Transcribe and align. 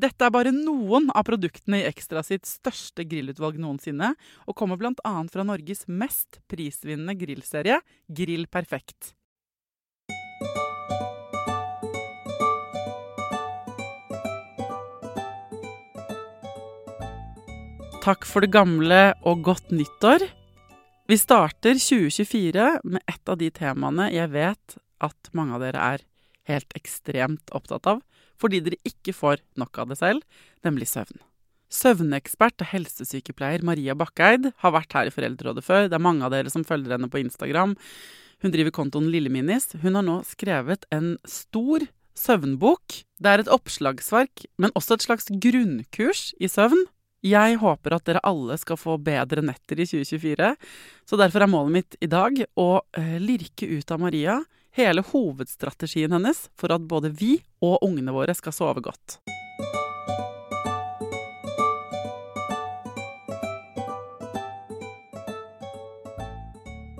Dette 0.00 0.24
er 0.24 0.32
bare 0.32 0.52
noen 0.54 1.10
av 1.12 1.26
produktene 1.28 1.82
i 1.82 1.88
Ekstra 1.88 2.22
sitt 2.24 2.46
største 2.48 3.04
grillutvalg 3.04 3.58
noensinne, 3.60 4.14
og 4.48 4.56
kommer 4.56 4.78
bl.a. 4.80 5.12
fra 5.28 5.44
Norges 5.44 5.84
mest 5.92 6.38
prisvinnende 6.48 7.16
grillserie, 7.20 7.80
Grill 8.08 8.46
Perfekt. 8.48 9.12
Takk 18.00 18.24
for 18.24 18.40
det 18.40 18.54
gamle 18.54 19.02
og 19.28 19.42
godt 19.44 19.74
nyttår. 19.74 20.24
Vi 21.10 21.18
starter 21.20 21.76
2024 21.76 22.70
med 22.88 23.04
et 23.04 23.28
av 23.28 23.36
de 23.36 23.50
temaene 23.52 24.08
jeg 24.14 24.32
vet 24.32 24.78
at 25.04 25.34
mange 25.36 25.58
av 25.58 25.66
dere 25.66 25.88
er 25.96 26.06
helt 26.48 26.72
ekstremt 26.78 27.52
opptatt 27.52 27.90
av, 27.90 28.00
fordi 28.40 28.62
dere 28.64 28.80
ikke 28.88 29.14
får 29.16 29.42
nok 29.60 29.82
av 29.82 29.92
det 29.92 30.00
selv, 30.00 30.40
nemlig 30.66 30.88
søvn. 30.90 31.20
Søvnekspert 31.70 32.64
og 32.64 32.70
helsesykepleier 32.72 33.62
Maria 33.66 33.94
Bakkeid 33.94 34.50
har 34.58 34.74
vært 34.74 34.96
her 34.96 35.06
i 35.06 35.14
Foreldrerådet 35.14 35.62
før. 35.62 35.86
Det 35.86 35.94
er 35.94 36.02
mange 36.02 36.26
av 36.26 36.34
dere 36.34 36.50
som 36.50 36.66
følger 36.66 36.96
henne 36.96 37.10
på 37.12 37.20
Instagram. 37.22 37.76
Hun 38.42 38.54
driver 38.54 38.74
kontoen 38.74 39.10
Lilleminis. 39.12 39.70
Hun 39.78 39.98
har 39.98 40.06
nå 40.06 40.18
skrevet 40.26 40.88
en 40.90 41.14
stor 41.28 41.86
søvnbok. 42.18 43.02
Det 43.22 43.30
er 43.30 43.42
et 43.42 43.52
oppslagsverk, 43.52 44.48
men 44.58 44.74
også 44.74 44.96
et 44.96 45.06
slags 45.06 45.30
grunnkurs 45.30 46.30
i 46.42 46.50
søvn. 46.50 46.88
Jeg 47.26 47.58
håper 47.60 47.94
at 47.94 48.06
dere 48.08 48.22
alle 48.24 48.56
skal 48.58 48.80
få 48.80 48.96
bedre 49.04 49.44
netter 49.44 49.82
i 49.82 49.84
2024, 49.84 50.54
så 51.04 51.18
derfor 51.20 51.44
er 51.44 51.52
målet 51.52 51.74
mitt 51.74 51.98
i 52.00 52.08
dag 52.08 52.38
å 52.56 52.70
eh, 52.96 53.18
lirke 53.20 53.68
ut 53.68 53.92
av 53.92 54.00
Maria 54.00 54.38
hele 54.76 55.02
hovedstrategien 55.12 56.12
hennes 56.14 56.44
for 56.58 56.72
at 56.74 56.86
både 56.90 57.10
vi 57.20 57.36
og 57.64 57.80
ungene 57.86 58.14
våre 58.14 58.34
skal 58.38 58.54
sove 58.56 58.82
godt. 58.84 59.18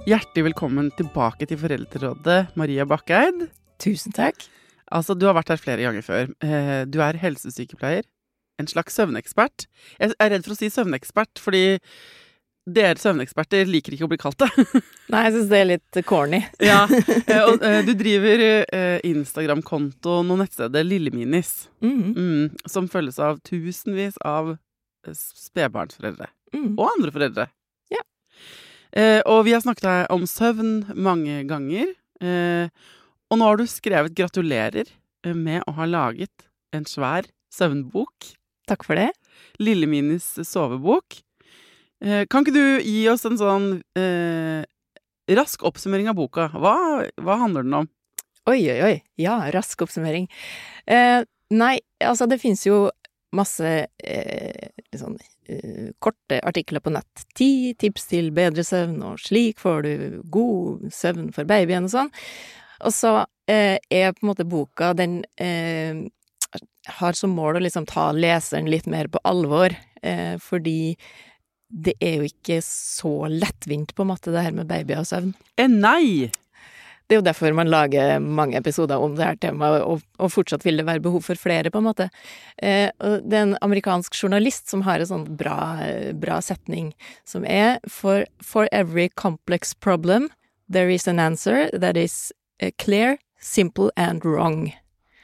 Hjertelig 0.08 0.46
velkommen 0.48 0.88
tilbake 0.98 1.46
til 1.46 1.58
Foreldrerådet, 1.60 2.38
Maria 2.58 2.86
Bakkeid. 2.88 3.46
Tusen 3.80 4.14
takk. 4.16 4.40
Altså, 4.90 5.14
du 5.14 5.26
har 5.28 5.36
vært 5.36 5.52
her 5.52 5.60
flere 5.60 5.84
ganger 5.84 6.02
før. 6.02 6.30
Eh, 6.42 6.84
Du 6.90 6.98
er 7.04 7.18
helsesykepleier. 7.20 8.02
En 8.58 8.66
slags 8.66 8.96
søvnekspert. 8.98 9.66
Jeg 10.00 10.12
er 10.18 10.30
redd 10.34 10.44
for 10.44 10.52
å 10.56 10.58
si 10.58 10.68
søvnekspert, 10.72 11.38
fordi 11.40 11.78
dere 12.68 12.98
søvneksperter 13.00 13.68
liker 13.70 13.94
ikke 13.94 14.06
å 14.06 14.10
bli 14.10 14.18
kalt 14.20 14.40
det. 14.42 14.50
Nei, 15.12 15.22
jeg 15.26 15.34
syns 15.36 15.50
det 15.50 15.60
er 15.60 15.68
litt 15.70 16.00
corny. 16.08 16.42
ja, 16.70 16.82
eh, 16.90 17.42
og 17.46 17.62
eh, 17.66 17.80
du 17.86 17.94
driver 17.98 18.44
eh, 18.46 18.98
Instagram-kontoen 19.08 20.34
og 20.34 20.42
nettstedet 20.42 20.84
Lilleminis, 20.86 21.70
mm. 21.84 22.02
mm, 22.10 22.60
som 22.70 22.90
følges 22.92 23.20
av 23.22 23.40
tusenvis 23.46 24.20
av 24.26 24.54
spedbarnsforeldre. 25.16 26.28
Mm. 26.54 26.74
Og 26.76 26.86
andre 26.90 27.14
foreldre. 27.14 27.48
Ja. 27.92 28.04
Eh, 28.92 29.20
og 29.24 29.44
vi 29.48 29.54
har 29.56 29.64
snakket 29.64 30.10
om 30.12 30.26
søvn 30.28 30.90
mange 30.98 31.42
ganger. 31.48 31.94
Eh, 32.20 32.68
og 33.30 33.38
nå 33.38 33.46
har 33.46 33.56
du 33.56 33.66
skrevet 33.70 34.14
'gratulerer' 34.18 34.90
med 35.36 35.62
å 35.68 35.74
ha 35.76 35.86
laget 35.86 36.48
en 36.74 36.84
svær 36.84 37.28
søvnbok. 37.54 38.34
Takk 38.68 38.84
for 38.86 38.98
det. 38.98 39.10
Lilleminis 39.62 40.26
sovebok. 40.46 41.20
Eh, 42.00 42.24
kan 42.32 42.44
ikke 42.44 42.56
du 42.56 42.80
gi 42.84 43.02
oss 43.12 43.26
en 43.28 43.36
sånn 43.40 43.70
eh, 43.98 44.62
rask 45.36 45.64
oppsummering 45.68 46.08
av 46.10 46.16
boka? 46.16 46.48
Hva, 46.56 46.76
hva 47.20 47.40
handler 47.42 47.66
den 47.66 47.82
om? 47.82 47.90
Oi, 48.48 48.62
oi, 48.72 48.78
oi. 48.86 48.94
Ja, 49.20 49.36
rask 49.52 49.82
oppsummering. 49.84 50.30
Eh, 50.88 51.20
nei, 51.52 51.74
altså 52.00 52.26
det 52.30 52.40
finnes 52.40 52.64
jo 52.66 52.86
masse 53.36 53.72
eh, 54.02 54.70
sånn 54.96 55.18
eh, 55.46 55.90
korte 56.02 56.40
artikler 56.46 56.82
på 56.82 56.92
nett. 56.94 57.26
Ti 57.36 57.76
tips 57.78 58.08
til 58.10 58.32
bedre 58.34 58.64
søvn, 58.66 58.96
og 59.06 59.20
slik 59.22 59.60
får 59.62 59.84
du 59.86 59.92
god 60.32 60.88
søvn 60.94 61.28
for 61.36 61.48
babyen 61.48 61.86
og 61.86 61.94
sånn. 61.94 62.10
Og 62.88 62.96
så 62.96 63.12
eh, 63.50 63.76
er 63.76 64.16
på 64.16 64.24
en 64.24 64.32
måte 64.32 64.48
boka 64.48 64.94
Den 64.96 65.20
har 66.90 67.14
som 67.14 67.34
mål 67.36 67.58
å 67.58 67.62
liksom 67.62 67.84
ta 67.86 68.08
leseren 68.16 68.70
litt 68.72 68.88
mer 68.90 69.06
på 69.12 69.20
alvor, 69.28 69.74
fordi 70.42 70.96
det 71.70 71.94
er 72.02 72.20
jo 72.20 72.28
ikke 72.28 72.60
så 72.66 73.14
lettvint, 73.30 73.94
på 73.94 74.04
en 74.04 74.12
måte, 74.12 74.32
det 74.34 74.44
her 74.44 74.54
med 74.54 74.68
babyer 74.70 75.02
og 75.02 75.08
søvn. 75.08 75.34
Eh, 75.56 75.70
nei! 75.70 76.30
Det 77.10 77.16
er 77.16 77.18
jo 77.18 77.26
derfor 77.26 77.54
man 77.58 77.70
lager 77.70 78.20
mange 78.22 78.54
episoder 78.54 79.02
om 79.02 79.16
det 79.18 79.24
her 79.26 79.38
temaet, 79.42 79.82
og, 79.82 80.04
og 80.22 80.30
fortsatt 80.30 80.62
vil 80.62 80.78
det 80.78 80.86
være 80.86 81.02
behov 81.02 81.24
for 81.26 81.38
flere, 81.38 81.72
på 81.74 81.80
en 81.82 81.88
måte. 81.88 82.06
Eh, 82.62 82.90
det 82.94 83.38
er 83.38 83.46
en 83.48 83.56
amerikansk 83.66 84.14
journalist 84.14 84.70
som 84.70 84.84
har 84.86 85.02
en 85.02 85.10
sånn 85.10 85.26
bra, 85.38 85.58
bra 86.14 86.38
setning, 86.44 86.92
som 87.26 87.46
er 87.46 87.80
for, 87.90 88.26
for 88.38 88.70
every 88.70 89.08
complex 89.18 89.74
problem, 89.74 90.30
there 90.70 90.90
is 90.90 91.08
an 91.08 91.18
answer 91.18 91.68
that 91.74 91.96
is 91.96 92.32
eh, 92.60 92.70
clear, 92.78 93.18
simple 93.40 93.90
and 93.96 94.24
wrong. 94.24 94.70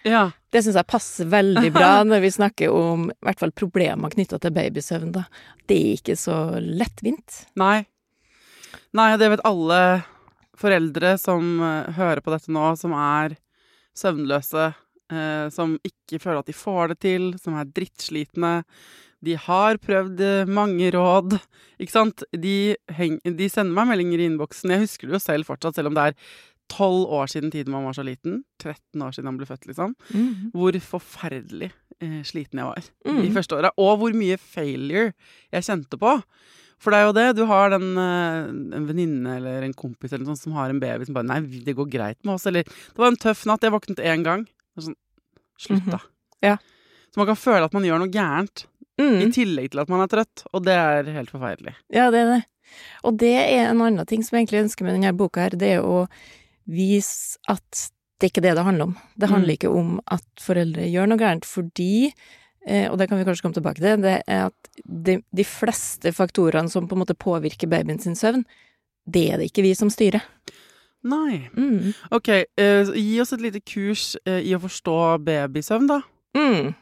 Ja. 0.06 0.30
Det 0.52 0.62
syns 0.62 0.78
jeg 0.78 0.88
passer 0.88 1.28
veldig 1.28 1.70
bra 1.74 1.90
når 2.08 2.22
vi 2.22 2.32
snakker 2.32 2.72
om 2.72 3.08
i 3.10 3.16
hvert 3.26 3.42
fall 3.42 3.52
problemer 3.56 4.12
knytta 4.12 4.38
til 4.40 4.54
babysøvn, 4.56 5.12
da. 5.16 5.26
Det 5.66 5.76
er 5.76 5.98
ikke 5.98 6.16
så 6.20 6.36
lettvint. 6.62 7.42
Nei. 7.58 7.84
Nei, 8.96 9.10
det 9.20 9.32
vet 9.34 9.44
alle 9.44 9.80
foreldre 10.56 11.16
som 11.20 11.58
eh, 11.60 11.96
hører 11.98 12.22
på 12.24 12.32
dette 12.32 12.52
nå, 12.54 12.70
som 12.80 12.94
er 12.96 13.36
søvnløse, 13.96 14.70
eh, 15.12 15.48
som 15.52 15.76
ikke 15.84 16.20
føler 16.22 16.40
at 16.40 16.48
de 16.48 16.56
får 16.56 16.94
det 16.94 16.98
til, 17.04 17.28
som 17.42 17.58
er 17.58 17.68
drittslitne. 17.76 18.54
De 19.26 19.36
har 19.40 19.80
prøvd 19.82 20.22
eh, 20.24 20.48
mange 20.48 20.90
råd, 20.94 21.38
ikke 21.82 21.92
sant? 21.92 22.24
De, 22.32 22.76
heng, 22.96 23.18
de 23.24 23.50
sender 23.52 23.76
meg 23.76 23.90
meldinger 23.92 24.22
i 24.22 24.28
innboksen. 24.30 24.72
Jeg 24.72 24.86
husker 24.86 25.10
det 25.10 25.18
jo 25.18 25.24
selv 25.26 25.50
fortsatt, 25.50 25.76
selv 25.76 25.92
om 25.92 25.98
det 25.98 26.10
er 26.10 26.20
tolv 26.72 27.06
år 27.12 27.26
siden 27.30 27.50
tiden 27.52 27.72
man 27.72 27.84
var 27.84 27.92
så 27.96 28.04
liten. 28.06 28.42
13 28.62 29.02
år 29.02 29.12
siden 29.14 29.26
han 29.30 29.36
ble 29.38 29.46
født, 29.46 29.66
liksom. 29.70 29.94
Mm. 30.12 30.50
Hvor 30.54 30.72
forferdelig 30.82 31.70
eh, 32.00 32.22
sliten 32.26 32.58
jeg 32.60 32.66
var 32.66 32.82
Mm. 33.06 33.22
i 33.24 33.30
første 33.34 33.56
åra. 33.56 33.70
Og 33.78 33.98
hvor 34.00 34.12
mye 34.14 34.36
failure 34.38 35.12
jeg 35.52 35.62
kjente 35.62 35.98
på. 35.98 36.22
For 36.78 36.90
det 36.92 36.98
er 36.98 37.06
jo 37.06 37.12
det. 37.16 37.36
Du 37.38 37.44
har 37.48 37.70
den, 37.70 37.96
eh, 37.96 38.76
en 38.76 38.86
venninne 38.86 39.36
eller 39.38 39.62
en 39.64 39.72
kompis 39.72 40.12
eller 40.12 40.26
sånt 40.26 40.38
som 40.42 40.52
har 40.52 40.68
en 40.68 40.80
baby 40.80 41.04
som 41.06 41.14
bare 41.14 41.24
Nei, 41.24 41.40
det 41.64 41.74
går 41.76 41.88
greit 41.88 42.18
med 42.24 42.34
oss. 42.34 42.46
Eller 42.46 42.64
Det 42.64 42.96
var 42.98 43.08
en 43.08 43.16
tøff 43.16 43.46
natt. 43.46 43.62
Jeg 43.62 43.72
våknet 43.72 44.02
én 44.04 44.22
gang. 44.24 44.46
Sånn 44.78 44.94
Slutt, 45.58 45.86
da. 45.88 45.98
Ja. 46.42 46.56
Så 47.10 47.16
man 47.16 47.26
kan 47.30 47.36
føle 47.36 47.64
at 47.64 47.72
man 47.72 47.82
gjør 47.82 47.98
noe 48.02 48.12
gærent, 48.12 48.66
i 48.98 49.02
Mm. 49.02 49.32
tillegg 49.32 49.70
til 49.70 49.80
at 49.80 49.88
man 49.88 50.00
er 50.00 50.06
trøtt. 50.08 50.44
Og 50.52 50.64
det 50.64 50.72
er 50.74 51.04
helt 51.12 51.30
forferdelig. 51.30 51.74
Ja, 51.92 52.10
det 52.10 52.18
er 52.20 52.34
det. 52.34 52.44
Og 53.04 53.16
det 53.16 53.32
er 53.36 53.70
en 53.70 53.80
annen 53.80 54.06
ting 54.06 54.22
som 54.22 54.36
jeg 54.36 54.46
egentlig 54.48 54.64
ønsker 54.64 54.84
med 54.84 54.94
denne 55.00 55.16
boka 55.16 55.40
her, 55.40 55.50
det 55.50 55.62
er 55.78 55.80
å 55.82 56.08
vise 56.66 57.38
at 57.48 57.86
det 58.18 58.26
er 58.28 58.32
ikke 58.32 58.42
det 58.46 58.54
det 58.56 58.64
handler 58.64 58.88
om. 58.90 58.96
Det 59.20 59.28
handler 59.28 59.52
Mm. 59.52 59.56
ikke 59.58 59.70
om 59.76 60.00
at 60.10 60.24
foreldre 60.40 60.86
gjør 60.88 61.08
noe 61.10 61.18
gærent, 61.20 61.44
fordi 61.44 62.12
eh, 62.66 62.88
og 62.90 62.96
det 62.98 63.08
kan 63.08 63.18
vi 63.18 63.24
kanskje 63.28 63.42
komme 63.44 63.54
tilbake 63.58 63.82
til, 63.82 64.00
det 64.02 64.22
er 64.26 64.46
at 64.48 64.70
de, 64.84 65.18
de 65.36 65.44
fleste 65.44 66.12
faktorene 66.16 66.68
som 66.72 66.88
på 66.88 66.96
en 66.96 67.02
måte 67.04 67.14
påvirker 67.14 67.68
babyen 67.68 68.00
sin 68.02 68.16
søvn, 68.16 68.44
det 69.06 69.26
er 69.32 69.38
det 69.38 69.50
ikke 69.52 69.62
vi 69.62 69.74
som 69.78 69.90
styrer. 69.92 70.24
Nei. 71.06 71.44
Mm. 71.54 71.92
Ok, 72.10 72.28
uh, 72.58 72.90
gi 72.96 73.20
oss 73.22 73.32
et 73.36 73.44
lite 73.44 73.60
kurs 73.62 74.16
uh, 74.26 74.40
i 74.42 74.56
å 74.56 74.58
forstå 74.64 74.96
babysøvn, 75.22 75.86
da. 75.86 76.00
Mm. 76.34 76.72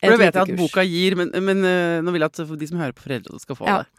For 0.00 0.14
det 0.14 0.18
vet 0.18 0.34
jeg 0.34 0.42
at 0.42 0.48
kurs. 0.50 0.58
boka 0.58 0.82
gir, 0.88 1.14
men, 1.20 1.30
men 1.44 1.62
uh, 1.62 2.00
nå 2.02 2.10
vil 2.14 2.24
jeg 2.24 2.32
at 2.32 2.58
de 2.58 2.66
som 2.72 2.80
hører 2.80 2.96
på 2.96 3.04
foreldre, 3.06 3.38
skal 3.44 3.58
få 3.60 3.68
Ja. 3.68 3.76
det. 3.84 3.92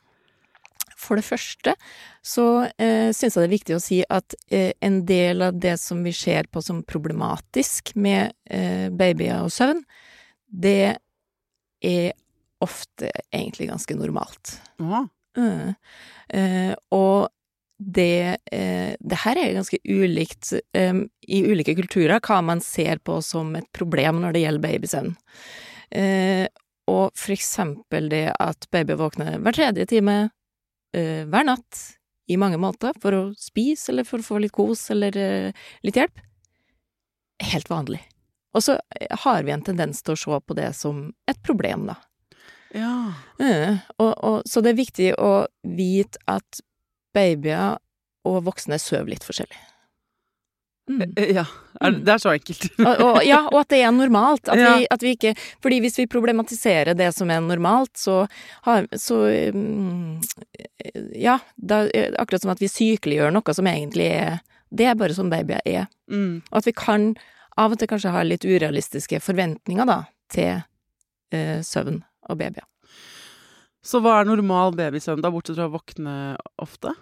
For 1.09 1.17
det 1.17 1.25
første 1.25 1.73
så 2.21 2.45
eh, 2.77 3.09
syns 3.15 3.33
jeg 3.33 3.41
det 3.41 3.47
er 3.47 3.55
viktig 3.55 3.77
å 3.77 3.81
si 3.81 3.99
at 4.05 4.35
eh, 4.53 4.71
en 4.85 5.01
del 5.09 5.41
av 5.47 5.57
det 5.57 5.75
som 5.81 6.03
vi 6.05 6.13
ser 6.13 6.49
på 6.53 6.61
som 6.61 6.83
problematisk 6.85 7.95
med 7.97 8.35
eh, 8.45 8.87
babyer 8.93 9.41
og 9.41 9.53
søvn, 9.55 9.81
det 10.49 10.99
er 11.85 12.13
ofte 12.61 13.09
egentlig 13.31 13.69
ganske 13.71 13.97
normalt. 13.97 14.59
Åh. 14.83 15.09
Mm. 15.39 15.75
Eh, 16.35 16.73
og 16.93 17.29
det, 17.79 18.37
eh, 18.51 18.95
det 18.99 19.19
her 19.23 19.39
er 19.39 19.55
ganske 19.55 19.79
ulikt 19.87 20.51
eh, 20.75 21.03
i 21.31 21.43
ulike 21.47 21.77
kulturer 21.79 22.19
hva 22.19 22.41
man 22.43 22.61
ser 22.61 22.99
på 22.99 23.21
som 23.23 23.53
et 23.55 23.69
problem 23.75 24.19
når 24.21 24.35
det 24.35 24.43
gjelder 24.43 24.65
babysøvn. 24.65 25.13
Eh, 25.95 26.45
og 26.89 27.15
for 27.17 27.33
eksempel 27.33 28.09
det 28.11 28.27
at 28.35 28.67
baby 28.73 28.97
våkner 28.99 29.39
hver 29.39 29.55
tredje 29.55 29.87
time 29.89 30.17
eh, 30.95 31.25
hver 31.29 31.47
natt 31.47 31.79
i 32.29 32.37
mange 32.37 32.59
måter 32.61 32.93
for 33.01 33.15
å 33.15 33.23
spise 33.37 33.91
eller 33.91 34.05
for 34.05 34.21
å 34.21 34.27
få 34.27 34.41
litt 34.43 34.53
kos 34.55 34.89
eller 34.93 35.17
eh, 35.17 35.67
litt 35.85 35.97
hjelp. 35.97 36.21
Helt 37.51 37.71
vanlig. 37.71 38.01
Og 38.53 38.65
så 38.65 38.77
eh, 38.99 39.09
har 39.25 39.43
vi 39.45 39.53
en 39.53 39.65
tendens 39.65 40.03
til 40.03 40.15
å 40.15 40.19
se 40.19 40.39
på 40.45 40.57
det 40.57 40.71
som 40.77 41.07
et 41.29 41.41
problem, 41.45 41.87
da. 41.89 41.97
Ja. 42.75 43.13
Eh, 43.41 43.79
og, 43.97 44.11
og, 44.13 44.41
så 44.45 44.61
det 44.61 44.73
er 44.73 44.81
viktig 44.81 45.09
å 45.17 45.33
vite 45.65 46.21
at 46.29 46.61
babyer 47.17 47.79
og 48.29 48.43
voksne 48.45 48.77
sover 48.81 49.09
litt 49.15 49.25
forskjellig. 49.25 49.57
Mm. 50.89 51.01
Eh, 51.15 51.33
ja. 51.37 51.45
Er, 51.81 51.91
det- 51.95 52.11
er 52.11 52.19
så 52.19 52.33
enkelt. 52.35 52.65
Og, 52.89 53.01
og, 53.05 53.17
ja, 53.23 53.37
og 53.47 53.61
at 53.61 53.69
det 53.71 53.77
er 53.85 53.91
normalt. 53.95 54.49
At, 54.51 54.59
Ja. 54.59 54.73
vi, 54.77 54.87
at 54.91 55.01
vi 55.05 55.13
ikke 55.15 55.31
Fordi 55.63 55.77
hvis 55.79 55.97
vi 56.01 56.07
problematiserer 56.11 56.97
det 56.99 57.13
som 57.15 57.29
er 57.31 57.39
normalt, 57.45 57.93
så 57.97 58.25
har 58.67 58.87
Så 58.99 59.19
mm, 59.55 60.19
Ja, 61.15 61.37
da, 61.55 61.85
akkurat 62.19 62.41
som 62.43 62.51
at 62.51 62.59
vi 62.59 62.67
sykeliggjør 62.67 63.31
noe 63.31 63.53
som 63.55 63.67
egentlig 63.71 64.09
er 64.11 64.39
Det 64.71 64.85
er 64.85 64.95
bare 64.99 65.15
sånn 65.15 65.31
babyer 65.31 65.63
er. 65.65 65.87
Mm. 66.11 66.41
Og 66.51 66.57
at 66.59 66.67
vi 66.67 66.75
kan 66.77 67.13
av 67.59 67.73
og 67.73 67.79
til 67.81 67.87
kanskje 67.91 68.11
ha 68.13 68.21
litt 68.23 68.45
urealistiske 68.47 69.17
forventninger, 69.19 69.87
da, 69.89 70.03
til 70.31 70.61
eh, 71.35 71.57
søvn 71.65 71.97
og 72.29 72.37
babyer. 72.39 72.63
Så 73.83 73.99
hva 74.03 74.19
er 74.21 74.29
normal 74.29 74.71
babysøvn, 74.77 75.19
da, 75.25 75.31
bortsett 75.33 75.57
fra 75.57 75.65
å 75.67 75.73
våkne 75.73 76.13
ofte? 76.61 76.93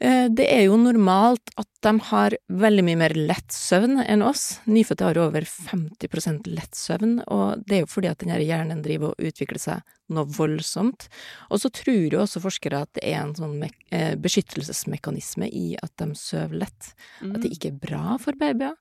Eh, 0.00 0.28
Det 0.32 0.46
er 0.48 0.62
jo 0.64 0.78
normalt 0.80 1.50
at 1.60 1.68
de 1.84 1.92
har 2.08 2.36
veldig 2.48 2.84
mye 2.86 2.96
mer 2.96 3.12
lett 3.16 3.52
søvn 3.52 3.98
enn 4.00 4.22
oss. 4.24 4.58
Nyfødte 4.66 5.04
har 5.04 5.18
over 5.20 5.44
50% 5.44 6.46
lett 6.48 6.72
søvn, 6.76 7.18
og 7.28 7.64
det 7.66 7.76
er 7.76 7.82
jo 7.84 7.90
fordi 7.92 8.08
at 8.08 8.18
denne 8.22 8.38
hjernen 8.40 8.80
driver 8.84 9.12
og 9.12 9.20
utvikler 9.28 9.60
seg 9.60 9.82
noe 10.10 10.24
voldsomt. 10.24 11.08
Og 11.50 11.60
så 11.60 11.70
tror 11.70 12.08
jo 12.14 12.22
også 12.22 12.40
forskere 12.40 12.80
at 12.86 12.92
det 12.96 13.04
er 13.12 13.20
en 13.20 13.34
sånn 13.36 13.60
eh, 13.92 14.14
beskyttelsesmekanisme 14.16 15.48
i 15.52 15.76
at 15.82 15.92
de 16.00 16.14
sover 16.16 16.56
lett. 16.64 16.94
At 17.20 17.42
det 17.44 17.52
ikke 17.52 17.72
er 17.74 17.80
bra 17.84 18.16
for 18.18 18.32
babyer 18.40 18.72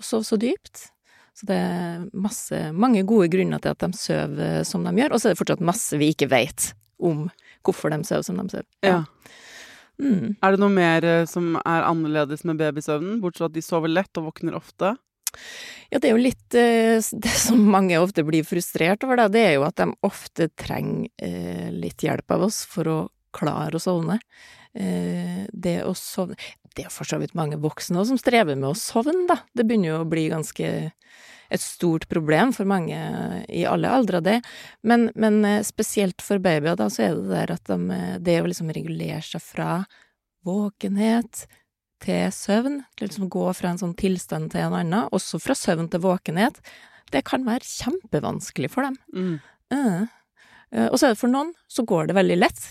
å 0.00 0.02
sove 0.02 0.26
så 0.26 0.36
dypt. 0.40 0.88
Så 1.34 1.46
det 1.50 1.56
er 1.58 2.04
masse, 2.14 2.58
mange 2.74 3.02
gode 3.06 3.28
grunner 3.30 3.58
til 3.62 3.70
at 3.74 3.82
de 3.82 3.92
sover 3.98 4.64
som 4.66 4.84
de 4.86 4.92
gjør, 5.00 5.14
og 5.14 5.20
så 5.22 5.30
er 5.30 5.34
det 5.34 5.40
fortsatt 5.40 5.64
masse 5.66 5.98
vi 5.98 6.12
ikke 6.14 6.30
vet 6.30 6.72
om 7.02 7.28
hvorfor 7.66 7.90
de 7.90 8.02
sover 8.06 8.22
som 8.26 8.38
de 8.38 8.48
sover. 8.50 8.66
Ja. 8.86 9.00
Mm. 10.02 10.34
Er 10.42 10.54
det 10.54 10.60
noe 10.62 10.74
mer 10.74 11.06
eh, 11.06 11.24
som 11.30 11.54
er 11.60 11.86
annerledes 11.86 12.44
med 12.48 12.58
babysøvnen, 12.58 13.20
bortsett 13.22 13.44
fra 13.44 13.50
at 13.52 13.56
de 13.56 13.64
sover 13.64 13.92
lett 13.92 14.20
og 14.20 14.30
våkner 14.30 14.56
ofte? 14.58 14.94
Ja, 15.90 15.98
det 15.98 16.08
er 16.08 16.14
jo 16.14 16.22
litt 16.22 16.56
eh, 16.58 16.98
Det 17.26 17.36
som 17.38 17.62
mange 17.70 17.98
ofte 18.02 18.26
blir 18.26 18.46
frustrert 18.46 19.06
over, 19.06 19.22
da, 19.22 19.28
det 19.30 19.44
er 19.50 19.56
jo 19.58 19.68
at 19.68 19.78
de 19.80 19.90
ofte 20.06 20.50
trenger 20.58 21.10
eh, 21.22 21.70
litt 21.74 22.04
hjelp 22.06 22.36
av 22.36 22.48
oss 22.48 22.64
for 22.70 22.90
å 22.90 22.98
klare 23.34 23.74
å 23.74 23.82
sovne. 23.82 24.20
Det 24.74 25.74
å 25.86 25.92
sovne 25.94 26.34
Det 26.74 26.84
er 26.86 26.90
for 26.90 27.06
så 27.06 27.20
vidt 27.22 27.36
mange 27.38 27.60
voksne 27.62 28.02
som 28.06 28.18
strever 28.18 28.56
med 28.58 28.72
å 28.72 28.78
sovne, 28.78 29.26
da. 29.28 29.36
Det 29.54 29.66
begynner 29.66 29.92
jo 29.92 29.98
å 30.02 30.08
bli 30.10 30.24
ganske 30.32 30.70
et 31.52 31.62
stort 31.62 32.06
problem 32.08 32.52
for 32.56 32.68
mange 32.68 32.96
i 33.48 33.64
alle 33.68 33.90
aldre, 33.90 34.20
det. 34.24 34.38
Men, 34.82 35.10
men 35.14 35.42
eh, 35.48 35.60
spesielt 35.66 36.22
for 36.24 36.42
babyer, 36.42 36.76
da, 36.78 36.88
så 36.92 37.08
er 37.08 37.18
det 37.18 37.28
der 37.32 37.54
at 37.56 37.68
de, 37.70 37.78
eh, 37.94 38.16
det 38.24 38.40
å 38.42 38.48
liksom 38.48 38.72
regulere 38.74 39.22
seg 39.24 39.44
fra 39.44 39.70
våkenhet 40.44 41.46
til 42.04 42.26
søvn, 42.34 42.82
til 42.96 43.08
liksom 43.08 43.30
gå 43.32 43.46
fra 43.56 43.72
en 43.72 43.80
sånn 43.80 43.96
tilstand 43.98 44.52
til 44.52 44.66
en 44.66 44.76
annen, 44.80 45.08
også 45.14 45.40
fra 45.40 45.56
søvn 45.56 45.88
til 45.92 46.04
våkenhet, 46.04 46.60
det 47.12 47.24
kan 47.28 47.46
være 47.46 47.64
kjempevanskelig 47.64 48.70
for 48.72 48.88
dem. 48.88 48.98
Mm. 49.14 49.34
Uh. 49.72 50.04
Og 50.90 50.98
så 50.98 51.06
er 51.06 51.14
det 51.14 51.20
for 51.20 51.30
noen 51.30 51.52
så 51.70 51.84
går 51.86 52.08
det 52.10 52.16
veldig 52.18 52.36
lett, 52.40 52.62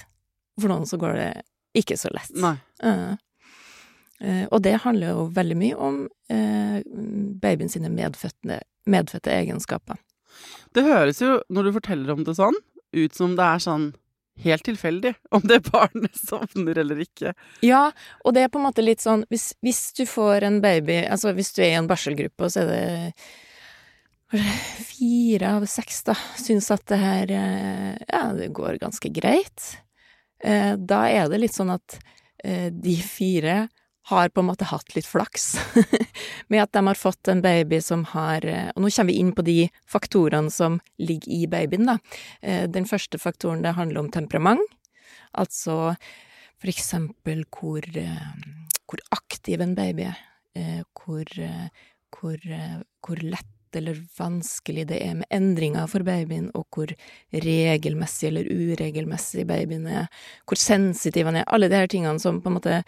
for 0.60 0.70
noen 0.70 0.86
så 0.90 1.00
går 1.00 1.16
det 1.18 1.30
ikke 1.78 1.98
så 1.98 2.12
lett. 2.14 2.34
Nei. 2.38 2.56
Eh. 2.84 3.14
Eh, 4.24 4.46
Og 4.52 4.62
det 4.64 4.78
handler 4.86 5.10
jo 5.14 5.26
veldig 5.36 5.58
mye 5.60 5.76
om 5.76 5.98
eh, 6.32 6.80
babyen 7.44 7.70
sine 7.70 7.90
medfødte, 7.92 8.62
medfødte 8.88 9.32
egenskaper. 9.36 10.00
Det 10.74 10.84
høres 10.88 11.20
jo, 11.22 11.42
når 11.54 11.64
du 11.70 11.74
forteller 11.76 12.14
om 12.16 12.24
det 12.26 12.34
sånn, 12.40 12.56
ut 12.94 13.14
som 13.18 13.36
det 13.38 13.44
er 13.46 13.60
sånn 13.62 13.92
helt 14.44 14.64
tilfeldig 14.66 15.12
om 15.38 15.44
det 15.46 15.60
barnet 15.68 16.16
sovner 16.30 16.80
eller 16.82 17.04
ikke. 17.04 17.36
Ja, 17.62 17.92
og 18.26 18.34
det 18.34 18.42
er 18.46 18.50
på 18.54 18.58
en 18.62 18.66
måte 18.66 18.82
litt 18.86 19.04
sånn 19.04 19.26
hvis, 19.30 19.52
hvis 19.62 19.82
du 19.94 20.06
får 20.10 20.48
en 20.48 20.58
baby 20.64 21.04
Altså 21.06 21.36
hvis 21.38 21.52
du 21.54 21.62
er 21.62 21.76
i 21.76 21.78
en 21.78 21.90
barselgruppe, 21.92 22.48
og 22.48 22.50
så 22.56 22.64
er 22.64 22.72
det 24.34 24.42
fire 24.90 25.52
av 25.60 25.66
seks 25.70 26.00
da 26.08 26.16
syns 26.42 26.72
at 26.74 26.86
det 26.90 26.98
her 27.02 27.32
eh, 27.38 27.94
Ja, 28.10 28.24
det 28.34 28.50
går 28.58 28.80
ganske 28.82 29.12
greit. 29.14 29.68
Eh, 30.44 30.74
Da 30.82 31.04
er 31.12 31.30
det 31.30 31.42
litt 31.44 31.54
sånn 31.54 31.74
at 31.76 32.00
eh, 32.44 32.72
de 32.74 32.96
fire 33.06 33.68
har 34.12 34.30
på 34.30 34.42
en 34.42 34.50
måte 34.50 34.68
hatt 34.68 34.96
litt 34.98 35.08
flaks 35.08 35.54
med 36.52 36.64
at 36.66 36.74
de 36.76 36.84
har 36.88 37.00
fått 37.00 37.30
en 37.32 37.44
baby 37.44 37.80
som 37.82 38.04
har 38.12 38.46
eh, 38.46 38.70
Og 38.76 38.84
nå 38.84 38.92
kommer 38.92 39.14
vi 39.14 39.20
inn 39.22 39.32
på 39.36 39.46
de 39.48 39.58
faktorene 39.88 40.52
som 40.52 40.80
ligger 41.00 41.32
i 41.32 41.46
babyen, 41.48 41.88
da. 41.88 41.98
Eh, 42.42 42.68
Den 42.68 42.88
første 42.90 43.20
faktoren, 43.20 43.64
det 43.64 43.78
handler 43.78 44.04
om 44.04 44.12
temperament. 44.12 44.64
Altså 45.34 45.96
for 46.60 46.72
eksempel 46.72 47.46
hvor, 47.48 47.84
eh, 47.98 48.30
hvor 48.88 49.04
aktiv 49.16 49.62
en 49.62 49.76
baby 49.76 50.10
er. 50.12 50.22
Hvor, 50.94 51.26
hvor, 52.14 52.44
hvor 53.02 53.22
lett 53.26 53.50
eller 53.74 53.98
vanskelig 54.20 54.84
det 54.92 55.00
er 55.02 55.16
med 55.18 55.30
endringer 55.34 55.88
for 55.90 56.06
babyen, 56.06 56.52
og 56.54 56.68
hvor 56.74 56.92
regelmessig 57.34 58.30
eller 58.30 58.46
uregelmessig 58.46 59.48
babyen 59.50 59.88
er, 59.90 60.10
hvor 60.46 60.60
sensitiv 60.62 61.26
han 61.30 61.40
er. 61.42 61.48
Alle 61.50 61.72
her 61.74 61.90
tingene 61.90 62.22
som 62.22 62.38
på 62.42 62.52
en 62.52 62.60
måte 62.60 62.84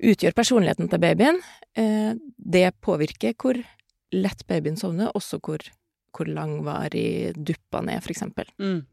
utgjør 0.00 0.34
personligheten 0.36 0.88
til 0.90 1.02
babyen, 1.02 1.40
eh, 1.76 2.14
det 2.36 2.72
påvirker 2.80 3.34
hvor 3.38 3.58
lett 4.12 4.46
babyen 4.46 4.76
sovner, 4.76 5.12
også 5.16 5.40
hvor, 5.40 5.64
hvor 6.12 6.28
langvarig 6.28 7.32
duppene 7.36 7.96
er, 7.96 8.04
for 8.04 8.12
eksempel. 8.14 8.48
Mm. 8.58 8.84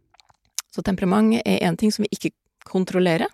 Så 0.72 0.84
temperament 0.86 1.42
er 1.46 1.64
én 1.66 1.78
ting 1.78 1.92
som 1.92 2.06
vi 2.06 2.14
ikke 2.16 2.36
kontrollerer. 2.70 3.28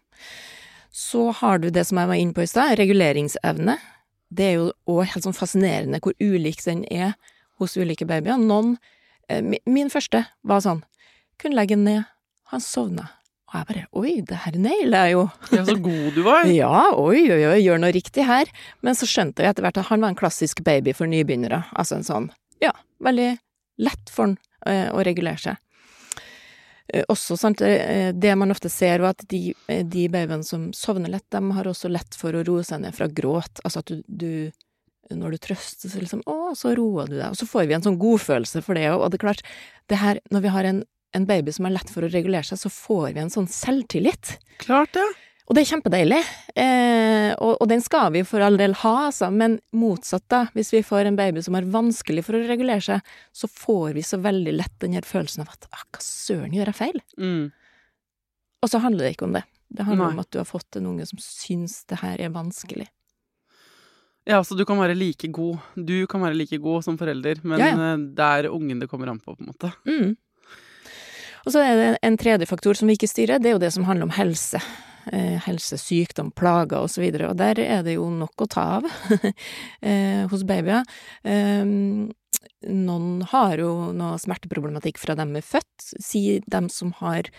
Så 0.91 1.29
har 1.41 1.59
du 1.59 1.69
det 1.69 1.83
som 1.87 1.99
jeg 1.99 2.07
var 2.07 2.19
inne 2.19 2.33
på 2.33 2.45
i 2.45 2.49
stad, 2.49 2.77
reguleringsevne. 2.79 3.77
Det 4.31 4.45
er 4.45 4.53
jo 4.59 4.69
òg 4.89 5.11
helt 5.11 5.27
sånn 5.27 5.35
fascinerende 5.35 5.99
hvor 6.03 6.15
ulik 6.23 6.63
den 6.63 6.85
er 6.91 7.13
hos 7.59 7.75
ulike 7.77 8.07
babyer. 8.07 8.39
Noen 8.39 8.77
eh, 9.29 9.43
Min 9.43 9.91
første 9.91 10.25
var 10.43 10.63
sånn 10.63 10.83
Kunne 11.35 11.59
legge 11.59 11.75
den 11.75 11.83
ned, 11.83 12.03
han 12.47 12.61
sovna. 12.63 13.09
Og 13.55 13.61
jeg 13.61 13.67
bare 13.69 13.83
Oi, 14.01 14.13
det 14.27 14.37
her 14.43 14.55
nailer 14.59 15.05
jeg 15.07 15.13
jo. 15.15 15.21
Ja, 15.55 15.61
så 15.67 15.75
god 15.79 16.07
du 16.17 16.21
var. 16.25 16.47
Ja, 16.61 16.71
oi, 16.99 17.21
oi, 17.31 17.41
oi, 17.53 17.59
gjør 17.63 17.79
noe 17.79 17.93
riktig 17.95 18.25
her. 18.27 18.49
Men 18.83 18.97
så 18.99 19.07
skjønte 19.07 19.45
jeg 19.45 19.53
etter 19.55 19.63
hvert 19.63 19.79
at 19.79 19.87
han 19.89 20.03
var 20.03 20.11
en 20.11 20.19
klassisk 20.19 20.59
baby 20.67 20.91
for 20.97 21.07
nybegynnere. 21.07 21.61
Altså 21.73 21.95
en 21.99 22.03
sånn, 22.07 22.27
ja, 22.63 22.73
veldig 23.03 23.29
lett 23.85 24.11
for 24.11 24.27
han 24.27 24.35
eh, 24.67 24.89
å 24.91 25.03
regulere 25.07 25.39
seg. 25.39 25.61
eh, 26.93 27.03
også, 27.11 27.37
sant, 27.39 27.63
eh, 27.65 28.11
det 28.13 28.35
man 28.37 28.51
ofte 28.53 28.69
ser, 28.71 28.99
var 29.03 29.15
at 29.15 29.23
de, 29.31 29.53
eh, 29.71 29.83
de 29.87 30.07
babyene 30.11 30.43
som 30.45 30.67
sovner 30.75 31.11
lett, 31.15 31.25
de 31.31 31.41
har 31.57 31.71
også 31.71 31.89
lett 31.91 32.15
for 32.19 32.35
å 32.35 32.43
roe 32.47 32.63
seg 32.67 32.83
ned 32.83 32.95
fra 32.95 33.07
gråt. 33.07 33.63
Altså 33.63 33.79
at 33.85 33.91
du, 33.95 34.03
du 34.07 34.51
når 35.13 35.35
du 35.35 35.37
trøster, 35.37 35.89
så 35.91 35.99
liksom 36.01 36.23
Å, 36.25 36.55
så 36.57 36.71
roer 36.77 37.05
du 37.11 37.15
deg. 37.19 37.29
Og 37.29 37.37
så 37.37 37.45
får 37.45 37.67
vi 37.69 37.75
en 37.77 37.83
sånn 37.85 37.99
godfølelse 38.01 38.63
for 38.65 38.73
det 38.77 38.87
òg. 38.89 39.03
Og 39.05 39.11
det 39.13 39.19
er 39.19 39.25
klart, 39.27 39.43
det 39.91 39.99
her, 40.01 40.19
når 40.33 40.41
vi 40.47 40.53
har 40.55 40.65
en, 40.71 40.79
en 41.15 41.25
baby 41.29 41.53
som 41.55 41.65
er 41.69 41.73
lett 41.77 41.91
for 41.93 42.05
å 42.05 42.09
regulere 42.11 42.43
seg, 42.47 42.59
så 42.61 42.71
får 42.71 43.13
vi 43.15 43.21
en 43.23 43.31
sånn 43.33 43.47
selvtillit. 43.51 44.35
Klart 44.63 44.93
det. 44.97 45.05
Og 45.45 45.53
det 45.53 45.61
er 45.61 45.69
kjempedeilig. 45.69 46.19
Eh, 46.57 47.31
og, 47.37 47.51
og 47.61 47.67
den 47.69 47.83
skal 47.85 48.09
vi 48.15 48.23
for 48.25 48.41
all 48.41 48.55
del 48.57 48.73
ha, 48.81 48.93
altså. 49.11 49.27
Men 49.29 49.59
motsatt, 49.77 50.23
da. 50.33 50.39
Hvis 50.57 50.71
vi 50.73 50.81
får 50.85 51.05
en 51.11 51.19
baby 51.19 51.43
som 51.45 51.53
har 51.57 51.67
vanskelig 51.69 52.23
for 52.25 52.37
å 52.39 52.41
regulere 52.49 52.81
seg, 52.81 53.11
så 53.35 53.49
får 53.51 53.93
vi 53.93 54.01
så 54.07 54.17
veldig 54.23 54.55
lett 54.57 54.73
den 54.81 54.97
her 54.97 55.05
følelsen 55.05 55.45
av 55.45 55.53
at 55.53 55.67
ah, 55.69 55.83
hva 55.93 56.01
søren 56.01 56.55
gjør 56.57 56.71
jeg 56.73 56.79
feil? 56.79 56.97
Mm. 57.21 57.45
Og 58.65 58.71
så 58.73 58.81
handler 58.81 59.05
det 59.05 59.13
ikke 59.19 59.29
om 59.29 59.37
det. 59.37 59.43
Det 59.75 59.85
handler 59.85 60.07
Nei. 60.09 60.17
om 60.17 60.23
at 60.25 60.31
du 60.33 60.41
har 60.41 60.49
fått 60.49 60.79
en 60.79 60.89
unge 60.95 61.05
som 61.09 61.21
syns 61.21 61.83
det 61.89 62.01
her 62.01 62.21
er 62.25 62.33
vanskelig. 62.33 62.89
Ja, 64.25 64.39
så 64.41 64.57
du 64.57 64.63
kan 64.65 64.79
være 64.81 64.95
like 64.97 65.29
god. 65.29 65.59
Du 65.77 66.07
kan 66.09 66.23
være 66.25 66.37
like 66.39 66.57
god 66.57 66.81
som 66.87 66.97
forelder, 66.97 67.37
men 67.45 67.61
Ja, 67.61 67.67
ja. 67.69 67.89
eh, 67.93 68.05
det 68.17 68.29
er 68.39 68.47
ungen 68.49 68.81
det 68.81 68.89
kommer 68.89 69.11
an 69.13 69.21
på, 69.21 69.35
på 69.37 69.45
en 69.45 69.51
måte. 69.53 69.69
Mm. 69.85 70.15
Og 71.45 71.53
så 71.53 71.61
er 71.61 71.79
det 71.79 71.87
en 72.05 72.17
tredje 72.17 72.49
faktor 72.49 72.77
som 72.77 72.89
vi 72.89 72.97
ikke 72.97 73.09
styrer, 73.09 73.39
det 73.41 73.51
er 73.51 73.57
jo 73.57 73.63
det 73.63 73.71
som 73.75 73.85
handler 73.87 74.09
om 74.09 74.15
helse. 74.17 74.61
Eh, 75.13 75.37
helse, 75.45 75.77
sykdom, 75.77 76.31
plager 76.33 76.81
og 76.81 76.89
så 76.89 77.03
og 77.05 77.35
der 77.37 77.59
er 77.61 77.83
det 77.85 77.93
jo 77.99 78.07
nok 78.09 78.41
å 78.41 78.47
ta 78.49 78.63
av 78.79 78.87
eh, 79.85 80.25
hos 80.31 80.41
babyer. 80.49 80.81
Eh, 81.21 81.61
noen 82.65 83.21
har 83.29 83.61
jo 83.61 83.91
noe 83.93 84.17
smerteproblematikk 84.21 84.97
fra 84.97 85.13
dem 85.17 85.35
er 85.37 85.45
født, 85.45 85.91
si 86.01 86.41
dem 86.49 86.69
som 86.73 86.95
har 87.03 87.29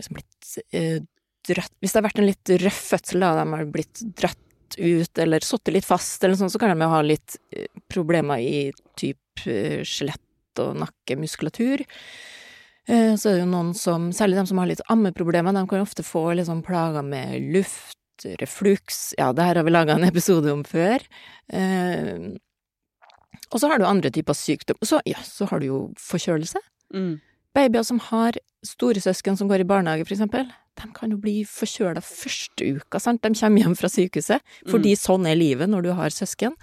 liksom 0.00 0.18
blitt 0.18 0.52
eh, 0.74 0.98
dratt 1.46 1.72
Hvis 1.80 1.94
det 1.94 2.00
har 2.00 2.08
vært 2.08 2.20
en 2.20 2.28
litt 2.28 2.52
røff 2.64 2.80
fødsel, 2.90 3.22
da, 3.22 3.32
de 3.38 3.54
har 3.54 3.70
blitt 3.72 4.02
dratt 4.18 4.76
ut 4.78 5.18
eller 5.18 5.46
sittet 5.46 5.74
litt 5.74 5.86
fast, 5.86 6.22
eller 6.24 6.38
sånn, 6.38 6.50
så 6.52 6.60
kan 6.60 6.74
de 6.74 6.90
ha 6.90 7.00
litt 7.06 7.38
eh, 7.54 7.70
problemer 7.90 8.42
i 8.42 8.70
typ 8.98 9.46
eh, 9.46 9.80
skjelett 9.86 10.60
og 10.60 10.76
nakkemuskulatur. 10.82 11.86
Eh, 12.90 13.14
Så 13.14 13.30
er 13.30 13.38
det 13.38 13.44
jo 13.44 13.50
noen 13.52 13.72
som, 13.76 14.10
særlig 14.16 14.40
de 14.40 14.46
som 14.50 14.58
har 14.58 14.70
litt 14.70 14.82
ammeproblemer, 14.90 15.54
de 15.54 15.64
kan 15.70 15.84
ofte 15.84 16.04
få 16.06 16.28
sånn 16.44 16.64
plager 16.66 17.06
med 17.06 17.52
luft, 17.54 17.96
refluks 18.40 19.14
Ja, 19.16 19.30
det 19.32 19.46
her 19.46 19.56
har 19.56 19.64
vi 19.64 19.72
laga 19.72 19.94
en 19.94 20.04
episode 20.04 20.50
om 20.52 20.64
før. 20.66 21.00
Eh, 21.52 22.36
og 23.50 23.58
så 23.58 23.70
har 23.70 23.78
du 23.80 23.86
andre 23.88 24.10
typer 24.10 24.36
sykdom. 24.36 24.76
Så, 24.84 25.00
ja, 25.08 25.18
så 25.24 25.48
har 25.50 25.60
du 25.60 25.66
jo 25.66 25.78
forkjølelse. 25.98 26.60
Mm. 26.94 27.20
Babyer 27.56 27.82
som 27.86 27.98
har 28.10 28.36
storesøsken 28.66 29.38
som 29.38 29.48
går 29.50 29.64
i 29.64 29.66
barnehage, 29.66 30.04
for 30.06 30.14
eksempel, 30.14 30.50
de 30.78 30.90
kan 30.94 31.10
jo 31.10 31.18
bli 31.20 31.40
forkjøla 31.48 32.02
første 32.04 32.68
uka, 32.76 33.00
sant. 33.02 33.22
De 33.24 33.32
kommer 33.34 33.64
hjem 33.64 33.76
fra 33.78 33.90
sykehuset, 33.90 34.44
fordi 34.70 34.94
sånn 34.98 35.26
er 35.26 35.38
livet 35.38 35.70
når 35.70 35.88
du 35.88 35.90
har 35.98 36.14
søsken. 36.14 36.54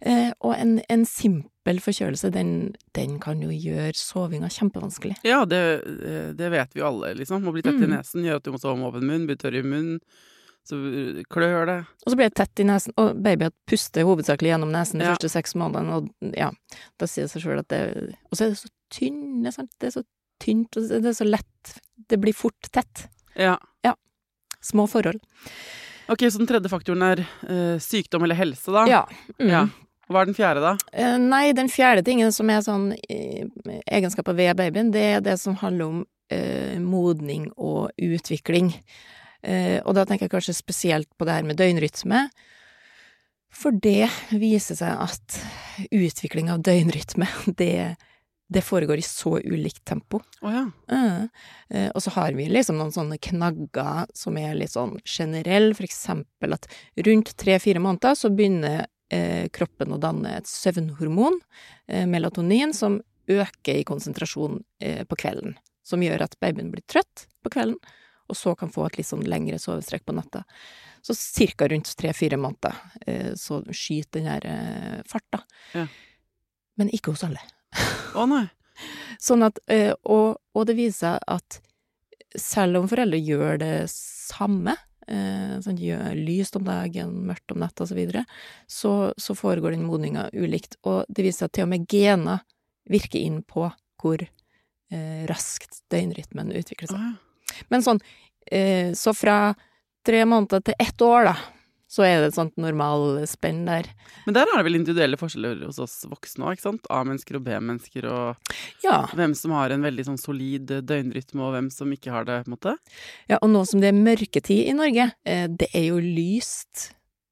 Eh, 0.00 0.30
og 0.40 0.54
en, 0.56 0.78
en 0.88 1.04
simpel 1.08 1.50
forkjølelse, 1.64 2.30
den, 2.34 2.74
den 2.92 3.18
kan 3.20 3.40
jo 3.40 3.48
gjøre 3.48 3.94
sovinga 3.96 4.50
kjempevanskelig. 4.52 5.16
Ja, 5.24 5.44
det, 5.48 5.60
det 6.36 6.50
vet 6.52 6.74
vi 6.74 6.80
jo 6.82 6.86
alle, 6.90 7.14
liksom. 7.16 7.46
Å 7.48 7.52
bli 7.54 7.62
tett 7.64 7.80
i 7.80 7.86
Mm. 7.88 7.94
nesen 7.96 8.24
gjør 8.26 8.36
at 8.36 8.44
du 8.44 8.52
må 8.52 8.60
sove 8.60 8.76
med 8.76 8.90
åpen 8.92 9.06
munn, 9.08 9.26
blir 9.26 9.36
tørr 9.40 9.56
i 9.56 9.62
munnen, 9.64 10.00
så 10.64 10.76
klør 11.28 11.66
det. 11.68 11.78
Og 12.06 12.12
så 12.12 12.16
blir 12.16 12.28
det 12.30 12.36
tett 12.40 12.60
i 12.60 12.64
nesen, 12.68 12.92
og 13.00 13.16
babyer 13.24 13.50
puster 13.68 14.04
hovedsakelig 14.04 14.52
gjennom 14.54 14.72
nesen 14.72 14.98
de 15.00 15.04
Ja. 15.04 15.14
første 15.16 15.28
seks 15.32 15.54
månedene, 15.60 15.92
og 15.98 16.34
ja, 16.36 16.50
da 16.98 17.06
sier 17.06 17.24
det 17.26 17.32
seg 17.32 17.42
sjøl 17.44 17.58
at 17.60 17.68
det 17.68 17.82
Og 18.30 18.36
så 18.36 18.44
er 18.46 18.48
det 18.54 18.60
så 18.62 18.68
tynne, 18.90 19.52
sant, 19.52 19.70
det 19.80 19.88
er 19.88 19.96
så 20.00 20.04
tynt, 20.40 20.76
og 20.76 20.88
det 20.88 21.04
er 21.06 21.16
så 21.16 21.24
lett 21.28 21.74
Det 22.08 22.20
blir 22.20 22.32
fort 22.34 22.68
tett. 22.72 23.08
Ja. 23.36 23.56
Små 24.64 24.86
forhold. 24.88 25.20
Ok, 26.08 26.20
så 26.32 26.38
den 26.40 26.46
tredje 26.48 26.68
faktoren 26.72 27.02
er 27.04 27.20
eh, 27.48 27.76
sykdom 27.80 28.24
eller 28.24 28.34
helse, 28.36 28.72
da. 28.72 28.86
Ja. 28.88 29.02
Mm. 29.38 29.48
Ja. 29.50 29.62
Hva 30.10 30.20
er 30.22 30.28
den 30.28 30.36
fjerde, 30.36 30.60
da? 30.64 30.74
Uh, 30.92 31.16
Nei, 31.22 31.46
den 31.56 31.70
fjerde 31.72 32.04
tingen 32.06 32.32
som 32.34 32.50
er 32.52 32.64
sånn 32.64 32.90
uh, 32.92 33.74
egenskaper 33.86 34.36
ved 34.36 34.56
babyen, 34.60 34.92
det 34.94 35.04
er 35.16 35.24
det 35.24 35.38
som 35.40 35.56
handler 35.62 35.90
om 35.90 36.00
uh, 36.04 36.78
modning 36.82 37.50
og 37.56 37.90
utvikling. 37.96 38.74
Eh, 39.44 39.78
og 39.84 39.92
da 39.96 40.06
tenker 40.08 40.26
jeg 40.26 40.32
kanskje 40.32 40.56
spesielt 40.56 41.10
på 41.18 41.26
det 41.28 41.36
her 41.36 41.46
med 41.46 41.58
døgnrytme. 41.60 42.24
For 43.54 43.76
det 43.76 44.08
viser 44.32 44.78
seg 44.80 44.98
at 45.04 45.38
utvikling 45.94 46.48
av 46.50 46.64
døgnrytme, 46.66 47.28
det, 47.60 47.94
det 48.50 48.64
foregår 48.64 49.02
i 49.02 49.06
så 49.06 49.36
ulikt 49.44 49.84
tempo. 49.86 50.22
Oh, 50.40 50.50
ja. 50.54 50.64
uh, 50.90 51.90
og 51.92 52.00
så 52.02 52.14
har 52.16 52.34
vi 52.38 52.48
liksom 52.50 52.80
noen 52.80 52.94
sånne 52.94 53.20
knagger 53.22 54.08
som 54.16 54.40
er 54.40 54.56
litt 54.58 54.74
sånn 54.74 54.96
generelle, 55.04 55.76
for 55.76 55.86
eksempel 55.86 56.56
at 56.56 56.68
rundt 57.06 57.36
tre-fire 57.40 57.82
måneder 57.84 58.18
så 58.18 58.32
begynner 58.32 58.88
kroppen 59.54 59.92
å 59.92 59.98
danne 60.00 60.30
et 60.38 60.48
søvnhormon, 60.48 61.36
eh, 61.88 62.06
melatonin, 62.08 62.72
som 62.74 63.00
øker 63.30 63.80
i 63.80 63.84
konsentrasjon 63.84 64.62
eh, 64.80 65.04
på 65.04 65.16
kvelden. 65.16 65.56
Som 65.84 66.02
gjør 66.02 66.24
at 66.24 66.38
babyen 66.40 66.72
blir 66.72 66.84
trøtt 66.88 67.26
på 67.44 67.52
kvelden, 67.52 67.78
og 68.28 68.36
så 68.36 68.54
kan 68.56 68.72
få 68.72 68.86
et 68.86 68.98
litt 68.98 69.08
sånn 69.08 69.24
lengre 69.28 69.58
sovestrekk 69.60 70.06
på 70.08 70.16
natta. 70.16 70.44
Så 71.04 71.16
cirka 71.16 71.68
rundt 71.68 71.90
tre-fire 72.00 72.38
måneder 72.40 72.76
eh, 73.06 73.32
så 73.36 73.60
skyter 73.68 74.20
den 74.20 74.30
her 74.30 74.46
eh, 74.48 75.00
farta. 75.08 75.42
Ja. 75.74 75.86
Men 76.80 76.92
ikke 76.96 77.12
hos 77.12 77.24
alle. 77.26 77.42
Å 78.16 78.24
nei. 78.30 78.46
Sånn 79.22 79.44
at, 79.46 79.60
eh, 79.70 79.92
og, 80.02 80.40
og 80.56 80.66
det 80.66 80.78
viser 80.78 81.20
seg 81.20 81.28
at 81.36 81.60
selv 82.40 82.80
om 82.80 82.88
foreldre 82.90 83.20
gjør 83.20 83.60
det 83.62 83.74
samme, 83.92 84.74
eh, 84.74 84.93
sånn, 85.06 85.80
gjør 85.80 86.16
lyst 86.16 86.56
om 86.58 86.64
dagen, 86.66 87.12
mørkt 87.28 87.52
om 87.54 87.60
natta 87.62 87.84
og 87.84 87.90
så 87.90 87.98
videre, 87.98 88.24
så, 88.70 89.12
så 89.20 89.36
foregår 89.36 89.76
den 89.76 89.86
modninga 89.88 90.30
ulikt. 90.32 90.78
Og 90.88 91.04
det 91.08 91.26
viser 91.26 91.44
seg 91.44 91.50
at 91.50 91.56
til 91.58 91.66
og 91.66 91.72
med 91.74 91.86
gener 91.90 92.44
virker 92.90 93.20
inn 93.20 93.42
på 93.46 93.68
hvor 94.00 94.24
eh, 94.24 95.22
raskt 95.30 95.82
døgnrytmen 95.92 96.52
utvikler 96.56 96.90
seg. 96.92 97.00
ja. 97.00 97.60
Men 97.70 97.84
sånn, 97.86 98.00
eh, 98.50 98.92
så 98.96 99.14
fra 99.16 99.54
tre 100.04 100.24
måneder 100.28 100.64
til 100.64 100.76
ett 100.82 101.04
år, 101.04 101.30
da, 101.30 101.34
så 101.94 102.02
er 102.06 102.22
det 102.24 102.32
et 102.32 102.36
sånt 102.38 102.56
normalspenn 102.58 103.60
der. 103.68 103.86
Men 104.26 104.34
der 104.34 104.48
er 104.50 104.58
det 104.58 104.64
vel 104.66 104.78
individuelle 104.80 105.18
forskjeller 105.20 105.60
hos 105.68 105.78
oss 105.82 105.94
voksne 106.10 106.48
òg, 106.48 106.56
ikke 106.56 106.64
sant? 106.66 106.88
A-mennesker 106.90 107.38
og 107.38 107.44
B-mennesker, 107.46 108.08
og 108.10 108.56
Ja. 108.82 109.04
hvem 109.14 109.34
som 109.38 109.54
har 109.54 109.70
en 109.70 109.84
veldig 109.86 110.06
sånn 110.08 110.18
solid 110.18 110.66
døgnrytme, 110.88 111.40
og 111.44 111.54
hvem 111.54 111.70
som 111.70 111.92
ikke 111.94 112.10
har 112.10 112.24
det, 112.26 112.40
på 112.44 112.50
en 112.50 112.56
måte. 112.56 112.74
Ja, 113.30 113.38
og 113.40 113.50
nå 113.52 113.62
som 113.68 113.80
det 113.84 113.92
er 113.92 114.00
mørketid 114.00 114.66
i 114.66 114.74
Norge, 114.74 115.12
eh, 115.24 115.46
det 115.46 115.68
er 115.74 115.86
jo 115.92 116.00
lyst 116.02 116.90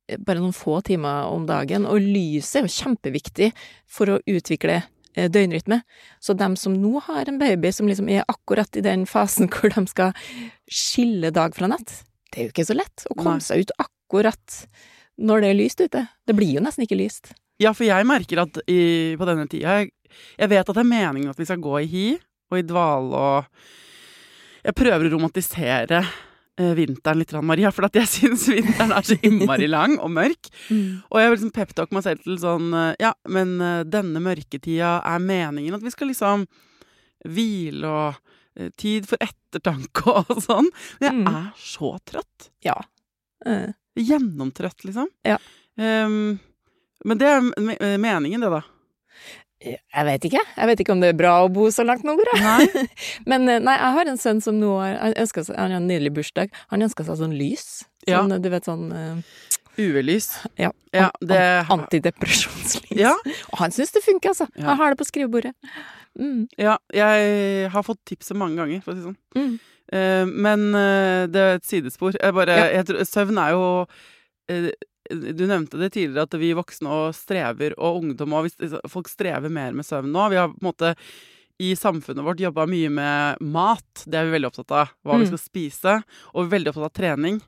eh, 0.09 0.17
bare 0.19 0.39
noen 0.43 0.55
få 0.55 0.79
timer 0.85 1.27
om 1.33 1.47
dagen, 1.47 1.87
og 1.87 1.99
lyset 2.01 2.63
er 2.63 2.69
jo 2.69 2.77
kjempeviktig 2.79 3.53
for 3.91 4.07
å 4.07 4.21
utvikle 4.31 4.85
eh, 5.17 5.29
døgnrytme. 5.29 5.83
Så 6.21 6.37
dem 6.39 6.55
som 6.57 6.75
nå 6.79 7.01
har 7.09 7.27
en 7.29 7.39
baby 7.43 7.73
som 7.73 7.89
liksom 7.91 8.09
er 8.09 8.25
akkurat 8.29 8.77
i 8.77 8.85
den 8.85 9.07
fasen 9.07 9.49
hvor 9.53 9.75
de 9.75 9.87
skal 9.91 10.13
skille 10.71 11.33
dag 11.35 11.55
fra 11.55 11.67
natt, 11.73 12.05
det 12.33 12.39
er 12.39 12.47
jo 12.47 12.53
ikke 12.55 12.65
så 12.71 12.77
lett 12.79 13.05
å 13.11 13.17
komme 13.19 13.41
Nei. 13.41 13.45
seg 13.45 13.61
ut 13.67 13.75
akkurat 13.79 13.91
når 15.23 15.41
det 15.45 15.49
er 15.53 15.59
lyst 15.59 15.81
ute. 15.83 16.05
Det 16.27 16.35
blir 16.37 16.55
jo 16.57 16.63
nesten 16.65 16.85
ikke 16.87 16.99
lyst. 17.01 17.33
Ja, 17.61 17.73
for 17.77 17.85
jeg 17.87 18.07
merker 18.09 18.43
at 18.45 18.59
i, 18.67 19.15
på 19.21 19.27
denne 19.29 19.45
tida 19.51 19.79
jeg, 19.83 19.93
jeg 20.41 20.49
vet 20.51 20.69
at 20.69 20.75
det 20.77 20.83
er 20.83 20.89
meningen 20.89 21.31
at 21.31 21.39
vi 21.39 21.47
skal 21.47 21.61
gå 21.63 21.77
i 21.83 21.87
hi 21.89 22.07
og 22.53 22.59
i 22.59 22.65
dvale 22.67 23.17
og 23.17 23.63
Jeg 24.65 24.75
prøver 24.79 25.09
å 25.09 25.13
romantisere 25.17 26.01
eh, 26.57 26.73
vinteren 26.79 27.19
litt, 27.19 27.33
Maria, 27.43 27.71
for 27.75 27.87
at 27.89 27.97
jeg 27.99 28.07
syns 28.17 28.45
vinteren 28.53 28.93
er 28.95 29.03
så 29.07 29.17
innmari 29.27 29.67
lang 29.71 29.97
og 29.99 30.11
mørk. 30.15 30.51
Og 31.13 31.17
jeg 31.19 31.29
vil 31.31 31.37
liksom 31.39 31.55
peptalke 31.57 31.97
meg 31.97 32.05
selv 32.07 32.23
til 32.27 32.37
sånn 32.39 32.69
eh, 32.79 32.93
Ja, 33.03 33.13
men 33.29 33.57
eh, 33.61 33.81
denne 33.91 34.23
mørketida 34.23 35.01
er 35.03 35.19
meningen 35.25 35.75
at 35.79 35.83
vi 35.83 35.91
skal 35.95 36.13
liksom 36.13 36.47
hvile 37.29 37.87
og 37.91 38.21
eh, 38.59 38.71
tid 38.79 39.07
for 39.11 39.19
ettertanke 39.23 40.15
og 40.23 40.39
sånn. 40.49 40.71
Men 41.01 41.09
jeg 41.09 41.19
Mm. 41.23 41.29
er 41.31 41.51
så 41.59 41.93
trøtt. 42.09 42.51
Ja. 42.67 42.79
Eh, 43.47 43.71
Gjennomtrøtt, 43.99 44.85
liksom. 44.87 45.09
Ja. 45.27 45.39
Um, 45.77 46.39
men 47.05 47.19
det 47.19 47.29
er 47.29 47.41
me- 47.59 47.77
eh, 47.81 47.97
meningen, 48.01 48.41
det, 48.45 48.51
da. 48.53 48.63
Jeg 49.63 50.05
vet 50.09 50.25
ikke. 50.27 50.41
Jeg 50.57 50.67
vet 50.73 50.81
ikke 50.83 50.95
om 50.97 51.03
det 51.03 51.13
er 51.13 51.19
bra 51.19 51.33
å 51.45 51.51
bo 51.53 51.69
så 51.71 51.85
langt 51.87 52.03
nord. 52.03 52.27
Nei. 52.43 52.65
Men 53.31 53.45
eh, 53.47 53.61
nei, 53.63 53.77
jeg 53.79 53.95
har 53.95 54.09
en 54.11 54.19
sønn 54.19 54.41
som 54.43 54.57
nå 54.59 54.73
har 54.81 54.97
Han 54.99 55.15
ønsker 55.23 55.45
seg, 55.47 55.55
han 55.55 55.71
har 55.71 55.79
en 55.79 55.87
nydelig 55.87 56.11
bursdag. 56.17 56.51
Han 56.73 56.83
ønsker 56.83 57.07
seg 57.07 57.21
sånn 57.21 57.37
lys. 57.39 57.85
Ja. 58.09 58.25
Sånn, 58.25 58.35
du 58.43 58.49
vet 58.51 58.67
sånn 58.67 58.89
eh, 58.91 59.39
UV-lys. 59.79 60.31
Ja. 60.61 60.71
Ja, 60.93 61.11
det- 61.21 61.67
Antidepresjonslys. 61.73 62.91
Ja. 62.99 63.15
Og 63.53 63.59
han 63.63 63.71
syns 63.75 63.93
det 63.95 64.03
funker, 64.05 64.33
altså. 64.35 64.49
Han 64.61 64.77
har 64.79 64.93
det 64.93 64.99
på 65.01 65.09
skrivebordet. 65.09 65.55
Mm. 66.19 66.47
Ja, 66.61 66.77
jeg 66.93 67.71
har 67.73 67.83
fått 67.87 68.03
tipset 68.09 68.37
mange 68.37 68.57
ganger, 68.61 68.83
for 68.85 68.93
å 68.93 68.97
si 68.97 69.01
det 69.01 69.09
sånn. 69.11 69.21
Mm. 69.39 69.53
Uh, 69.93 70.25
men 70.47 70.67
uh, 70.77 71.27
det 71.29 71.41
er 71.43 71.59
et 71.59 71.69
sidespor. 71.69 72.15
Jeg 72.17 72.35
bare, 72.37 72.55
Ja. 72.57 72.69
jeg 72.79 72.87
tror, 72.89 73.05
søvn 73.09 73.39
er 73.43 73.51
jo 73.53 73.65
uh, 73.85 74.71
Du 75.13 75.43
nevnte 75.49 75.77
det 75.81 75.91
tidligere, 75.93 76.23
at 76.29 76.37
vi 76.41 76.53
voksne 76.57 76.89
og 76.89 77.15
strever, 77.17 77.75
og 77.77 78.03
ungdom 78.05 78.33
òg. 78.39 78.49
Folk 78.89 79.09
strever 79.11 79.51
mer 79.53 79.73
med 79.77 79.85
søvn 79.85 80.13
nå. 80.15 80.29
Vi 80.33 80.39
har 80.41 80.49
på 80.53 80.61
en 80.63 80.69
måte 80.71 80.95
i 81.61 81.75
samfunnet 81.77 82.25
vårt 82.25 82.41
jobba 82.41 82.65
mye 82.71 82.89
med 82.91 83.43
mat. 83.45 84.05
Det 84.07 84.17
er 84.19 84.25
vi 84.29 84.33
veldig 84.39 84.49
opptatt 84.49 84.73
av. 84.73 84.93
Hva 85.05 85.19
vi 85.19 85.27
Mm. 85.27 85.33
skal 85.35 85.43
spise. 85.43 85.93
Og 86.33 86.45
vi 86.45 86.47
er 86.49 86.55
veldig 86.59 86.71
opptatt 86.73 86.89
av 86.89 86.95
trening. 86.97 87.43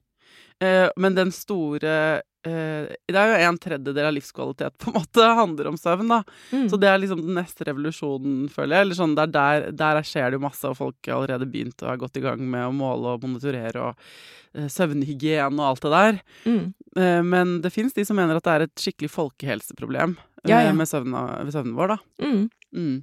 Eh, 0.62 0.88
men 0.96 1.16
den 1.16 1.32
store 1.34 2.22
eh, 2.46 2.84
Det 3.10 3.18
er 3.18 3.30
jo 3.32 3.48
en 3.48 3.58
tredjedel 3.58 4.06
av 4.06 4.14
livskvalitet 4.14 4.76
på 4.78 4.90
en 4.90 4.96
måte 5.00 5.26
handler 5.40 5.70
om 5.72 5.78
søvn, 5.80 6.12
da. 6.12 6.20
Mm. 6.52 6.68
Så 6.70 6.78
det 6.80 6.90
er 6.90 7.00
liksom 7.02 7.24
den 7.24 7.38
neste 7.40 7.66
revolusjonen, 7.68 8.46
føler 8.52 8.78
jeg. 8.78 8.86
Eller 8.86 8.98
sånn, 9.00 9.16
der, 9.18 9.32
der, 9.34 9.66
der 9.74 10.00
skjer 10.06 10.30
det 10.30 10.38
jo 10.38 10.44
masse, 10.46 10.68
og 10.70 10.78
folk 10.78 11.10
har 11.10 11.18
allerede 11.18 11.48
begynt 11.50 11.82
og 11.82 11.90
er 11.94 12.00
godt 12.04 12.20
i 12.20 12.24
gang 12.24 12.44
med 12.44 12.68
å 12.68 12.76
måle 12.76 13.16
og 13.16 13.26
monitorere 13.26 13.88
og 13.90 14.06
eh, 14.54 14.68
søvnhygiene 14.72 15.58
og 15.58 15.72
alt 15.72 15.88
det 15.88 15.94
der. 15.96 16.22
Mm. 16.46 16.62
Eh, 17.00 17.20
men 17.34 17.58
det 17.64 17.74
fins 17.74 17.96
de 17.96 18.06
som 18.06 18.18
mener 18.20 18.38
at 18.38 18.46
det 18.46 18.54
er 18.54 18.68
et 18.68 18.86
skikkelig 18.86 19.10
folkehelseproblem 19.16 20.16
eh, 20.20 20.52
Ja, 20.52 20.62
ja. 20.68 20.72
med 20.76 20.90
søvna, 20.90 21.26
søvnen 21.50 21.76
vår, 21.78 21.96
da. 21.96 22.24
Mm. 22.24 22.48
Mm. 22.74 22.96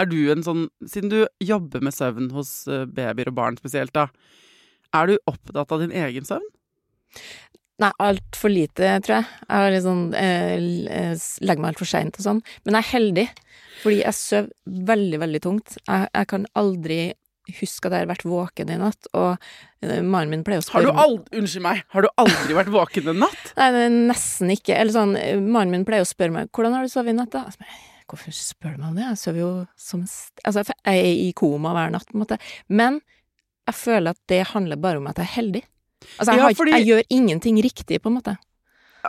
Er 0.00 0.08
du 0.08 0.18
en 0.32 0.40
sånn 0.40 0.62
Siden 0.88 1.10
du 1.12 1.18
jobber 1.44 1.82
med 1.84 1.92
søvn 1.92 2.30
hos 2.32 2.62
babyer 2.96 3.28
og 3.28 3.36
barn 3.36 3.58
spesielt, 3.60 3.92
da. 3.96 4.06
Er 4.96 5.10
du 5.10 5.18
opptatt 5.28 5.72
av 5.74 5.82
din 5.82 5.92
egen 5.92 6.24
søvn? 6.24 6.46
Nei, 7.78 7.90
altfor 8.00 8.48
lite, 8.48 8.88
tror 9.04 9.18
jeg. 9.18 9.26
Jeg 9.42 9.60
har 9.60 9.70
litt 9.74 9.84
sånn, 9.84 10.04
eh, 10.16 10.54
eh, 10.88 11.24
legger 11.44 11.60
meg 11.60 11.74
altfor 11.74 11.88
seint 11.90 12.16
og 12.16 12.24
sånn. 12.24 12.38
Men 12.64 12.78
jeg 12.78 12.84
er 12.86 12.92
heldig, 12.94 13.24
fordi 13.82 13.98
jeg 14.00 14.16
sover 14.16 14.48
veldig, 14.88 15.18
veldig 15.20 15.40
tungt. 15.44 15.76
Jeg, 15.86 16.08
jeg 16.14 16.26
kan 16.30 16.46
aldri 16.56 16.98
huske 17.60 17.86
at 17.86 17.92
jeg 17.94 18.06
har 18.06 18.08
vært 18.10 18.24
våken 18.26 18.70
i 18.72 18.78
natt, 18.80 19.06
og 19.14 19.36
eh, 19.84 20.00
mannen 20.00 20.32
min 20.32 20.42
pleier 20.42 20.62
å 20.64 20.64
Har 20.64 20.80
spørre 20.82 20.88
du 20.88 20.96
meg- 20.96 21.04
aldri 21.04 21.38
Unnskyld 21.42 21.62
meg, 21.68 21.82
har 21.92 22.02
du 22.02 22.08
aldri 22.24 22.56
vært 22.56 22.72
våken 22.74 23.12
en 23.12 23.20
natt? 23.26 23.52
Nei, 23.60 23.68
nesten 24.08 24.50
ikke. 24.56 24.74
Eller 24.74 24.96
sånn, 24.96 25.12
eh, 25.20 25.36
mannen 25.36 25.70
min 25.76 25.84
pleier 25.84 26.02
å 26.02 26.08
spørre 26.08 26.32
meg 26.32 26.48
'Hvordan 26.50 26.72
har 26.72 26.82
du 26.82 26.88
sovet 26.88 27.12
i 27.12 27.18
natt', 27.20 27.30
da? 27.30 27.44
Jeg 27.44 27.68
Hvorfor 28.08 28.32
spør 28.32 28.72
du 28.76 28.78
meg 28.80 28.88
om 28.88 28.94
det? 28.96 29.04
Jeg 29.04 29.18
sover 29.18 29.38
jo 29.44 29.66
som 29.76 30.00
en 30.00 30.06
st 30.06 30.40
Altså, 30.46 30.64
jeg 30.64 30.74
er 30.86 31.28
i 31.28 31.32
koma 31.36 31.74
hver 31.74 31.90
natt, 31.92 32.06
på 32.06 32.14
en 32.14 32.24
måte. 32.24 32.38
Men 32.68 33.00
jeg 33.68 33.74
føler 33.74 34.10
at 34.10 34.18
det 34.28 34.46
handler 34.46 34.76
bare 34.80 34.96
om 34.96 35.06
at 35.08 35.16
jeg 35.16 35.26
er 35.26 35.42
heldig. 35.42 35.62
Altså, 36.18 36.32
jeg, 36.32 36.38
Ja, 36.38 36.42
har, 36.42 36.54
fordi- 36.54 36.76
jeg 36.78 36.86
gjør 36.86 37.02
ingenting 37.10 37.62
riktig, 37.62 38.00
på 38.02 38.10
en 38.12 38.18
måte. 38.18 38.36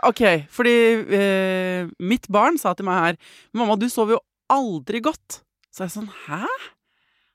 Ok, 0.06 0.20
fordi 0.54 0.74
eh, 1.10 1.88
mitt 1.98 2.28
barn 2.30 2.58
sa 2.58 2.72
til 2.74 2.86
meg 2.86 2.98
her 3.02 3.16
'Mamma, 3.52 3.76
du 3.78 3.88
sover 3.88 4.16
jo 4.16 4.20
aldri 4.50 5.00
godt'. 5.02 5.42
Så 5.74 5.84
jeg 5.86 5.90
sånn 5.90 6.08
'Hæ?' 6.08 6.46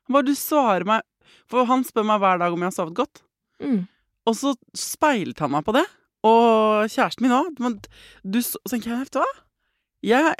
Han 0.06 0.12
bare 0.12 0.22
'Du 0.24 0.34
svarer 0.34 0.84
meg' 0.84 1.02
For 1.48 1.64
han 1.66 1.84
spør 1.84 2.04
meg 2.08 2.20
hver 2.20 2.38
dag 2.38 2.52
om 2.52 2.58
jeg 2.60 2.70
har 2.72 2.76
sovet 2.76 2.94
godt. 2.94 3.22
Mm. 3.60 3.86
Og 4.26 4.34
så 4.34 4.54
speilte 4.74 5.40
han 5.44 5.50
meg 5.50 5.64
på 5.64 5.74
det. 5.76 5.84
Og 6.24 6.88
kjæresten 6.88 7.20
min 7.26 7.36
òg. 7.36 7.60
Men 7.60 7.80
du 8.24 8.40
så 8.40 8.56
tenker 8.68 8.90
jeg, 8.90 8.98
vet 9.04 9.10
du 9.12 9.18
hva? 9.20 9.32
Jeg, 10.04 10.34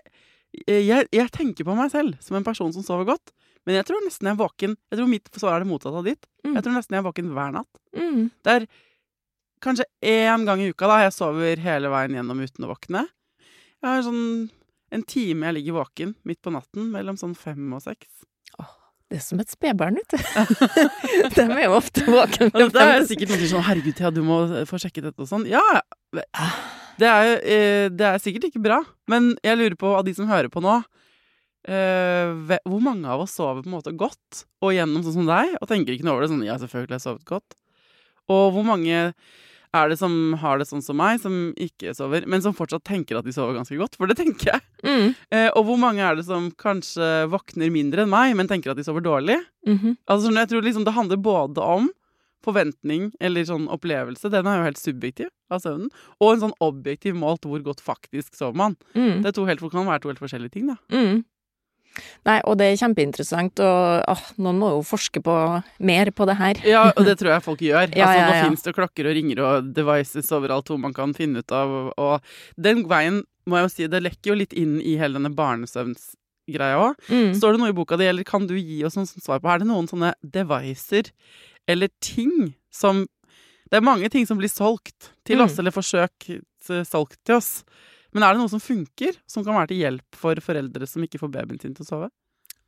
jeg, 0.69 1.09
jeg 1.13 1.31
tenker 1.35 1.65
på 1.65 1.77
meg 1.77 1.91
selv 1.93 2.17
som 2.25 2.37
en 2.37 2.45
person 2.47 2.73
som 2.73 2.83
sover 2.83 3.05
godt. 3.05 3.33
Men 3.67 3.77
jeg 3.77 3.87
tror 3.89 4.01
nesten 4.05 4.29
jeg 4.29 4.37
er 4.37 4.41
våken 4.43 4.77
Jeg 4.93 4.99
tror 4.99 5.09
mitt 5.09 5.29
svar 5.41 5.57
er 5.57 5.65
det 5.65 5.69
motsatte 5.71 6.01
av 6.01 6.05
ditt. 6.09 6.27
Mm. 6.45 6.55
Jeg 6.55 6.65
tror 6.65 6.77
nesten 6.77 6.97
jeg 6.97 7.03
er 7.03 7.09
våken 7.09 7.31
hver 7.37 7.53
natt. 7.53 7.81
Mm. 7.97 8.31
Det 8.45 8.53
er 8.57 8.67
kanskje 9.65 9.89
én 10.05 10.45
gang 10.47 10.61
i 10.63 10.69
uka 10.73 10.91
da 10.91 11.01
jeg 11.05 11.17
sover 11.17 11.63
hele 11.65 11.91
veien 11.93 12.19
gjennom 12.19 12.43
uten 12.45 12.67
å 12.67 12.71
våkne. 12.75 13.07
Jeg 13.81 13.89
har 13.89 14.05
sånn 14.07 14.51
en 14.95 15.03
time 15.11 15.49
jeg 15.49 15.59
ligger 15.59 15.81
våken 15.81 16.15
midt 16.29 16.41
på 16.45 16.53
natten, 16.55 16.93
mellom 16.93 17.19
sånn 17.19 17.35
fem 17.37 17.73
og 17.75 17.83
seks. 17.83 18.25
Det 19.11 19.19
er 19.19 19.25
som 19.25 19.41
et 19.43 19.51
spedbarn, 19.53 19.99
vet 20.01 20.15
du. 20.15 20.21
De 21.35 21.45
er 21.45 21.67
jo 21.67 21.75
ofte 21.77 22.05
våkne. 22.09 22.49
Og 22.51 22.73
det 22.73 22.85
er 22.85 23.05
sikkert 23.09 23.31
noen 23.31 23.37
som 23.37 23.45
sier 23.45 23.53
sånn 23.53 23.67
'herregud, 23.67 23.97
Thea, 23.99 24.11
du 24.15 24.23
må 24.27 24.39
få 24.67 24.81
sjekket 24.81 25.11
dette' 25.11 25.23
og 25.23 25.29
sånn. 25.29 25.45
Ja, 25.51 25.63
det 26.15 26.25
det 27.01 27.11
er, 27.11 27.31
eh, 27.43 27.87
det 27.91 28.07
er 28.07 28.21
sikkert 28.23 28.49
ikke 28.49 28.63
bra. 28.63 28.81
Men 29.11 29.35
jeg 29.45 29.59
lurer 29.59 29.77
på, 29.79 29.95
av 29.99 30.05
de 30.07 30.15
som 30.17 30.29
hører 30.31 30.51
på 30.53 30.63
nå 30.63 30.77
eh, 31.67 32.59
Hvor 32.63 32.83
mange 32.85 33.09
av 33.11 33.25
oss 33.25 33.35
sover 33.35 33.65
på 33.65 33.71
en 33.71 33.77
måte 33.77 33.95
godt 33.99 34.45
og 34.63 34.75
gjennom 34.77 35.03
sånn 35.05 35.19
som 35.19 35.29
deg, 35.29 35.57
og 35.61 35.69
tenker 35.71 35.95
ikke 35.95 36.07
noe 36.07 36.17
over 36.17 36.27
det? 36.27 36.33
Sånn 36.33 36.45
'ja, 36.47 36.59
selvfølgelig 36.61 36.95
har 36.95 37.03
jeg 37.03 37.09
sovet 37.09 37.27
godt'. 37.29 37.59
Og 38.31 38.45
hvor 38.55 38.65
mange 38.65 39.15
er 39.75 39.91
det 39.91 39.99
som 40.01 40.15
har 40.41 40.61
det 40.61 40.69
sånn 40.69 40.85
som 40.85 40.99
meg, 41.01 41.19
som 41.23 41.51
ikke 41.61 41.95
sover, 41.97 42.29
men 42.31 42.43
som 42.45 42.55
fortsatt 42.57 42.85
tenker 42.87 43.19
at 43.19 43.27
de 43.27 43.35
sover 43.35 43.57
ganske 43.59 43.79
godt? 43.81 43.99
For 43.99 44.11
det 44.11 44.19
tenker 44.21 44.53
jeg. 44.53 44.65
Mm. 44.87 45.11
Eh, 45.35 45.49
og 45.51 45.67
hvor 45.69 45.81
mange 45.81 46.05
er 46.05 46.17
det 46.19 46.27
som 46.29 46.51
kanskje 46.61 47.27
våkner 47.33 47.73
mindre 47.75 48.05
enn 48.05 48.13
meg, 48.13 48.37
men 48.39 48.51
tenker 48.51 48.73
at 48.73 48.81
de 48.81 48.87
sover 48.87 49.05
dårlig? 49.05 49.41
Mhm. 49.67 49.99
Altså, 50.07 50.29
sånn, 50.29 50.41
jeg 50.41 50.53
tror 50.53 50.67
liksom 50.67 50.87
det 50.87 50.97
handler 50.97 51.23
både 51.25 51.69
om 51.77 51.91
forventning 52.45 53.09
eller 53.25 53.47
sånn 53.49 53.69
opplevelse, 53.73 54.29
den 54.33 54.49
er 54.49 54.59
jo 54.59 54.67
helt 54.69 54.81
subjektiv 54.81 55.31
av 55.53 55.63
søvnen, 55.65 55.89
og 56.21 56.35
en 56.35 56.43
sånn 56.47 56.59
objektiv 56.65 57.17
målt 57.17 57.47
hvor 57.49 57.63
godt 57.65 57.81
faktisk 57.85 58.37
sover 58.37 58.59
man. 58.61 58.77
Mm. 58.93 59.23
Det 59.25 59.35
to 59.37 59.47
helt, 59.49 59.65
kan 59.73 59.89
være 59.89 60.05
to 60.05 60.13
helt 60.13 60.23
forskjellige 60.23 60.57
ting, 60.59 60.69
da. 60.73 60.77
Mm. 60.93 61.25
Nei, 62.27 62.41
og 62.49 62.57
det 62.59 62.67
er 62.73 62.79
kjempeinteressant, 62.81 63.61
og 63.65 64.05
åh, 64.11 64.23
noen 64.43 64.59
må 64.59 64.71
jo 64.75 64.83
forske 64.87 65.21
på 65.23 65.35
mer 65.79 66.11
på 66.11 66.27
det 66.27 66.37
her. 66.41 66.61
Ja, 66.67 66.87
og 66.97 67.05
det 67.07 67.19
tror 67.21 67.35
jeg 67.35 67.45
folk 67.47 67.61
gjør. 67.63 67.91
Ja, 67.99 68.09
altså, 68.09 68.19
ja, 68.19 68.27
Nå 68.27 68.35
ja. 68.39 68.45
finnes 68.49 68.63
det 68.67 68.75
klokker 68.75 69.07
og 69.11 69.15
ringer 69.15 69.43
og 69.45 69.69
devices 69.77 70.33
overalt 70.35 70.69
hvor 70.73 70.81
man 70.83 70.93
kan 70.97 71.15
finne 71.15 71.39
ut 71.45 71.53
av 71.55 71.93
Og 71.99 72.21
den 72.57 72.85
veien, 72.91 73.23
må 73.47 73.59
jeg 73.61 73.67
jo 73.69 73.73
si, 73.77 73.87
det 73.93 74.03
lekker 74.03 74.33
jo 74.33 74.39
litt 74.41 74.53
inn 74.57 74.79
i 74.81 74.97
hele 74.99 75.19
denne 75.21 75.35
barnesøvnsgreia 75.37 76.79
òg. 76.81 76.95
Mm. 77.13 77.33
Står 77.37 77.55
det 77.55 77.61
noe 77.63 77.73
i 77.73 77.77
boka 77.77 77.99
di, 78.01 78.07
eller 78.09 78.25
kan 78.27 78.47
du 78.49 78.55
gi 78.57 78.83
oss 78.87 78.97
noen 78.99 79.09
svar 79.09 79.41
på 79.43 79.51
Er 79.53 79.63
det 79.63 79.69
noen 79.69 79.89
sånne 79.91 80.15
devices 80.25 81.13
eller 81.69 81.89
ting 82.05 82.55
som 82.75 83.07
Det 83.71 83.79
er 83.79 83.85
mange 83.87 84.09
ting 84.13 84.27
som 84.29 84.37
blir 84.39 84.51
solgt 84.53 85.11
til 85.25 85.39
Mm. 85.41 85.45
oss, 85.47 85.59
eller 85.59 85.73
forsøk 85.73 86.29
eh, 86.31 86.83
solgt 86.85 87.17
til 87.25 87.37
oss. 87.37 87.65
Men 88.15 88.23
er 88.23 88.35
det 88.35 88.41
noe 88.45 88.49
som 88.53 88.61
funker, 88.63 89.17
som 89.27 89.45
kan 89.45 89.55
være 89.59 89.73
til 89.73 89.83
hjelp 89.83 90.19
for 90.21 90.35
foreldre 90.41 90.87
som 90.89 91.03
ikke 91.03 91.19
får 91.19 91.33
babyen 91.35 91.61
sin 91.61 91.75
til 91.75 91.85
å 91.85 91.89
sove? 91.89 92.11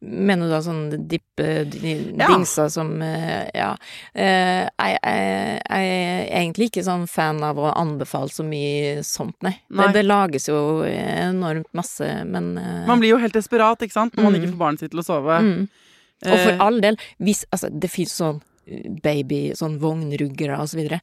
Mener 0.02 0.44
du 0.44 0.50
da 0.52 0.58
sånn 0.60 1.06
dippe 1.08 1.64
di- 1.72 2.12
Ja. 2.18 2.26
dingser 2.28 2.68
som 2.68 2.90
eh, 3.00 3.48
Ja. 3.54 3.70
Eh, 4.14 4.68
jeg, 4.68 4.98
jeg, 5.02 5.62
jeg 5.70 5.86
er 5.88 6.26
egentlig 6.42 6.66
ikke 6.68 6.84
sånn 6.84 7.06
fan 7.08 7.40
av 7.42 7.56
å 7.56 7.70
anbefale 7.72 8.28
så 8.28 8.44
mye 8.44 8.98
sånt, 9.02 9.36
nei. 9.42 9.54
Nei. 9.70 9.86
Det, 9.86 9.94
det 9.94 10.04
lages 10.04 10.48
jo 10.50 10.82
enormt 10.84 11.72
masse, 11.72 12.10
men 12.28 12.58
eh, 12.58 12.84
Man 12.86 13.00
blir 13.00 13.14
jo 13.14 13.22
helt 13.22 13.32
desperat 13.38 13.80
ikke 13.86 13.92
sant? 13.96 14.14
når 14.16 14.22
man 14.28 14.32
Mm. 14.34 14.40
ikke 14.42 14.52
får 14.52 14.58
barnet 14.66 14.80
sitt 14.84 14.90
til 14.92 15.00
å 15.00 15.06
sove. 15.06 15.40
mm. 15.40 15.68
Og 16.26 16.38
for 16.44 16.60
all 16.64 16.80
del, 16.80 16.96
hvis 17.20 17.44
Altså, 17.52 17.68
det 17.80 17.90
fins 17.90 18.12
sånn 18.20 18.42
baby, 19.02 19.52
sånn 19.54 19.78
vognruggere 19.78 20.58
og 20.58 20.66
så 20.68 20.76
videre. 20.80 21.00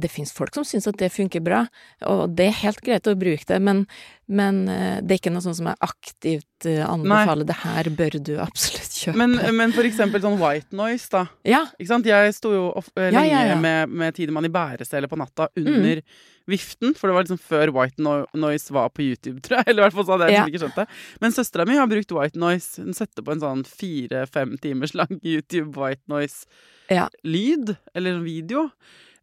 Det 0.00 0.08
fins 0.10 0.30
folk 0.32 0.54
som 0.54 0.64
syns 0.64 0.86
at 0.86 0.96
det 0.98 1.08
funker 1.12 1.42
bra, 1.42 1.64
og 2.06 2.30
det 2.38 2.46
er 2.48 2.54
helt 2.62 2.78
greit 2.86 3.06
å 3.10 3.14
bruke 3.18 3.42
det, 3.48 3.58
men, 3.62 3.82
men 4.30 4.60
eh, 4.70 5.00
det 5.02 5.16
er 5.16 5.18
ikke 5.20 5.32
noe 5.34 5.42
sånt 5.44 5.58
som 5.58 5.66
jeg 5.66 5.78
aktivt 5.82 6.66
anbefaler. 6.66 6.86
anbefaler. 6.94 7.48
Det 7.50 7.56
her 7.64 7.90
bør 7.98 8.16
du 8.22 8.32
absolutt 8.42 8.96
kjøpe. 9.00 9.16
men, 9.18 9.34
men 9.58 9.74
for 9.74 9.86
eksempel 9.88 10.22
sånn 10.22 10.38
white 10.40 10.74
noise, 10.78 11.08
da. 11.10 11.24
ja. 11.46 11.64
Ikke 11.78 11.90
sant? 11.90 12.06
Jeg 12.06 12.34
sto 12.38 12.52
jo 12.54 12.64
of 12.78 12.88
eh, 12.96 13.08
Ja, 13.10 13.18
lenge 13.18 13.32
ja, 13.34 13.42
ja. 13.50 13.58
med, 13.60 13.90
med 14.02 14.14
Tidemann 14.16 14.46
i 14.46 14.52
bæresele 14.54 15.10
på 15.10 15.18
natta 15.18 15.50
under 15.58 16.02
viften, 16.50 16.94
for 16.98 17.10
det 17.10 17.14
var 17.18 17.26
liksom 17.26 17.42
før 17.42 17.70
white 17.76 18.02
no 18.02 18.14
noise 18.34 18.72
var 18.74 18.88
på 18.94 19.04
YouTube, 19.10 19.42
tror 19.44 19.60
jeg. 19.60 19.66
Eller 19.74 19.82
i 19.82 19.86
hvert 19.88 19.98
fall 19.98 20.06
så 20.08 20.16
hadde 20.16 20.30
jeg 20.30 20.38
liksom 20.38 20.54
ikke 20.54 20.62
skjønt 20.64 20.80
det. 20.80 20.88
Men 21.26 21.36
søstera 21.36 21.66
mi 21.68 21.76
har 21.82 21.90
brukt 21.90 22.14
white 22.16 22.38
noise. 22.42 22.78
Hun 22.82 22.94
setter 22.96 23.26
på 23.26 23.34
en 23.36 23.42
sånn 23.42 23.66
fire-fem 23.68 24.54
timers 24.62 24.94
lang 24.98 25.18
YouTube 25.34 25.74
white 25.78 26.06
noise-lyd, 26.10 27.74
Ja. 27.74 27.76
eller 27.94 28.22
video. 28.24 28.70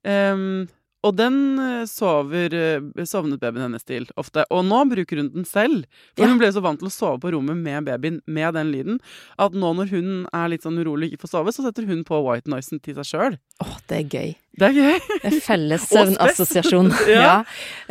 Em, 0.07 0.67
og 1.05 1.13
den 1.15 1.35
eh, 1.61 1.83
sover, 1.87 2.53
eh, 2.57 3.03
sovnet 3.07 3.39
babyen 3.43 3.67
hennes 3.67 3.85
til 3.87 4.07
ofte. 4.19 4.43
Og 4.51 4.63
nå 4.65 4.79
bruker 4.89 5.19
hun 5.21 5.29
den 5.35 5.45
selv. 5.47 5.85
For 6.15 6.25
Ja. 6.25 6.31
hun 6.31 6.39
ble 6.41 6.49
så 6.51 6.63
vant 6.63 6.79
til 6.81 6.89
å 6.89 6.91
sove 6.95 7.19
på 7.21 7.31
rommet 7.35 7.59
med 7.59 7.85
babyen 7.85 8.21
med 8.25 8.53
den 8.57 8.71
lyden, 8.73 8.99
at 9.37 9.53
nå 9.53 9.73
når 9.77 9.91
hun 9.93 10.09
er 10.33 10.49
litt 10.49 10.63
sånn 10.65 10.79
urolig 10.81 11.11
og 11.11 11.13
ikke 11.15 11.27
får 11.27 11.33
sove, 11.35 11.53
så 11.53 11.67
setter 11.67 11.85
hun 11.87 12.03
på 12.07 12.19
white 12.25 12.49
noisen 12.49 12.81
til 12.81 12.95
seg 12.97 13.05
sjøl. 13.11 13.37
Åh, 13.63 13.77
det 13.87 13.99
er 14.01 14.09
gøy. 14.17 14.35
Det 14.57 14.67
er 14.71 14.73
gøy. 14.73 15.39
Felles 15.45 15.83
søvnassosiasjon. 15.93 16.87
Ja. 17.07 17.21
ja. 17.21 17.33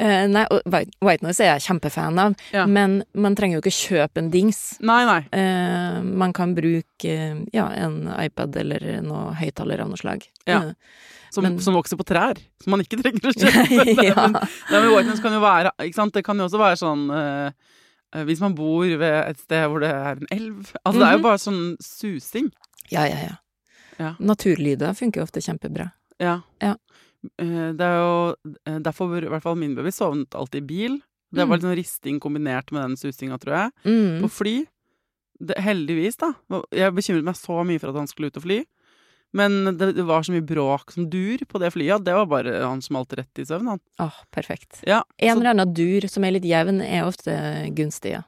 Eh, 0.02 0.26
nei, 0.28 0.42
og 0.50 0.62
White, 0.72 1.22
Noise 1.22 1.44
er 1.46 1.52
jeg 1.54 1.66
kjempefan 1.68 2.18
av, 2.18 2.34
Ja. 2.52 2.64
men 2.66 3.02
man 3.14 3.36
trenger 3.38 3.60
jo 3.60 3.62
ikke 3.64 3.76
kjøpe 3.76 4.18
en 4.24 4.30
dings. 4.34 4.76
Nei, 4.82 5.04
nei. 5.06 5.20
Eh, 5.30 6.00
man 6.02 6.32
kan 6.36 6.54
bruke 6.56 7.14
ja, 7.54 7.68
en 7.70 8.00
iPad 8.18 8.56
eller 8.64 8.86
noe 9.06 9.34
høyttaler 9.38 9.80
av 9.84 9.88
noe 9.92 10.00
slag. 10.00 10.26
Ja. 10.46 10.62
Eh, 10.64 10.72
Som, 11.30 11.42
Men- 11.44 11.58
som 11.60 11.74
vokser 11.74 11.98
på 11.98 12.04
trær. 12.06 12.38
Som 12.62 12.70
man 12.72 12.80
ikke 12.80 12.96
trenger 13.02 13.26
å 13.28 13.32
kjøpe. 13.36 14.02
Ja. 14.02 14.26
men, 14.26 14.36
nei, 14.70 14.78
men 14.80 14.90
white 14.94 15.08
noise 15.10 15.22
kan 15.22 15.34
jo 15.34 15.40
være 15.42 15.72
ikke 15.84 15.98
sant? 15.98 16.14
Det 16.14 16.22
kan 16.24 16.38
jo 16.38 16.46
også 16.46 16.58
være 16.60 16.78
sånn 16.80 17.02
eh, 17.12 17.50
eh, 18.14 18.22
Hvis 18.24 18.40
man 18.40 18.54
bor 18.56 18.86
ved 18.86 19.16
et 19.26 19.38
sted 19.42 19.66
hvor 19.68 19.82
det 19.82 19.90
er 19.90 20.16
en 20.16 20.30
elv. 20.32 20.70
Altså, 20.86 20.98
Det 20.98 21.06
er 21.08 21.12
jo 21.12 21.18
Mhm. 21.18 21.26
bare 21.26 21.42
sånn 21.42 21.76
susing. 21.82 22.50
ja, 22.90 23.04
ja, 23.10 23.18
ja. 23.30 23.34
Ja. 23.98 24.14
Naturlyder 24.20 24.92
funker 24.94 25.20
jo 25.22 25.24
ofte 25.26 25.40
kjempebra. 25.40 25.90
Ja. 26.22 26.40
Ja. 26.62 26.74
Eh, 27.38 27.72
Det 27.76 27.80
er 27.84 27.96
jo 27.98 28.54
eh, 28.66 28.78
derfor 28.80 29.16
i 29.22 29.28
hvert 29.28 29.42
fall 29.42 29.56
min 29.56 29.74
baby 29.74 29.90
sovnet 29.94 30.34
alltid 30.34 30.62
i 30.62 30.66
bil. 30.66 31.00
Det 31.32 31.42
var 31.42 31.46
Mm. 31.46 31.52
litt 31.56 31.62
sånn 31.66 31.76
risting 31.76 32.20
kombinert 32.20 32.70
med 32.72 32.82
den 32.82 32.96
susinga, 32.96 33.38
tror 33.38 33.54
jeg. 33.56 33.72
Mm. 33.84 34.20
På 34.22 34.30
fly. 34.30 34.66
Det, 35.40 35.56
heldigvis, 35.60 36.16
da. 36.16 36.32
Jeg 36.72 36.94
bekymret 36.94 37.24
meg 37.24 37.34
så 37.36 37.64
mye 37.66 37.78
for 37.80 37.90
at 37.90 37.96
han 37.96 38.06
skulle 38.08 38.28
ut 38.30 38.36
og 38.38 38.42
fly. 38.46 38.64
Men 39.34 39.76
det, 39.76 39.94
det 39.96 40.04
var 40.06 40.22
så 40.22 40.32
mye 40.32 40.46
bråk 40.46 40.92
som 40.94 41.10
dur 41.10 41.38
på 41.44 41.58
det 41.60 41.72
flyet. 41.74 42.04
Det 42.06 42.14
var 42.14 42.24
bare 42.30 42.54
han 42.62 42.80
smalt 42.80 43.12
rett 43.18 43.36
i 43.38 43.44
søvn, 43.44 43.66
han. 43.68 43.80
Åh, 44.00 44.22
perfekt. 44.32 44.80
Ja, 44.86 45.02
En 45.18 45.36
eller 45.42 45.50
annen 45.50 45.74
dur 45.74 46.06
som 46.08 46.24
er 46.24 46.30
litt 46.38 46.46
jevn, 46.46 46.80
er 46.80 47.04
ofte 47.04 47.34
gunstig, 47.74 48.14
ja. 48.16 48.22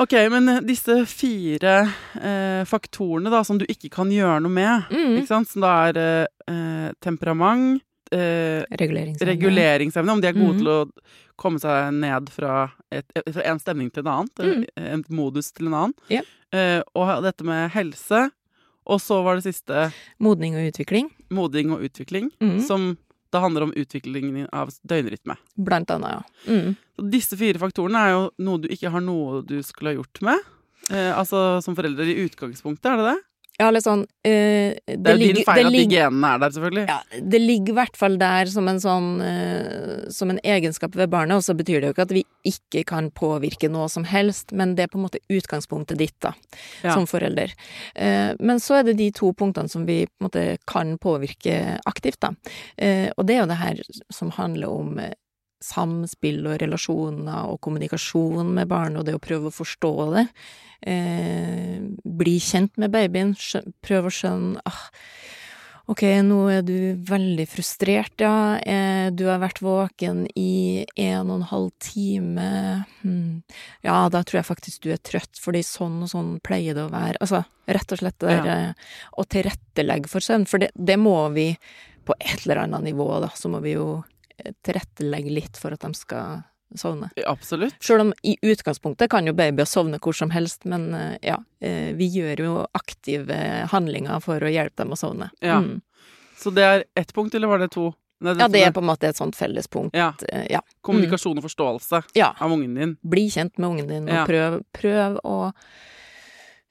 Ok, 0.00 0.12
men 0.30 0.48
eh, 0.48 0.60
disse 0.64 0.94
fire 1.06 1.74
eh, 2.20 2.62
faktorene 2.68 3.30
da, 3.32 3.42
som 3.44 3.58
du 3.60 3.64
ikke 3.68 3.90
kan 3.92 4.10
gjøre 4.12 4.40
noe 4.44 4.52
med, 4.52 4.84
Mm. 4.90 5.16
ikke 5.20 5.28
sant? 5.28 5.48
som 5.48 5.62
da 5.62 5.72
er 5.90 5.98
eh, 6.00 6.26
eh, 6.52 6.92
temperament, 7.02 7.82
eh, 8.12 8.62
Reguleringsevne. 8.70 9.30
reguleringsevne, 9.32 10.12
om 10.12 10.20
de 10.20 10.28
er 10.28 10.32
gode 10.38 10.54
mm. 10.54 10.58
til 10.62 10.68
å 10.68 10.78
komme 11.36 11.58
seg 11.62 11.92
ned 11.94 12.28
fra, 12.30 12.70
et, 12.92 13.06
fra 13.32 13.42
en 13.50 13.58
stemning 13.58 13.90
til 13.92 14.04
en 14.06 14.12
annen, 14.12 14.30
mm. 14.38 14.64
en 14.76 15.04
modus 15.10 15.52
til 15.52 15.66
en 15.68 15.74
annen, 15.74 15.94
Mm. 16.10 16.22
Eh, 16.52 16.82
og 16.94 17.22
dette 17.24 17.44
med 17.48 17.70
helse, 17.72 18.26
og 18.84 18.98
så 19.00 19.22
var 19.24 19.38
det 19.38 19.44
siste 19.46 19.86
Modning 20.20 20.52
og 20.58 20.66
utvikling, 20.68 21.06
Modning 21.32 21.70
og 21.72 21.80
utvikling, 21.86 22.30
Mhm. 22.42 22.60
som 22.66 22.98
da 23.32 23.40
handler 23.42 23.66
om 23.66 23.74
utviklingen 23.76 24.48
av 24.52 24.72
døgnrytme. 24.88 25.36
blant 25.56 25.90
annet, 25.90 26.18
ja. 26.18 26.52
Mm. 26.52 27.10
Disse 27.12 27.36
fire 27.40 27.60
faktorene 27.62 28.02
er 28.04 28.12
jo 28.12 28.24
noe 28.44 28.62
du 28.62 28.68
ikke 28.72 28.92
har 28.92 29.04
noe 29.04 29.42
du 29.46 29.58
skulle 29.64 29.94
ha 29.94 30.00
gjort 30.00 30.22
med. 30.28 30.48
Eh, 30.90 31.10
altså 31.16 31.62
som 31.64 31.76
foreldre 31.78 32.06
i 32.10 32.26
utgangspunktet, 32.26 32.90
er 32.90 33.00
det 33.00 33.12
det? 33.12 33.18
Ja, 33.60 33.68
litt 33.70 33.84
sånn 33.84 34.04
uh, 34.06 34.70
Det 34.72 35.12
er 35.12 35.18
jo 35.20 35.28
din 35.36 35.44
feil 35.44 35.68
det 35.68 35.68
at 35.68 35.76
de 35.76 35.96
genene 35.96 36.30
er 36.34 36.40
der, 36.40 36.54
selvfølgelig. 36.54 36.84
Ja, 36.88 37.20
det 37.34 37.40
ligger 37.42 37.74
i 37.74 37.76
hvert 37.76 37.98
fall 38.00 38.16
der 38.20 38.50
som 38.50 38.70
en 38.70 38.80
sånn 38.82 39.10
uh, 39.20 40.08
Som 40.14 40.32
en 40.32 40.40
egenskap 40.40 40.96
ved 40.98 41.12
barnet, 41.12 41.36
og 41.36 41.44
så 41.44 41.56
betyr 41.58 41.82
det 41.82 41.90
jo 41.90 41.96
ikke 41.96 42.06
at 42.08 42.16
vi 42.16 42.24
ikke 42.48 42.82
kan 42.88 43.10
påvirke 43.14 43.70
noe 43.70 43.90
som 43.92 44.06
helst, 44.08 44.54
men 44.56 44.74
det 44.78 44.86
er 44.86 44.92
på 44.92 44.98
en 44.98 45.04
måte 45.04 45.20
utgangspunktet 45.30 46.00
ditt, 46.00 46.16
da, 46.24 46.32
Ja. 46.82 46.96
som 46.96 47.06
forelder. 47.06 47.52
Uh, 47.94 48.32
men 48.40 48.58
så 48.62 48.80
er 48.80 48.88
det 48.88 48.96
de 48.98 49.12
to 49.14 49.30
punktene 49.36 49.70
som 49.70 49.86
vi 49.86 50.02
på 50.08 50.22
en 50.22 50.26
måte 50.30 50.46
kan 50.66 50.96
påvirke 50.98 51.78
aktivt, 51.86 52.20
da. 52.24 52.32
Eh, 52.76 53.10
og 53.16 53.26
det 53.26 53.36
er 53.36 53.42
jo 53.42 53.50
det 53.50 53.60
her 53.60 53.82
som 54.12 54.30
handler 54.34 54.70
om 54.70 54.98
eh, 55.02 55.14
samspill 55.64 56.42
og 56.46 56.58
relasjoner 56.62 57.52
og 57.52 57.60
kommunikasjon 57.64 58.52
med 58.56 58.70
barnet, 58.70 59.00
og 59.00 59.08
det 59.08 59.16
å 59.16 59.22
prøve 59.22 59.50
å 59.50 59.54
forstå 59.54 59.94
det. 60.16 60.26
Eh, 60.82 61.78
bli 62.02 62.38
kjent 62.42 62.74
med 62.82 62.90
babyen, 62.94 63.36
prøve 63.86 64.10
å 64.10 64.14
skjønne 64.14 64.64
ah, 64.66 64.88
Ok, 65.90 66.04
nå 66.22 66.44
er 66.52 66.60
du 66.62 66.94
veldig 67.08 67.44
frustrert, 67.50 68.22
ja. 68.22 68.54
Eh, 68.58 69.08
du 69.10 69.24
har 69.26 69.40
vært 69.42 69.58
våken 69.64 70.24
i 70.38 70.84
en 70.94 71.26
og 71.26 71.40
en 71.40 71.48
halv 71.50 71.72
time. 71.82 72.46
Hm. 73.02 73.42
Ja, 73.82 74.06
da 74.12 74.22
tror 74.22 74.40
jeg 74.40 74.48
faktisk 74.48 74.86
du 74.86 74.92
er 74.94 75.02
trøtt, 75.02 75.40
fordi 75.42 75.64
sånn 75.66 75.98
og 76.06 76.12
sånn 76.12 76.36
pleier 76.46 76.78
det 76.78 76.86
å 76.86 76.92
være. 76.92 77.18
Altså, 77.18 77.42
rett 77.66 77.94
og 77.94 77.98
slett 77.98 78.18
det 78.22 78.30
der 78.30 78.46
ja. 78.46 78.60
å 79.18 79.26
tilrettelegge 79.26 80.12
for 80.12 80.24
søvn, 80.24 80.46
for 80.46 80.62
det, 80.62 80.70
det 80.78 81.00
må 81.02 81.16
vi 81.34 81.50
på 82.06 82.14
et 82.18 82.46
eller 82.46 82.64
annet 82.64 82.86
nivå, 82.92 83.08
da, 83.22 83.32
så 83.34 83.50
må 83.50 83.58
vi 83.62 83.74
jo 83.74 83.88
eh, 83.98 84.11
tilrettelegge 84.64 85.30
litt 85.30 85.60
for 85.60 85.74
at 85.76 85.84
de 85.84 85.92
skal 85.94 86.42
sovne. 86.78 87.10
Absolutt. 87.28 87.76
Sjøl 87.84 88.06
om 88.06 88.12
i 88.24 88.36
utgangspunktet 88.42 89.10
kan 89.12 89.26
jo 89.28 89.34
babyer 89.36 89.68
sovne 89.68 90.00
hvor 90.02 90.16
som 90.16 90.32
helst, 90.32 90.64
men 90.64 90.94
eh, 90.96 91.16
ja, 91.32 91.38
eh, 91.60 91.90
vi 91.98 92.08
gjør 92.14 92.44
jo 92.46 92.54
aktive 92.76 93.36
handlinger 93.72 94.22
for 94.24 94.42
å 94.42 94.52
hjelpe 94.52 94.84
dem 94.84 94.94
å 94.94 94.98
sovne. 94.98 95.30
Ja. 95.44 95.60
Mm. 95.60 95.82
Så 96.38 96.50
det 96.54 96.64
er 96.66 96.84
ett 96.98 97.12
punkt, 97.14 97.34
eller 97.34 97.52
var 97.52 97.60
det 97.62 97.70
to? 97.76 97.92
Nei, 98.22 98.36
Ja, 98.38 98.46
det 98.48 98.60
er 98.62 98.72
på 98.74 98.80
en 98.82 98.86
måte 98.86 99.08
et 99.10 99.18
sånt 99.18 99.36
fellespunkt. 99.36 99.96
Ja. 99.98 100.12
Eh, 100.28 100.46
Ja. 100.56 100.60
Kommunikasjon 100.82 101.38
og 101.38 101.44
forståelse 101.44 102.02
ja. 102.18 102.32
av 102.40 102.52
ungen 102.52 102.74
din. 102.74 102.96
Bli 103.02 103.28
kjent 103.30 103.58
med 103.58 103.68
ungen 103.68 103.88
din, 103.88 104.08
og 104.08 104.28
prøv, 104.30 104.62
prøv 104.72 105.18
å 105.26 105.38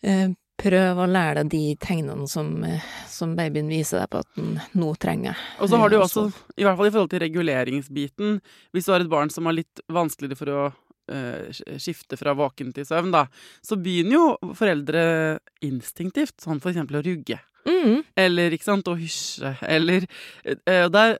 eh, 0.03 0.29
Prøv 0.61 0.99
å 1.01 1.07
lære 1.09 1.41
deg 1.41 1.51
de 1.53 1.63
tegnene 1.81 2.27
som, 2.29 2.51
eh, 2.63 2.83
som 3.09 3.33
babyen 3.37 3.71
viser 3.71 4.03
deg 4.03 4.11
på 4.13 4.21
at 4.21 4.29
den 4.37 4.59
nå 4.77 4.91
trenger. 5.01 5.37
Og 5.59 5.71
så 5.71 5.79
har 5.81 5.89
du 5.89 5.97
jo 5.97 6.03
også, 6.05 6.27
i 6.57 6.65
hvert 6.67 6.77
fall 6.77 6.89
i 6.89 6.93
forhold 6.93 7.11
til 7.13 7.23
reguleringsbiten, 7.25 8.39
hvis 8.71 8.85
du 8.85 8.93
har 8.93 9.01
et 9.01 9.09
barn 9.09 9.33
som 9.33 9.49
har 9.49 9.57
litt 9.57 9.81
vanskeligere 9.89 10.37
for 10.37 10.53
å 10.53 10.61
eh, 10.69 10.79
skifte 11.77 12.17
fra 12.19 12.33
våken 12.37 12.73
til 12.75 12.85
søvn, 12.87 13.11
da, 13.13 13.25
så 13.65 13.77
begynner 13.77 14.17
jo 14.17 14.53
foreldre 14.57 15.05
instinktivt, 15.67 16.37
sånn 16.41 16.61
for 16.63 16.71
eksempel 16.73 16.99
å 17.01 17.05
rugge. 17.05 17.39
Mm, 17.61 17.99
Eller 18.17 18.55
ikke 18.55 18.65
sant, 18.65 18.87
å 18.89 18.95
hysje, 18.97 19.51
eller 19.69 20.07
eh, 20.43 20.87
der, 20.89 21.11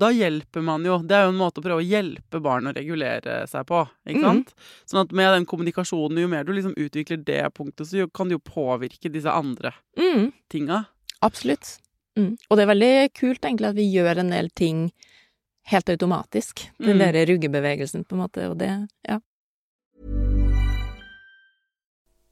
Da 0.00 0.08
hjelper 0.08 0.62
man 0.64 0.80
jo 0.88 0.94
Det 1.04 1.12
er 1.12 1.26
jo 1.26 1.32
en 1.34 1.36
måte 1.36 1.60
å 1.60 1.64
prøve 1.66 1.82
å 1.82 1.84
hjelpe 1.84 2.40
barn 2.40 2.70
å 2.70 2.72
regulere 2.72 3.42
seg 3.50 3.66
på, 3.68 3.82
ikke 4.08 4.22
sant? 4.24 4.48
sant? 4.48 4.70
Sånn 4.88 5.02
at 5.02 5.12
med 5.12 5.28
den 5.36 5.44
kommunikasjonen, 5.50 6.22
jo 6.24 6.30
mer 6.32 6.48
du 6.48 6.54
liksom 6.56 6.72
utvikler 6.80 7.20
det 7.20 7.42
punktet, 7.52 7.90
så 7.90 8.08
kan 8.16 8.32
det 8.32 8.38
jo 8.38 8.44
påvirke 8.48 9.12
disse 9.12 9.28
andre 9.28 9.74
mm, 10.00 10.30
tinga. 10.48 10.86
absolutt. 11.20 11.76
Mm. 12.16 12.32
Og 12.48 12.56
det 12.56 12.64
er 12.64 12.72
veldig 12.72 12.94
kult 13.20 13.44
egentlig 13.44 13.68
at 13.68 13.76
vi 13.76 13.90
gjør 13.92 14.24
en 14.24 14.32
del 14.32 14.48
ting 14.56 14.86
helt 15.68 15.92
automatisk. 15.92 16.64
Den 16.80 16.96
Mm. 16.96 17.12
der 17.12 17.26
ruggebevegelsen, 17.28 18.08
på 18.08 18.16
en 18.16 18.24
måte, 18.24 18.48
og 18.48 18.56
det 18.56 18.88
Ja. 19.04 19.20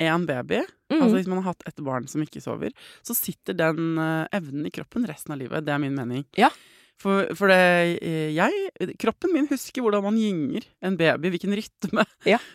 én 0.00 0.26
baby, 0.26 0.62
Mm. 0.88 1.02
altså 1.02 1.16
hvis 1.18 1.26
man 1.28 1.42
har 1.42 1.52
hatt 1.52 1.62
et 1.68 1.82
barn 1.84 2.06
som 2.08 2.22
ikke 2.24 2.40
sover, 2.40 2.70
så 3.04 3.12
sitter 3.14 3.52
den 3.52 3.98
eh, 4.00 4.26
evnen 4.32 4.64
i 4.66 4.70
kroppen 4.72 5.04
resten 5.04 5.34
av 5.34 5.38
livet. 5.42 5.64
Det 5.66 5.74
er 5.74 5.78
min 5.82 5.94
mening. 5.94 6.24
Ja. 6.38 6.48
For, 6.98 7.28
for 7.36 7.46
det 7.52 8.00
jeg 8.34 8.96
Kroppen 8.98 9.30
min 9.34 9.46
husker 9.50 9.84
hvordan 9.84 10.02
man 10.02 10.16
gynger 10.18 10.64
en 10.82 10.96
baby, 10.96 11.28
hvilken 11.34 11.52
rytme. 11.54 12.06
Ja. 12.26 12.38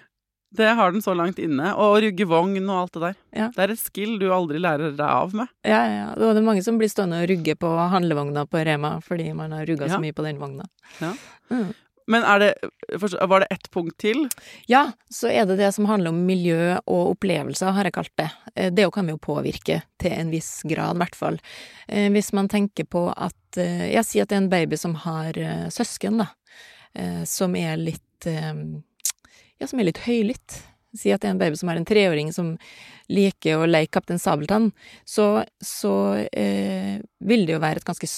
Det 0.54 0.68
har 0.78 0.92
den 0.94 1.02
så 1.02 1.16
langt 1.18 1.40
inne. 1.42 1.72
Og 1.82 1.96
rugge 2.04 2.28
vogn 2.30 2.60
og 2.70 2.76
alt 2.84 2.92
det 2.94 3.02
der. 3.02 3.16
Ja. 3.34 3.48
Det 3.56 3.64
er 3.64 3.72
et 3.74 3.80
skill 3.82 4.20
du 4.22 4.28
aldri 4.30 4.60
lærer 4.62 4.92
deg 4.94 5.02
av 5.02 5.32
med. 5.34 5.50
Ja, 5.66 5.80
ja, 5.90 5.96
ja. 6.04 6.10
Det 6.14 6.28
er 6.38 6.46
mange 6.46 6.62
som 6.62 6.78
blir 6.78 6.92
stående 6.94 7.24
og 7.24 7.30
rugge 7.32 7.56
på 7.58 7.72
handlevogna 7.90 8.44
på 8.46 8.62
Rema 8.62 8.92
fordi 9.02 9.32
man 9.34 9.52
har 9.58 9.66
rugga 9.66 9.88
Ja. 9.88 9.96
så 9.96 10.02
mye 10.04 10.14
på 10.14 10.22
den 10.28 10.38
vogna. 10.38 10.68
Ja. 11.02 11.10
Mm. 11.50 11.72
Men 12.08 12.26
det, 12.39 12.54
var 13.28 13.44
det 13.44 13.48
ett 13.54 13.70
punkt 13.72 13.98
til? 14.02 14.26
Ja, 14.68 14.92
så 15.12 15.30
er 15.32 15.46
det 15.48 15.58
det 15.62 15.72
som 15.76 15.86
handler 15.89 16.12
om 16.13 16.26
miljø 16.28 16.76
og 16.84 17.13
opplevelser, 17.16 17.72
har 17.76 17.88
jeg 17.88 17.96
kalt 17.96 18.13
det. 18.20 18.30
Eh, 18.56 18.72
Det 18.72 18.89
kan 18.94 19.06
vi 19.08 19.16
jo 19.16 19.22
påvirke 19.22 19.82
til 20.02 20.12
en 20.12 20.32
viss 20.34 20.62
grad, 20.68 20.98
i 20.98 21.04
hvert 21.04 21.16
fall. 21.16 21.39
Eh, 21.88 22.10
Hvis 22.12 22.34
man 22.34 22.50
tenker 22.50 22.86
på 22.86 23.08
at 23.16 23.58
eh, 23.58 23.94
Jeg 23.94 24.06
sier 24.06 24.24
at 24.24 24.30
det 24.30 24.36
er 24.38 24.44
en 24.44 24.50
baby 24.52 24.76
som 24.80 24.96
har 25.06 25.34
søsken, 25.72 26.24
da. 26.24 26.28
Som 27.26 27.56
er 27.56 27.78
litt 27.78 28.26
Ja, 28.26 29.66
som 29.68 29.80
er 29.80 29.88
litt 29.88 30.04
høylytt. 30.06 30.60
Si 30.94 31.10
at 31.10 31.24
det 31.24 31.28
er 31.32 31.34
en 31.34 31.42
baby 31.42 31.58
som 31.58 31.72
har 31.72 31.80
en 31.80 31.88
treåring 31.89 32.30
som 32.34 32.52
liker 33.10 33.58
å 33.60 33.68
leke 33.68 33.96
Kaptein 33.98 34.22
Sabeltann, 34.22 34.72
så, 35.06 35.44
så 35.58 35.94
eh, 36.32 37.02
vil 37.20 37.48
det 37.48 37.56
jo 37.56 37.62
være 37.63 37.82
ganske, 37.86 38.10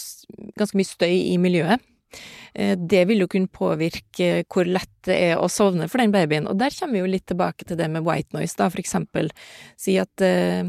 ganske 0.60 0.78
mye 0.78 0.90
støy 0.90 1.14
i 1.16 1.38
miljøet. 1.42 1.82
Eh, 2.56 2.76
Det 2.80 3.06
vil 3.08 3.20
jo 3.20 3.28
kunne 3.28 3.48
påvirke 3.52 4.46
hvor 4.48 4.66
lett 4.66 4.90
det 5.04 5.18
er 5.32 5.36
å 5.38 5.50
sovne 5.52 5.90
for 5.92 5.98
den 6.00 6.12
babyen. 6.16 6.48
Og 6.48 6.58
der 6.58 6.70
kommer 6.72 6.94
vi 6.94 7.00
jo 7.04 7.12
litt 7.18 7.26
tilbake 7.28 7.66
til 7.68 7.76
det 7.78 7.90
med 7.92 8.04
white 8.08 8.32
noise, 8.34 8.56
da, 8.58 8.70
for 8.70 8.80
eksempel. 8.82 9.30
Si 9.78 9.98
at, 10.00 10.22
eh, 10.22 10.64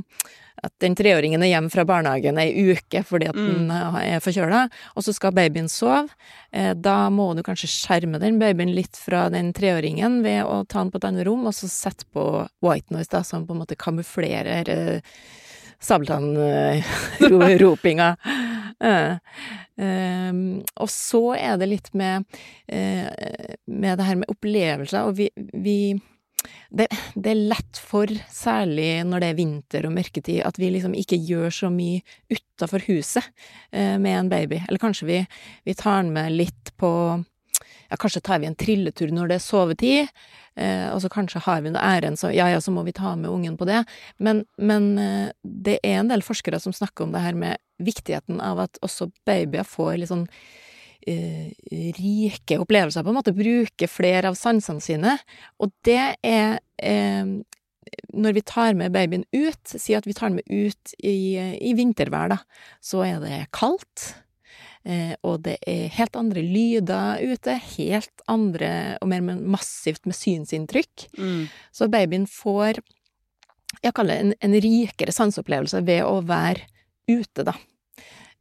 at 0.65 0.73
den 0.81 0.95
treåringen 0.97 1.43
er 1.45 1.49
hjemme 1.53 1.71
fra 1.71 1.85
barnehagen 1.85 2.39
ei 2.41 2.51
uke 2.73 3.03
fordi 3.05 3.29
at 3.29 3.35
Mm. 3.37 3.47
den 3.53 3.71
er 3.71 4.21
forkjøla, 4.21 4.71
og 4.97 5.03
så 5.05 5.13
skal 5.15 5.31
babyen 5.33 5.69
sove. 5.69 6.09
Eh, 6.53 6.75
Da 6.75 7.09
må 7.11 7.35
du 7.37 7.43
kanskje 7.43 7.69
skjerme 7.69 8.19
den 8.19 8.39
babyen 8.41 8.75
litt 8.75 8.97
fra 8.97 9.29
den 9.31 9.53
treåringen 9.53 10.23
ved 10.23 10.45
å 10.45 10.65
ta 10.67 10.79
den 10.83 10.91
på 10.91 10.97
et 10.97 11.05
annet 11.05 11.27
rom, 11.27 11.47
og 11.47 11.53
så 11.53 11.69
sette 11.69 12.05
på 12.13 12.49
white 12.63 12.91
noise, 12.91 13.09
da, 13.09 13.23
som 13.23 13.47
på 13.47 13.53
en 13.55 13.61
måte 13.65 13.77
kamuflerer 13.77 15.01
sabeltannropinga. 15.81 18.17
Eh, 19.79 19.85
ehm, 19.87 20.63
og 20.81 20.91
så 20.91 21.37
er 21.37 21.57
det 21.61 21.71
litt 21.71 21.93
med, 21.95 22.25
eh, 22.69 23.09
med 23.67 23.99
det 23.99 24.07
her 24.07 24.17
med 24.17 24.31
opplevelser, 24.33 25.09
og 25.09 25.17
vi, 25.19 25.31
vi 25.37 25.97
det, 26.71 26.87
det 27.15 27.31
er 27.33 27.47
lett 27.51 27.79
for, 27.81 28.11
særlig 28.31 29.05
når 29.07 29.23
det 29.23 29.29
er 29.31 29.39
vinter 29.39 29.87
og 29.89 29.95
mørketid, 29.97 30.43
at 30.47 30.59
vi 30.61 30.71
liksom 30.75 30.95
ikke 30.99 31.19
gjør 31.19 31.55
så 31.55 31.71
mye 31.73 32.03
utafor 32.31 32.85
huset 32.87 33.25
eh, 33.73 33.97
med 33.99 34.19
en 34.19 34.31
baby. 34.31 34.61
Eller 34.67 34.83
kanskje 34.83 35.09
vi, 35.09 35.23
vi 35.67 35.75
tar 35.75 36.03
den 36.03 36.13
med 36.17 36.37
litt 36.37 36.77
på 36.81 36.91
Ja, 37.87 37.95
kanskje 37.95 38.21
tar 38.27 38.41
vi 38.43 38.49
en 38.49 38.59
trilletur 38.59 39.13
når 39.15 39.29
det 39.31 39.37
er 39.39 39.45
sovetid, 39.45 40.09
eh, 40.57 40.89
og 40.93 41.01
så 41.05 41.11
kanskje 41.13 41.43
har 41.47 41.63
vi 41.65 41.73
noe 41.73 41.83
ærend, 41.83 42.21
så 42.21 42.33
ja 42.35 42.49
ja, 42.53 42.61
så 42.63 42.75
må 42.75 42.85
vi 42.87 42.95
ta 42.97 43.15
med 43.17 43.31
ungen 43.31 43.57
på 43.61 43.69
det. 43.69 43.83
Men, 44.19 44.45
men 44.59 44.93
eh, 45.01 45.33
det 45.43 45.79
er 45.83 46.01
en 46.01 46.13
del 46.13 46.25
forskere 46.27 46.61
som 46.63 46.75
snakker 46.77 47.07
om 47.07 47.17
det 47.17 47.25
her 47.25 47.39
med 47.39 47.63
viktigheten 47.83 48.41
av 48.41 48.63
at 48.67 48.81
også 48.85 49.11
babyer 49.29 49.67
får 49.69 49.97
litt 50.01 50.13
sånn 50.13 50.27
eh, 51.07 51.53
rike 51.99 52.61
opplevelser, 52.63 53.05
på 53.05 53.13
en 53.13 53.19
måte. 53.19 53.37
Bruke 53.37 53.91
flere 53.91 54.33
av 54.33 54.39
sansene 54.39 54.85
sine. 54.85 55.19
Og 55.61 55.75
det 55.87 56.17
er 56.25 56.59
eh, 56.83 57.37
Når 58.13 58.33
vi 58.35 58.43
tar 58.43 58.75
med 58.75 58.91
babyen 58.91 59.23
ut, 59.31 59.63
si 59.79 59.95
at 59.95 60.07
vi 60.09 60.15
tar 60.17 60.33
den 60.33 60.41
med 60.41 60.49
ut 60.51 60.95
i, 60.99 61.39
i 61.39 61.75
vintervær, 61.79 62.33
da, 62.33 62.41
så 62.83 63.05
er 63.07 63.21
det 63.23 63.45
kaldt. 63.55 64.26
Eh, 64.87 65.15
og 65.27 65.41
det 65.43 65.57
er 65.67 65.89
helt 65.97 66.17
andre 66.19 66.43
lyder 66.47 67.23
ute, 67.27 67.57
helt 67.75 68.27
andre 68.31 68.71
og 69.03 69.11
mer 69.11 69.25
massivt 69.35 70.07
med 70.07 70.15
synsinntrykk. 70.15 71.09
Mm. 71.19 71.49
Så 71.75 71.91
babyen 71.91 72.29
får 72.31 72.83
jeg 73.83 73.93
kaller 73.97 74.15
det 74.15 74.25
en, 74.25 74.37
en 74.47 74.61
rikere 74.63 75.13
sanseopplevelse 75.13 75.83
ved 75.87 76.05
å 76.07 76.21
være 76.27 76.69
ute, 77.11 77.45
da. 77.47 77.57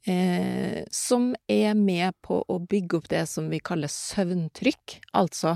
Eh, 0.05 0.84
som 0.93 1.31
er 1.49 1.73
med 1.77 2.13
på 2.21 2.38
å 2.45 2.60
bygge 2.62 2.99
opp 2.99 3.10
det 3.10 3.23
som 3.29 3.49
vi 3.49 3.60
kaller 3.60 3.89
søvntrykk, 3.91 4.99
altså 5.17 5.55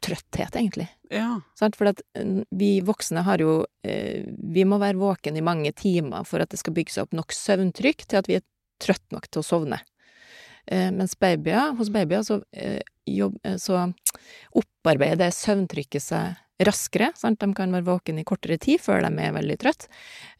trøtthet, 0.00 0.56
egentlig. 0.56 0.88
Ja. 1.12 1.38
For 1.56 1.92
mm, 1.92 2.48
vi 2.56 2.72
voksne 2.84 3.22
har 3.24 3.40
jo 3.40 3.62
eh, 3.80 4.26
Vi 4.28 4.64
må 4.68 4.76
være 4.76 5.00
våken 5.00 5.36
i 5.36 5.44
mange 5.44 5.72
timer 5.72 6.26
for 6.28 6.44
at 6.44 6.52
det 6.52 6.60
skal 6.60 6.76
bygge 6.76 6.92
seg 6.92 7.06
opp 7.06 7.16
nok 7.16 7.32
søvntrykk 7.32 8.04
til 8.04 8.20
at 8.20 8.28
vi 8.28 8.36
er 8.40 8.44
trøtte 8.82 9.16
nok 9.16 9.28
til 9.28 9.42
å 9.42 9.46
sovne. 9.46 9.80
Eh, 10.68 10.90
mens 10.92 11.16
babyer, 11.18 11.72
hos 11.78 11.90
babyer 11.92 12.24
så, 12.26 12.42
eh, 12.52 12.80
jobb, 13.08 13.38
eh, 13.44 13.56
så 13.56 13.86
opparbeider 14.52 15.16
det 15.16 15.32
søvntrykket 15.36 16.04
seg 16.04 16.66
raskere. 16.68 17.12
Sant? 17.16 17.40
De 17.40 17.54
kan 17.56 17.72
være 17.72 17.86
våkne 17.86 18.20
i 18.20 18.28
kortere 18.28 18.58
tid 18.60 18.82
før 18.82 19.06
de 19.06 19.22
er 19.22 19.32
veldig 19.36 19.56
trøtt. 19.62 19.88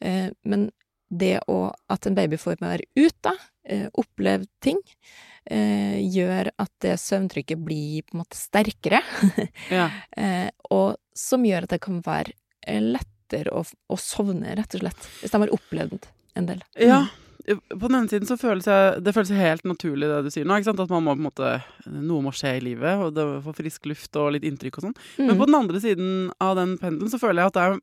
Eh, 0.01 0.29
men 0.43 0.69
det 1.09 1.39
å, 1.49 1.71
at 1.89 2.05
en 2.05 2.17
baby 2.17 2.37
får 2.37 2.59
være 2.61 2.85
ute, 2.99 3.33
eh, 3.65 3.87
oppleve 3.97 4.45
ting, 4.61 4.79
eh, 5.49 5.97
gjør 6.05 6.51
at 6.59 6.71
det 6.85 6.99
søvntrykket 7.01 7.63
blir 7.65 8.03
på 8.05 8.13
en 8.13 8.21
måte 8.21 8.37
sterkere. 8.37 9.01
ja. 9.73 9.89
Eh, 10.15 10.49
og 10.69 10.99
som 11.15 11.45
gjør 11.47 11.65
at 11.65 11.73
det 11.73 11.81
kan 11.81 12.03
være 12.05 12.35
lettere 12.85 13.55
å, 13.55 13.63
å 13.65 13.97
sovne, 13.97 14.53
rett 14.59 14.77
og 14.77 14.85
slett. 14.85 15.09
Hvis 15.23 15.33
de 15.33 15.41
har 15.41 15.57
opplevd 15.57 16.05
en 16.37 16.51
del. 16.51 16.61
Ja. 16.77 17.07
På 17.49 17.87
den 17.87 17.95
ene 17.97 18.09
siden 18.11 18.27
så 18.29 18.35
føles 18.37 18.67
jeg, 18.69 18.99
det 19.03 19.13
føles 19.15 19.31
helt 19.33 19.63
naturlig 19.65 20.07
det 20.11 20.19
du 20.25 20.29
sier 20.33 20.45
nå. 20.45 20.57
ikke 20.59 20.69
sant? 20.69 20.79
At 20.83 20.89
man 20.93 21.03
må 21.07 21.15
på 21.15 21.21
en 21.23 21.27
måte, 21.29 21.49
noe 21.89 22.21
må 22.25 22.33
skje 22.35 22.55
i 22.59 22.63
livet, 22.67 22.99
og 23.01 23.15
det 23.17 23.25
få 23.45 23.53
frisk 23.57 23.85
luft 23.89 24.15
og 24.21 24.31
litt 24.35 24.43
inntrykk 24.45 24.77
og 24.77 24.83
sånn. 24.89 24.95
Men 25.17 25.33
Mm. 25.35 25.39
på 25.41 25.45
den 25.49 25.55
andre 25.61 25.79
siden 25.81 26.09
av 26.39 26.55
den 26.59 26.77
pendelen 26.77 27.09
så 27.09 27.19
føler 27.19 27.41
jeg 27.41 27.47
at 27.53 27.57
det 27.57 27.65
er 27.65 27.79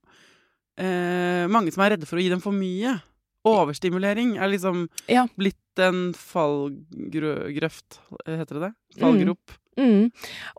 eh, 0.87 1.47
mange 1.49 1.73
som 1.73 1.83
er 1.83 1.95
redde 1.97 2.07
for 2.07 2.17
å 2.19 2.23
gi 2.23 2.29
dem 2.31 2.41
for 2.45 2.53
mye. 2.53 2.99
Overstimulering 3.47 4.37
er 4.43 4.49
liksom 4.51 4.89
Ja. 5.09 5.27
blitt 5.39 5.57
en 5.79 6.13
fallgrøft, 6.15 7.99
heter 8.27 8.55
det 8.59 8.63
det? 8.67 8.73
Fallgrop. 9.01 9.55
Mm. 9.79 10.11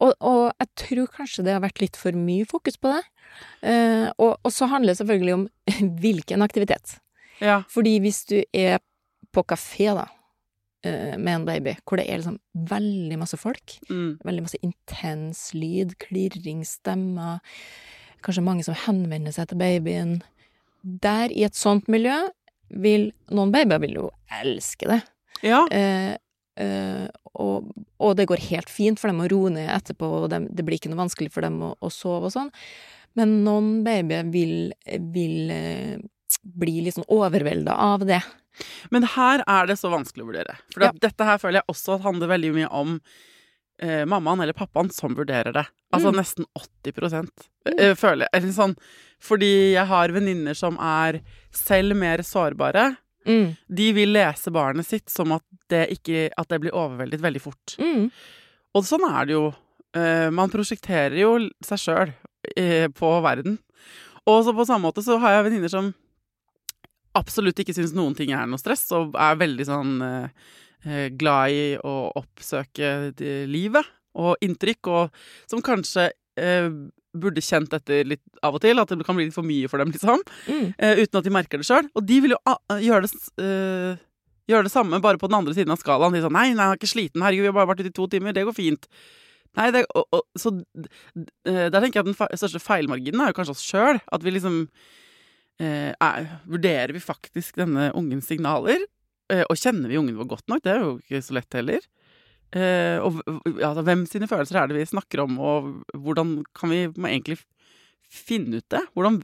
Og, 0.06 0.13
og 0.22 0.52
jeg 0.62 0.67
tror 0.78 1.08
kanskje 1.15 1.43
det 1.48 1.54
har 1.56 1.63
vært 1.63 1.82
litt 1.82 1.98
for 1.98 2.12
mye 2.13 2.46
fokus 2.50 2.78
på 2.78 2.91
det. 2.93 3.04
Eh, 3.65 4.08
og, 4.22 4.38
og 4.46 4.52
så 4.54 4.67
handler 4.70 4.93
det 4.93 5.00
selvfølgelig 5.02 5.34
om 5.34 5.48
hvilken 6.04 6.46
aktivitet. 6.46 7.00
Ja. 7.41 7.63
Fordi 7.70 7.98
hvis 8.02 8.24
du 8.30 8.38
er 8.54 8.80
på 9.38 9.43
kafé, 9.54 9.91
da, 9.97 10.08
eh, 10.84 11.15
med 11.17 11.34
en 11.36 11.45
baby, 11.47 11.76
hvor 11.86 12.02
det 12.02 12.08
er 12.10 12.17
liksom 12.23 12.39
veldig 12.73 13.19
masse 13.21 13.38
folk, 13.39 13.78
Mm. 13.89 14.17
veldig 14.26 14.41
masse 14.47 14.60
intens 14.65 15.52
lyd, 15.54 15.95
klirring, 16.02 16.63
stemmer, 16.65 17.39
kanskje 18.26 18.43
mange 18.43 18.65
som 18.65 18.73
henvender 18.88 19.32
seg 19.36 19.47
til 19.52 19.58
babyen 19.62 20.17
Der, 20.84 21.30
i 21.34 21.43
et 21.43 21.54
sånt 21.58 21.88
miljø, 21.89 22.15
vil 22.69 23.12
Noen 23.32 23.52
babyer 23.52 23.80
vil 23.82 23.93
jo 23.97 24.10
elske 24.32 24.88
det. 24.88 25.02
ja. 25.43 25.65
Eh, 25.71 26.15
eh, 26.58 27.08
og, 27.36 27.71
og 28.00 28.15
det 28.17 28.28
går 28.28 28.39
helt 28.50 28.69
fint 28.69 28.97
for 29.00 29.08
dem 29.12 29.19
å 29.21 29.28
roe 29.30 29.50
ned 29.54 29.69
etterpå, 29.69 30.08
og 30.23 30.30
dem, 30.32 30.47
det 30.50 30.63
blir 30.65 30.78
ikke 30.80 30.89
noe 30.89 31.04
vanskelig 31.06 31.32
for 31.32 31.41
dem 31.45 31.60
å, 31.62 31.76
å 31.82 31.89
sove 31.91 32.26
og 32.30 32.34
sånn. 32.34 32.52
Men 33.15 33.43
noen 33.43 33.84
babyer 33.86 34.26
vil, 34.32 34.71
vil 35.13 35.52
bli 36.44 36.82
litt 36.86 36.96
sånn 36.98 37.08
overvelda 37.13 37.76
av 37.76 38.06
det. 38.08 38.22
Men 38.90 39.04
her 39.13 39.44
er 39.48 39.68
det 39.70 39.78
så 39.78 39.90
vanskelig 39.94 40.26
å 40.26 40.30
vurdere. 40.32 40.56
For 40.74 40.84
Ja. 40.88 40.92
dette 40.92 41.24
her 41.28 41.38
føler 41.38 41.62
jeg 41.62 41.68
også 41.76 42.00
handler 42.02 42.28
veldig 42.28 42.54
mye 42.56 42.70
om 42.74 43.02
eh, 43.80 44.06
mammaen 44.10 44.42
eller 44.42 44.54
pappaen 44.58 44.90
som 44.92 45.13
vurderer 45.16 45.54
det. 45.54 45.66
Altså 45.94 46.10
Mm. 46.12 46.16
nesten 46.18 46.46
80 46.58 46.94
mm. 47.13 47.30
eh, 47.78 47.94
føler 47.94 48.28
jeg. 48.34 48.44
Sånn, 48.56 48.76
fordi 49.22 49.74
jeg 49.76 49.86
har 49.86 50.10
venninner 50.10 50.56
som 50.58 50.78
er 50.82 51.22
selv 51.54 51.96
mer 51.96 52.18
sårbare. 52.26 52.98
Mm. 53.28 53.56
De 53.70 53.94
vil 53.94 54.13
lese 54.13 54.50
barnet 54.52 54.86
sitt 54.88 55.10
som 55.10 55.32
at 55.36 55.44
det, 55.70 55.90
ikke, 56.00 56.32
at 56.36 56.48
det 56.50 56.60
blir 56.62 56.72
overveldet 56.74 57.22
veldig 57.22 57.42
fort. 57.44 57.76
Mm. 57.78 58.10
Og 58.74 58.84
sånn 58.84 59.06
er 59.13 59.26
det 59.26 59.34
jo. 59.34 59.54
Eh, 59.94 60.30
man 60.32 60.50
prosjekterer 60.50 61.16
jo 61.20 61.38
seg 61.63 61.78
sjøl 61.78 62.13
eh, 62.58 62.88
på 62.88 63.22
verden. 63.22 63.60
Og 64.26 64.44
så 64.44 64.54
på 64.58 64.66
samme 64.66 64.88
måte 64.90 65.04
så 65.06 65.20
har 65.20 65.38
jeg 65.38 65.52
venninner 65.52 65.70
som 65.70 65.94
absolutt 67.17 67.60
ikke 67.63 67.75
syns 67.75 67.95
noen 67.97 68.15
ting 68.17 68.34
er 68.36 68.47
noe 68.49 68.62
stress, 68.62 68.86
og 68.95 69.17
er 69.17 69.39
veldig 69.39 69.67
sånn 69.67 69.95
eh, 70.06 70.51
eh, 70.86 71.08
glad 71.17 71.56
i 71.56 71.63
å 71.82 71.95
oppsøke 72.19 73.12
livet 73.49 73.95
og 74.17 74.38
inntrykk, 74.41 74.89
og 74.93 75.49
som 75.49 75.62
kanskje 75.65 76.10
eh, 76.39 76.69
burde 77.17 77.43
kjent 77.43 77.71
dette 77.73 78.01
litt 78.08 78.23
av 78.45 78.58
og 78.58 78.63
til, 78.63 78.80
at 78.82 78.91
det 78.93 79.06
kan 79.06 79.17
bli 79.17 79.27
litt 79.27 79.36
for 79.36 79.47
mye 79.47 79.69
for 79.71 79.82
dem, 79.82 79.93
liksom. 79.93 80.23
Mm. 80.47 80.67
Eh, 80.77 81.03
uten 81.03 81.19
at 81.19 81.27
de 81.27 81.34
merker 81.34 81.62
det 81.62 81.67
sjøl. 81.69 81.89
Og 81.97 82.06
de 82.06 82.19
vil 82.23 82.36
jo 82.36 82.41
ah, 82.49 82.60
gjøre 82.82 83.08
det 83.08 83.43
eh, 83.43 84.03
Gjøre 84.47 84.63
det 84.63 84.71
samme, 84.71 85.01
bare 85.03 85.19
på 85.19 85.27
den 85.27 85.36
andre 85.36 85.51
siden 85.51 85.73
av 85.73 85.82
skalaen. 85.82 86.13
De 86.15 86.21
sånn 86.23 86.32
'Nei, 86.32 86.53
nei, 86.56 86.69
jeg 86.69 86.71
er 86.71 86.77
ikke 86.80 86.88
sliten. 86.88 87.19
Herregud, 87.19 87.43
vi 87.43 87.49
har 87.49 87.56
bare 87.58 87.67
vært 87.67 87.82
ute 87.84 87.89
i 87.91 87.97
to 87.97 88.06
timer. 88.08 88.32
Det 88.32 88.45
går 88.47 88.56
fint.' 88.56 88.88
Nei, 89.60 89.65
det, 89.75 89.82
og, 89.91 90.06
og, 90.15 90.21
så 90.39 90.53
eh, 91.43 91.67
Der 91.67 91.82
tenker 91.82 91.99
jeg 91.99 92.06
at 92.06 92.08
den 92.08 92.39
største 92.39 92.62
feilmarginen 92.63 93.25
er 93.25 93.34
jo 93.34 93.36
kanskje 93.41 93.58
oss 93.58 93.65
sjøl. 93.67 93.99
At 94.08 94.23
vi 94.23 94.32
liksom 94.32 94.62
eh, 94.63 94.69
er, 95.63 96.28
Vurderer 96.46 96.93
vi 96.93 97.02
faktisk 97.02 97.58
denne 97.58 97.89
ungens 97.98 98.28
signaler? 98.30 98.84
eh, 99.34 99.43
og 99.48 99.60
kjenner 99.60 99.91
vi 99.91 100.00
ungen 100.00 100.17
vår 100.20 100.30
godt 100.36 100.52
nok? 100.52 100.63
Det 100.63 100.74
er 100.74 100.84
jo 100.84 100.93
ikke 101.02 101.24
så 101.26 101.38
lett 101.38 101.58
heller. 101.60 101.88
Eh, 102.56 102.98
og 103.04 103.20
altså, 103.28 103.84
hvem 103.88 104.06
sine 104.10 104.30
følelser 104.30 104.62
er 104.62 104.70
det 104.70 104.80
vi 104.80 104.88
snakker 104.88 105.26
om, 105.26 105.36
og 105.39 105.72
hvordan 105.93 106.39
kan 106.56 106.72
vi 106.72 106.86
egentlig 106.88 107.39
finne 108.08 108.62
ut 108.62 108.70
det? 108.72 108.86
Hvordan, 108.96 109.20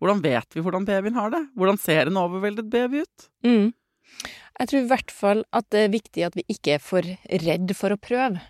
hvordan 0.00 0.24
vet 0.24 0.56
vi 0.56 0.64
hvordan 0.64 0.88
babyen 0.88 1.18
har 1.18 1.32
det? 1.34 1.44
Hvordan 1.58 1.80
ser 1.80 2.08
en 2.08 2.20
overveldet 2.20 2.70
baby 2.72 3.04
ut? 3.04 3.28
Mm. 3.44 3.72
Jeg 4.60 4.68
tror 4.68 4.80
i 4.82 4.88
hvert 4.90 5.12
fall 5.14 5.44
at 5.56 5.68
det 5.72 5.86
er 5.86 5.92
viktig 5.92 6.24
at 6.26 6.36
vi 6.38 6.44
ikke 6.52 6.76
er 6.76 6.82
for 6.82 7.06
redd 7.42 7.72
for 7.76 7.94
å 7.94 8.00
prøve. 8.00 8.42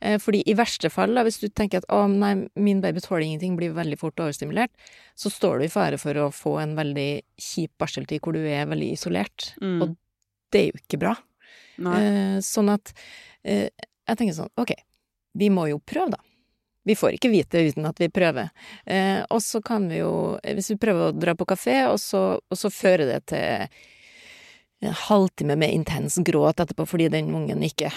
Eh, 0.00 0.18
Fordi 0.20 0.42
i 0.46 0.56
verste 0.58 0.90
fall, 0.92 1.16
hvis 1.24 1.40
du 1.40 1.48
tenker 1.48 1.80
at 1.80 1.88
'å, 1.88 2.04
nei, 2.10 2.48
min 2.56 2.80
baby 2.80 3.00
tåler 3.00 3.24
ingenting', 3.24 3.56
blir 3.56 3.72
veldig 3.72 3.98
fort 3.98 4.16
overstimulert, 4.20 4.70
så 5.16 5.30
står 5.30 5.58
du 5.58 5.64
i 5.64 5.72
fare 5.72 5.98
for 5.98 6.14
å 6.14 6.32
få 6.32 6.58
en 6.62 6.74
veldig 6.76 7.22
kjip 7.38 7.72
barseltid 7.78 8.20
hvor 8.20 8.34
du 8.34 8.44
er 8.44 8.66
veldig 8.66 8.92
isolert. 8.92 9.54
Mm. 9.62 9.82
Og 9.82 9.96
det 10.50 10.60
er 10.60 10.66
jo 10.72 10.80
ikke 10.82 11.00
bra. 11.00 11.16
Nei. 11.78 11.96
Eh, 12.02 12.38
sånn 12.40 12.70
at 12.70 12.92
eh, 13.44 13.70
jeg 14.06 14.16
tenker 14.18 14.34
sånn, 14.34 14.52
ok, 14.56 14.74
vi 15.34 15.50
må 15.50 15.68
jo 15.70 15.80
prøve 15.80 16.14
da. 16.14 16.22
Vi 16.84 16.94
får 16.94 17.16
ikke 17.16 17.32
vite 17.32 17.62
uten 17.64 17.86
at 17.88 17.98
vi 17.98 18.10
prøver. 18.12 18.50
Eh, 18.84 19.24
og 19.32 19.40
så 19.40 19.62
kan 19.64 19.88
vi 19.88 20.02
jo, 20.02 20.38
hvis 20.44 20.70
vi 20.74 20.76
prøver 20.76 21.08
å 21.08 21.16
dra 21.16 21.34
på 21.34 21.46
kafé, 21.48 21.86
og 21.88 21.96
så, 22.02 22.36
og 22.36 22.60
så 22.60 22.68
fører 22.68 23.08
det 23.08 23.20
til 23.32 23.68
en 24.82 24.96
halvtime 24.98 25.56
med 25.56 25.72
intens 25.72 26.18
gråt 26.26 26.60
etterpå 26.60 26.86
fordi 26.88 27.08
den 27.12 27.30
ungen 27.34 27.62
ikke, 27.64 27.92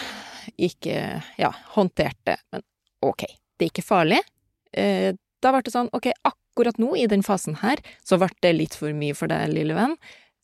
ikke 0.56 0.98
ja, 1.40 1.52
håndterte. 1.76 2.38
Men 2.54 2.64
ok, 3.06 3.26
det 3.58 3.68
er 3.68 3.72
ikke 3.72 3.86
farlig. 3.86 4.22
Eh, 4.72 5.14
da 5.44 5.54
ble 5.54 5.64
det 5.66 5.74
sånn, 5.74 5.92
ok, 5.96 6.10
akkurat 6.28 6.80
nå, 6.82 6.94
i 6.98 7.08
den 7.10 7.26
fasen 7.26 7.60
her, 7.62 7.82
så 8.06 8.20
ble 8.22 8.30
det 8.46 8.56
litt 8.56 8.78
for 8.78 8.94
mye 8.96 9.18
for 9.18 9.30
deg, 9.32 9.52
lille 9.54 9.78
venn. 9.78 9.98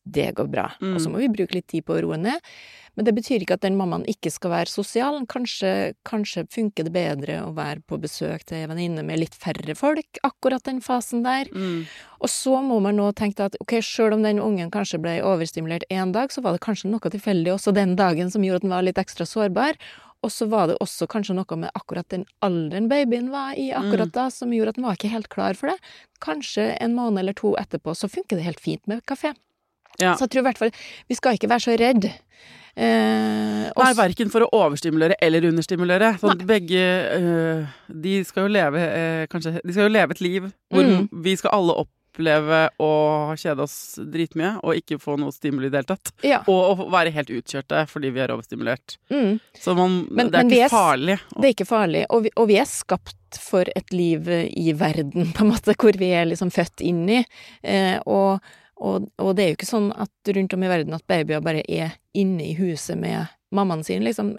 Det 0.04 0.30
går 0.36 0.48
bra. 0.52 0.70
Mm. 0.80 0.94
Og 0.94 1.02
så 1.02 1.10
må 1.10 1.20
vi 1.22 1.32
bruke 1.32 1.56
litt 1.56 1.70
tid 1.72 1.84
på 1.86 1.96
å 1.96 2.02
roe 2.04 2.18
ned. 2.20 2.54
Men 2.94 3.06
det 3.08 3.14
betyr 3.16 3.42
ikke 3.42 3.56
at 3.56 3.64
den 3.64 3.74
mammaen 3.78 4.04
ikke 4.10 4.30
skal 4.30 4.52
være 4.52 4.70
sosial. 4.70 5.16
Kanskje, 5.30 5.94
kanskje 6.06 6.44
funker 6.52 6.86
det 6.86 6.92
bedre 6.94 7.40
å 7.42 7.50
være 7.56 7.82
på 7.88 7.98
besøk 8.02 8.44
til 8.46 8.60
ei 8.60 8.68
venninne 8.70 9.02
med 9.06 9.18
litt 9.22 9.34
færre 9.34 9.74
folk 9.78 10.20
akkurat 10.26 10.62
den 10.68 10.80
fasen 10.84 11.24
der. 11.26 11.50
Mm. 11.50 11.88
Og 12.22 12.30
så 12.30 12.60
må 12.62 12.78
man 12.84 13.00
nå 13.00 13.10
tenke 13.18 13.48
at 13.48 13.58
ok, 13.64 13.80
sjøl 13.82 14.14
om 14.18 14.24
den 14.26 14.42
ungen 14.42 14.70
kanskje 14.74 15.02
ble 15.02 15.18
overstimulert 15.26 15.86
én 15.90 16.14
dag, 16.14 16.30
så 16.30 16.44
var 16.44 16.54
det 16.54 16.62
kanskje 16.64 16.92
noe 16.92 17.12
tilfeldig 17.12 17.56
også 17.56 17.74
den 17.74 17.96
dagen 17.98 18.30
som 18.30 18.46
gjorde 18.46 18.62
at 18.62 18.68
den 18.68 18.76
var 18.76 18.86
litt 18.86 19.00
ekstra 19.02 19.26
sårbar. 19.28 19.80
Og 20.24 20.32
så 20.32 20.46
var 20.48 20.70
det 20.70 20.78
også 20.80 21.08
kanskje 21.10 21.34
noe 21.36 21.58
med 21.60 21.74
akkurat 21.76 22.08
den 22.12 22.24
alderen 22.44 22.86
babyen 22.88 23.26
var 23.32 23.58
i 23.60 23.68
akkurat 23.76 24.14
da, 24.14 24.30
som 24.32 24.54
gjorde 24.54 24.72
at 24.72 24.78
den 24.78 24.86
var 24.86 24.96
ikke 24.96 25.12
helt 25.12 25.28
klar 25.32 25.58
for 25.58 25.72
det. 25.72 25.76
Kanskje 26.24 26.70
en 26.78 26.94
måned 26.96 27.20
eller 27.20 27.36
to 27.36 27.52
etterpå 27.60 27.92
så 27.98 28.08
funker 28.08 28.40
det 28.40 28.46
helt 28.46 28.62
fint 28.62 28.86
med 28.88 29.04
kafé. 29.10 29.34
Ja. 30.00 30.14
Så 30.18 30.26
jeg 30.26 30.30
tror 30.34 30.40
i 30.44 30.48
hvert 30.48 30.58
fall 30.58 30.70
vi 31.08 31.14
skal 31.18 31.36
ikke 31.38 31.48
være 31.52 31.64
så 31.68 31.76
redd. 31.78 32.10
Eh, 32.74 33.70
Nei, 33.70 33.90
verken 33.94 34.30
for 34.32 34.42
å 34.42 34.48
overstimulere 34.64 35.14
eller 35.22 35.46
understimulere. 35.46 36.14
Sånn, 36.18 36.40
begge 36.48 36.80
øh, 37.14 37.66
De 37.86 38.16
skal 38.26 38.48
jo 38.48 38.54
leve 38.56 38.80
øh, 38.82 39.26
kanskje 39.30 39.60
De 39.62 39.74
skal 39.76 39.86
jo 39.86 39.92
leve 39.94 40.16
et 40.16 40.22
liv 40.24 40.48
hvor 40.74 40.82
Mm. 40.88 41.04
vi 41.22 41.36
skal 41.38 41.54
alle 41.54 41.76
oppleve 41.84 42.64
å 42.82 42.88
kjede 43.38 43.62
oss 43.62 43.76
dritmye 43.98 44.56
og 44.66 44.74
ikke 44.80 44.98
få 45.02 45.14
noe 45.18 45.30
stimuli 45.34 45.66
i 45.68 45.70
det 45.70 45.80
hele 45.84 45.90
tatt. 45.94 46.10
ja. 46.26 46.40
Og 46.50 46.82
å 46.82 46.88
være 46.90 47.12
helt 47.14 47.30
utkjørte 47.30 47.84
fordi 47.90 48.10
vi 48.14 48.20
er 48.24 48.34
overstimulert. 48.34 48.96
Mm. 49.10 49.38
Så 49.54 49.74
man, 49.78 50.08
Men- 50.10 50.30
det 50.34 50.40
er 50.42 50.50
ikke 50.50 50.64
er 50.66 50.74
farlig. 50.74 51.16
Det 51.38 51.44
er 51.48 51.54
ikke 51.54 51.66
farlig, 51.70 52.04
og 52.10 52.22
vi, 52.26 52.30
og 52.36 52.48
vi 52.50 52.58
er 52.58 52.66
skapt 52.70 53.38
for 53.38 53.64
et 53.76 53.92
liv 53.94 54.26
i 54.50 54.72
verden, 54.78 55.30
på 55.34 55.42
en 55.46 55.50
måte, 55.54 55.74
hvor 55.78 55.94
vi 55.98 56.10
er 56.14 56.26
liksom 56.26 56.50
født 56.54 56.82
inn 56.86 57.06
i. 57.08 57.24
Eh, 57.62 57.98
og, 58.06 58.40
og, 58.76 59.08
og 59.22 59.34
det 59.36 59.44
er 59.44 59.52
jo 59.52 59.58
ikke 59.58 59.68
sånn 59.68 59.90
at 59.92 60.34
rundt 60.36 60.56
om 60.56 60.64
i 60.64 60.70
verden 60.70 60.96
at 60.96 61.06
babyer 61.10 61.44
bare 61.44 61.62
er 61.70 61.96
inne 62.16 62.50
i 62.50 62.56
huset 62.58 62.98
med 63.00 63.30
mammaen 63.54 63.84
sin, 63.86 64.04
liksom. 64.04 64.32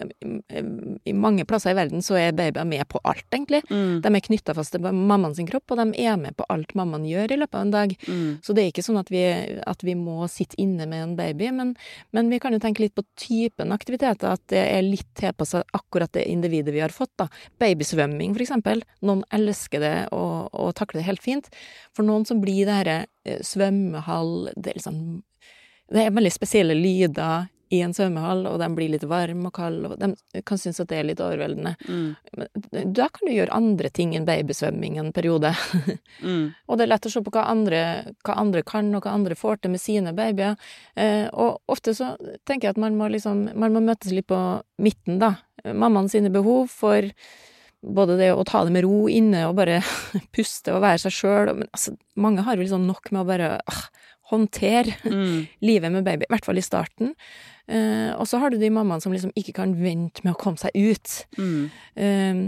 I 1.04 1.14
mange 1.16 1.44
plasser 1.48 1.72
i 1.72 1.78
verden 1.78 2.04
så 2.04 2.18
er 2.20 2.36
babyer 2.36 2.66
med 2.68 2.84
på 2.90 3.00
alt, 3.04 3.26
egentlig. 3.32 3.62
Mm. 3.70 4.00
De 4.04 4.12
er 4.12 4.24
knytta 4.28 4.54
fast 4.56 4.74
til 4.74 4.84
mammaen 4.84 5.34
sin 5.36 5.48
kropp, 5.48 5.72
og 5.72 5.80
de 5.80 6.04
er 6.06 6.18
med 6.20 6.36
på 6.38 6.46
alt 6.52 6.74
mammaen 6.78 7.06
gjør 7.08 7.34
i 7.34 7.40
løpet 7.40 7.58
av 7.58 7.66
en 7.66 7.74
dag. 7.74 7.94
Mm. 8.06 8.28
Så 8.44 8.56
det 8.56 8.64
er 8.64 8.72
ikke 8.72 8.84
sånn 8.86 9.00
at 9.00 9.12
vi, 9.12 9.24
at 9.66 9.84
vi 9.86 9.96
må 9.98 10.28
sitte 10.32 10.58
inne 10.62 10.88
med 10.90 11.04
en 11.04 11.16
baby, 11.18 11.50
men, 11.56 11.74
men 12.16 12.30
vi 12.32 12.40
kan 12.42 12.56
jo 12.56 12.62
tenke 12.62 12.84
litt 12.84 12.96
på 12.96 13.06
typen 13.18 13.74
aktiviteter, 13.74 14.36
at 14.36 14.44
det 14.52 14.62
er 14.62 14.86
litt 14.86 15.08
tilpassa 15.18 15.64
akkurat 15.76 16.12
det 16.16 16.26
individet 16.30 16.74
vi 16.74 16.84
har 16.84 16.94
fått, 16.94 17.14
da. 17.20 17.28
Babysvømming, 17.62 18.36
for 18.36 18.44
eksempel. 18.44 18.84
Noen 19.06 19.24
elsker 19.34 19.82
det 19.82 19.96
og, 20.16 20.52
og 20.52 20.74
takler 20.78 21.02
det 21.02 21.10
helt 21.10 21.24
fint. 21.24 21.50
For 21.96 22.06
noen 22.06 22.26
som 22.28 22.40
blir 22.42 22.66
det 22.68 22.80
herre 22.80 22.96
eh, 23.26 23.42
svømmehall 23.44 24.50
Det 24.54 24.72
er 24.72 24.78
liksom 24.80 24.98
Det 25.92 26.02
er 26.02 26.14
veldig 26.14 26.32
spesielle 26.34 26.76
lyder 26.76 27.46
i 27.74 27.80
en 27.82 27.94
svømmehall, 27.94 28.44
og 28.46 28.60
de 28.62 28.68
blir 28.76 28.92
litt 28.92 29.04
varme 29.10 29.48
og 29.48 29.56
kalde, 29.56 29.90
og 29.90 29.98
de 29.98 30.42
kan 30.46 30.60
synes 30.60 30.78
at 30.82 30.90
det 30.92 31.00
er 31.00 31.08
litt 31.08 31.22
overveldende. 31.22 31.72
Mm. 31.88 32.06
Men 32.36 32.92
Da 32.94 33.08
kan 33.10 33.26
du 33.26 33.32
gjøre 33.34 33.56
andre 33.56 33.90
ting 33.90 34.14
enn 34.14 34.28
babysvømming 34.28 35.00
en 35.02 35.12
periode. 35.16 35.54
Mm. 36.26 36.54
Og 36.66 36.78
det 36.78 36.86
er 36.86 36.88
lett 36.88 37.06
å 37.06 37.10
se 37.12 37.20
på 37.22 37.30
hva 37.34 37.42
andre, 37.50 37.80
hva 38.24 38.38
andre 38.40 38.62
kan, 38.66 38.88
og 38.96 39.04
hva 39.04 39.12
andre 39.14 39.36
får 39.36 39.58
til 39.60 39.72
med 39.74 39.82
sine 39.82 40.14
babyer. 40.16 40.56
Eh, 40.96 41.26
og 41.28 41.60
ofte 41.70 41.92
så 41.94 42.14
tenker 42.48 42.68
jeg 42.68 42.74
at 42.74 42.80
man 42.80 42.96
må 42.96 43.10
liksom 43.12 43.50
Man 43.54 43.74
må 43.74 43.82
møtes 43.84 44.14
litt 44.16 44.26
på 44.32 44.38
midten, 44.82 45.18
da. 45.20 45.34
Mammaen 45.66 46.08
sine 46.08 46.32
behov 46.32 46.72
for 46.72 47.04
både 47.86 48.16
det 48.18 48.30
å 48.32 48.44
ta 48.48 48.64
det 48.64 48.72
med 48.74 48.86
ro 48.86 49.06
inne 49.12 49.44
og 49.48 49.56
bare 49.60 49.80
puste 50.34 50.74
og 50.74 50.82
være 50.84 51.04
seg 51.04 51.14
sjøl. 51.18 51.52
Men 51.60 51.68
altså, 51.70 51.94
mange 52.16 52.46
har 52.46 52.56
jo 52.56 52.64
liksom 52.64 52.86
nok 52.88 53.12
med 53.12 53.22
å 53.22 53.28
bare 53.28 53.50
ah, 53.60 53.84
håndtere 54.30 54.94
Mm. 55.06 55.46
livet 55.68 55.92
med 55.92 56.04
baby, 56.04 56.26
i 56.26 56.32
hvert 56.34 56.44
fall 56.48 56.58
i 56.58 56.64
starten. 56.64 57.14
Eh, 57.68 58.12
og 58.14 58.26
så 58.30 58.38
har 58.42 58.50
du 58.50 58.58
de 58.58 58.70
mammaene 58.70 59.02
som 59.02 59.14
liksom 59.14 59.34
ikke 59.38 59.56
kan 59.60 59.74
vente 59.78 60.22
med 60.24 60.34
å 60.34 60.40
komme 60.40 60.58
seg 60.60 60.74
ut. 60.74 61.16
Mm. 61.38 61.70
Um, 61.94 62.44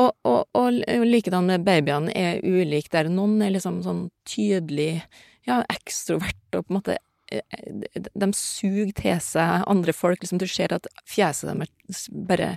og, 0.00 0.14
og, 0.24 0.46
og, 0.56 0.80
og 0.84 1.04
likedan 1.08 1.48
med 1.48 1.64
babyene 1.66 2.12
er 2.16 2.40
ulike, 2.44 2.92
der 2.92 3.10
noen 3.12 3.40
er 3.44 3.52
liksom 3.52 3.82
sånn 3.84 4.06
tydelig 4.28 5.02
ja, 5.48 5.60
ekstrovert 5.72 6.56
og 6.56 6.66
på 6.66 6.72
en 6.72 6.78
måte 6.78 6.96
eh, 6.96 7.04
de, 7.30 8.04
de 8.14 8.28
suger 8.36 8.92
til 8.98 9.20
seg 9.22 9.64
andre 9.70 9.94
folk, 9.94 10.22
liksom 10.22 10.40
du 10.40 10.46
ser 10.50 10.74
at 10.74 10.88
fjeset 11.08 11.50
deres 11.50 12.04
bare 12.10 12.52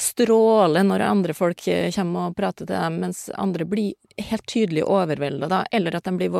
stråler 0.00 0.84
når 0.84 1.04
andre 1.06 1.36
folk 1.36 1.66
eh, 1.72 1.88
kommer 1.94 2.30
og 2.30 2.36
prater 2.36 2.64
til 2.64 2.74
dem, 2.74 3.00
mens 3.04 3.26
andre 3.36 3.64
blir 3.68 3.94
helt 4.30 4.46
tydelig 4.48 4.84
overvelda 4.84 5.48
da, 5.52 5.62
eller 5.72 5.96
at 5.96 6.08
de 6.08 6.16
blir 6.18 6.36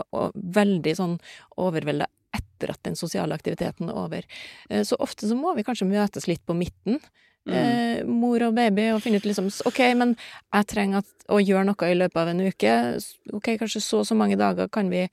veldig 0.61 0.97
sånn 0.99 1.16
overvelda 1.57 2.09
etter 2.37 2.73
at 2.73 2.83
den 2.85 2.97
sosiale 2.97 3.37
aktiviteten 3.37 3.88
er 3.88 4.01
over. 4.01 4.27
Eh, 4.69 4.85
Så 4.85 4.99
ofte 5.01 5.29
så 5.29 5.37
må 5.38 5.55
vi 5.57 5.64
kanskje 5.64 5.88
møtes 5.88 6.29
litt 6.29 6.45
på 6.47 6.57
midten 6.57 7.01
eh, 7.49 8.05
mor 8.05 8.42
og 8.42 8.57
baby, 8.57 8.90
og 8.92 9.03
finne 9.05 9.21
ut 9.23 9.29
liksom 9.29 9.49
OK, 9.69 9.81
men 9.97 10.16
jeg 10.53 10.69
trenger 10.73 11.05
at, 11.05 11.12
å 11.33 11.40
gjøre 11.40 11.64
noe 11.69 11.90
i 11.90 11.99
løpet 11.99 12.21
av 12.23 12.33
en 12.33 12.45
uke. 12.45 12.77
OK, 13.33 13.53
kanskje 13.61 13.81
så 13.85 14.03
og 14.03 14.09
så 14.09 14.16
mange 14.19 14.37
dager 14.40 14.69
kan 14.73 14.90
vi 14.92 15.07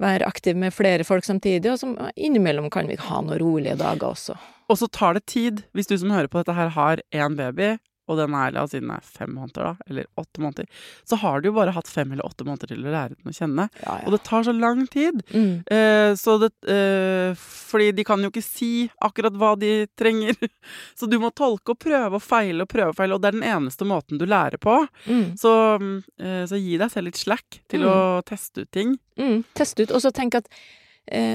være 0.00 0.26
aktiv 0.26 0.56
med 0.56 0.74
flere 0.74 1.04
folk 1.04 1.26
samtidig, 1.26 1.72
og 1.72 1.78
så 1.80 2.10
innimellom 2.16 2.70
kan 2.72 2.88
vi 2.88 2.98
ha 2.98 3.20
noen 3.20 3.40
rolige 3.42 3.76
dager 3.80 4.12
også. 4.12 4.36
Og 4.70 4.78
så 4.80 4.88
tar 4.88 5.18
det 5.18 5.26
tid. 5.28 5.64
Hvis 5.76 5.90
du 5.90 5.96
som 6.00 6.12
hører 6.14 6.30
på 6.32 6.40
dette 6.40 6.56
her 6.56 6.72
har 6.72 7.02
én 7.12 7.36
baby, 7.36 7.76
og 8.12 8.18
den 8.20 8.34
er, 8.38 8.52
la 8.54 8.62
oss 8.66 8.72
si 8.74 8.80
den 8.82 8.92
er 8.94 9.02
fem 9.06 9.32
måneder, 9.34 9.72
da, 9.72 9.88
eller 9.90 10.06
åtte 10.20 10.42
måneder, 10.44 10.68
så 11.08 11.18
har 11.22 11.40
du 11.42 11.48
jo 11.48 11.54
bare 11.56 11.72
hatt 11.74 11.88
fem 11.90 12.12
eller 12.14 12.28
åtte 12.28 12.44
måneder 12.46 12.70
til 12.74 12.84
å 12.84 12.92
lære 12.92 13.16
den 13.16 13.32
å 13.32 13.36
kjenne. 13.36 13.66
Ja, 13.82 13.96
Og 14.06 14.12
det 14.14 14.22
tar 14.28 14.44
så 14.46 14.52
lang 14.54 14.84
tid. 14.92 15.22
Mm. 15.32 15.64
Eh, 15.66 16.12
så 16.20 16.36
det, 16.42 16.52
eh, 16.70 17.32
fordi 17.42 17.90
de 17.96 18.04
kan 18.06 18.20
jo 18.22 18.30
ikke 18.30 18.44
si 18.44 18.70
akkurat 19.02 19.36
hva 19.40 19.54
de 19.58 19.72
trenger. 19.98 20.36
Så 20.98 21.08
du 21.10 21.16
må 21.18 21.30
tolke 21.34 21.72
og 21.74 21.78
prøve 21.82 22.18
og 22.18 22.22
feile 22.22 22.62
og 22.66 22.68
prøve 22.70 22.92
og 22.92 22.96
feile, 22.98 23.16
og 23.16 23.22
det 23.24 23.32
er 23.32 23.38
den 23.40 23.48
eneste 23.48 23.86
måten 23.88 24.20
du 24.20 24.26
lærer 24.28 24.60
på. 24.62 24.74
Mm. 25.08 25.32
Så, 25.40 25.50
mm, 25.80 25.96
eh, 26.22 26.42
så 26.50 26.60
gi 26.60 26.76
deg 26.78 26.92
selv 26.92 27.08
litt 27.08 27.18
slack 27.18 27.60
til 27.72 27.82
Mm. 27.82 27.88
å 27.90 28.22
teste 28.28 28.62
ut 28.66 28.70
ting. 28.70 28.92
Mm. 29.18 29.42
Teste 29.58 29.82
ut, 29.86 29.90
og 29.96 30.02
så 30.04 30.12
tenk 30.14 30.36
at 30.38 30.46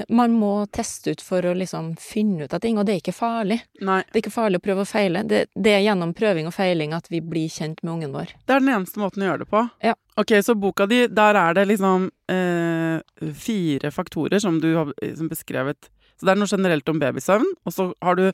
man 0.08 0.32
må 0.32 0.52
teste 0.72 1.12
ut 1.12 1.20
for 1.22 1.44
å 1.44 1.50
liksom 1.54 1.90
finne 2.00 2.46
ut 2.46 2.54
av 2.56 2.62
ting, 2.64 2.78
og 2.80 2.86
det 2.88 2.94
er 2.94 3.00
ikke 3.02 3.12
farlig. 3.12 3.58
Nei, 3.84 3.98
Det 4.08 4.16
er 4.16 4.22
ikke 4.22 4.32
farlig 4.32 4.60
å 4.62 4.64
prøve 4.64 4.86
og 4.86 4.88
feile. 4.88 5.22
Det, 5.28 5.42
det 5.54 5.74
er 5.76 5.84
gjennom 5.84 6.14
prøving 6.16 6.48
og 6.48 6.54
feiling 6.56 6.94
at 6.96 7.10
vi 7.12 7.20
blir 7.20 7.52
kjent 7.52 7.82
med 7.84 7.92
ungen 7.98 8.14
vår. 8.16 8.32
det 8.48 8.54
er 8.56 8.64
den 8.64 8.72
eneste 8.72 9.02
måten 9.02 9.22
å 9.22 9.28
gjøre 9.28 9.44
det 9.44 9.50
på. 9.52 9.62
Ja. 9.84 9.94
Ok, 10.18 10.32
så 10.42 10.56
boka 10.58 10.88
di, 10.88 11.04
der 11.12 11.36
er 11.38 11.54
det 11.54 11.68
liksom 11.68 12.08
eh, 12.32 13.28
fire 13.44 13.92
faktorer 13.94 14.40
som 14.42 14.56
du 14.62 14.72
har 14.72 14.90
eh, 15.02 15.14
som 15.14 15.28
beskrevet. 15.30 15.90
Så 16.18 16.26
det 16.26 16.32
er 16.34 16.40
noe 16.40 16.50
generelt 16.50 16.90
om 16.90 16.98
babysøvn, 16.98 17.46
og 17.62 17.74
så 17.74 17.92
har 18.02 18.18
du 18.18 18.24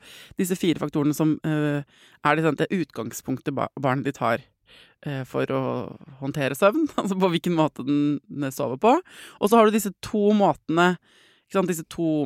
disse 0.41 0.57
fire 0.57 0.81
faktorene 0.81 1.17
som 1.17 1.37
eh, 1.45 1.85
er 2.25 2.39
liksom 2.39 2.57
det 2.57 2.71
utgangspunktet 2.73 3.53
ba 3.57 3.69
barnet 3.77 4.09
ditt 4.09 4.23
har 4.25 4.41
eh, 5.05 5.21
for 5.29 5.51
å 5.53 5.61
håndtere 6.23 6.57
søvn. 6.57 6.89
Altså 7.01 7.19
på 7.21 7.31
hvilken 7.35 7.59
måte 7.59 7.85
den, 7.85 8.49
sover 8.55 8.81
på. 8.81 8.95
Og 9.41 9.51
så 9.51 9.61
har 9.61 9.69
du 9.69 9.77
disse 9.77 9.93
to 10.05 10.31
måtene, 10.37 10.95
sant, 11.53 11.69
disse 11.69 11.85
to 11.93 12.25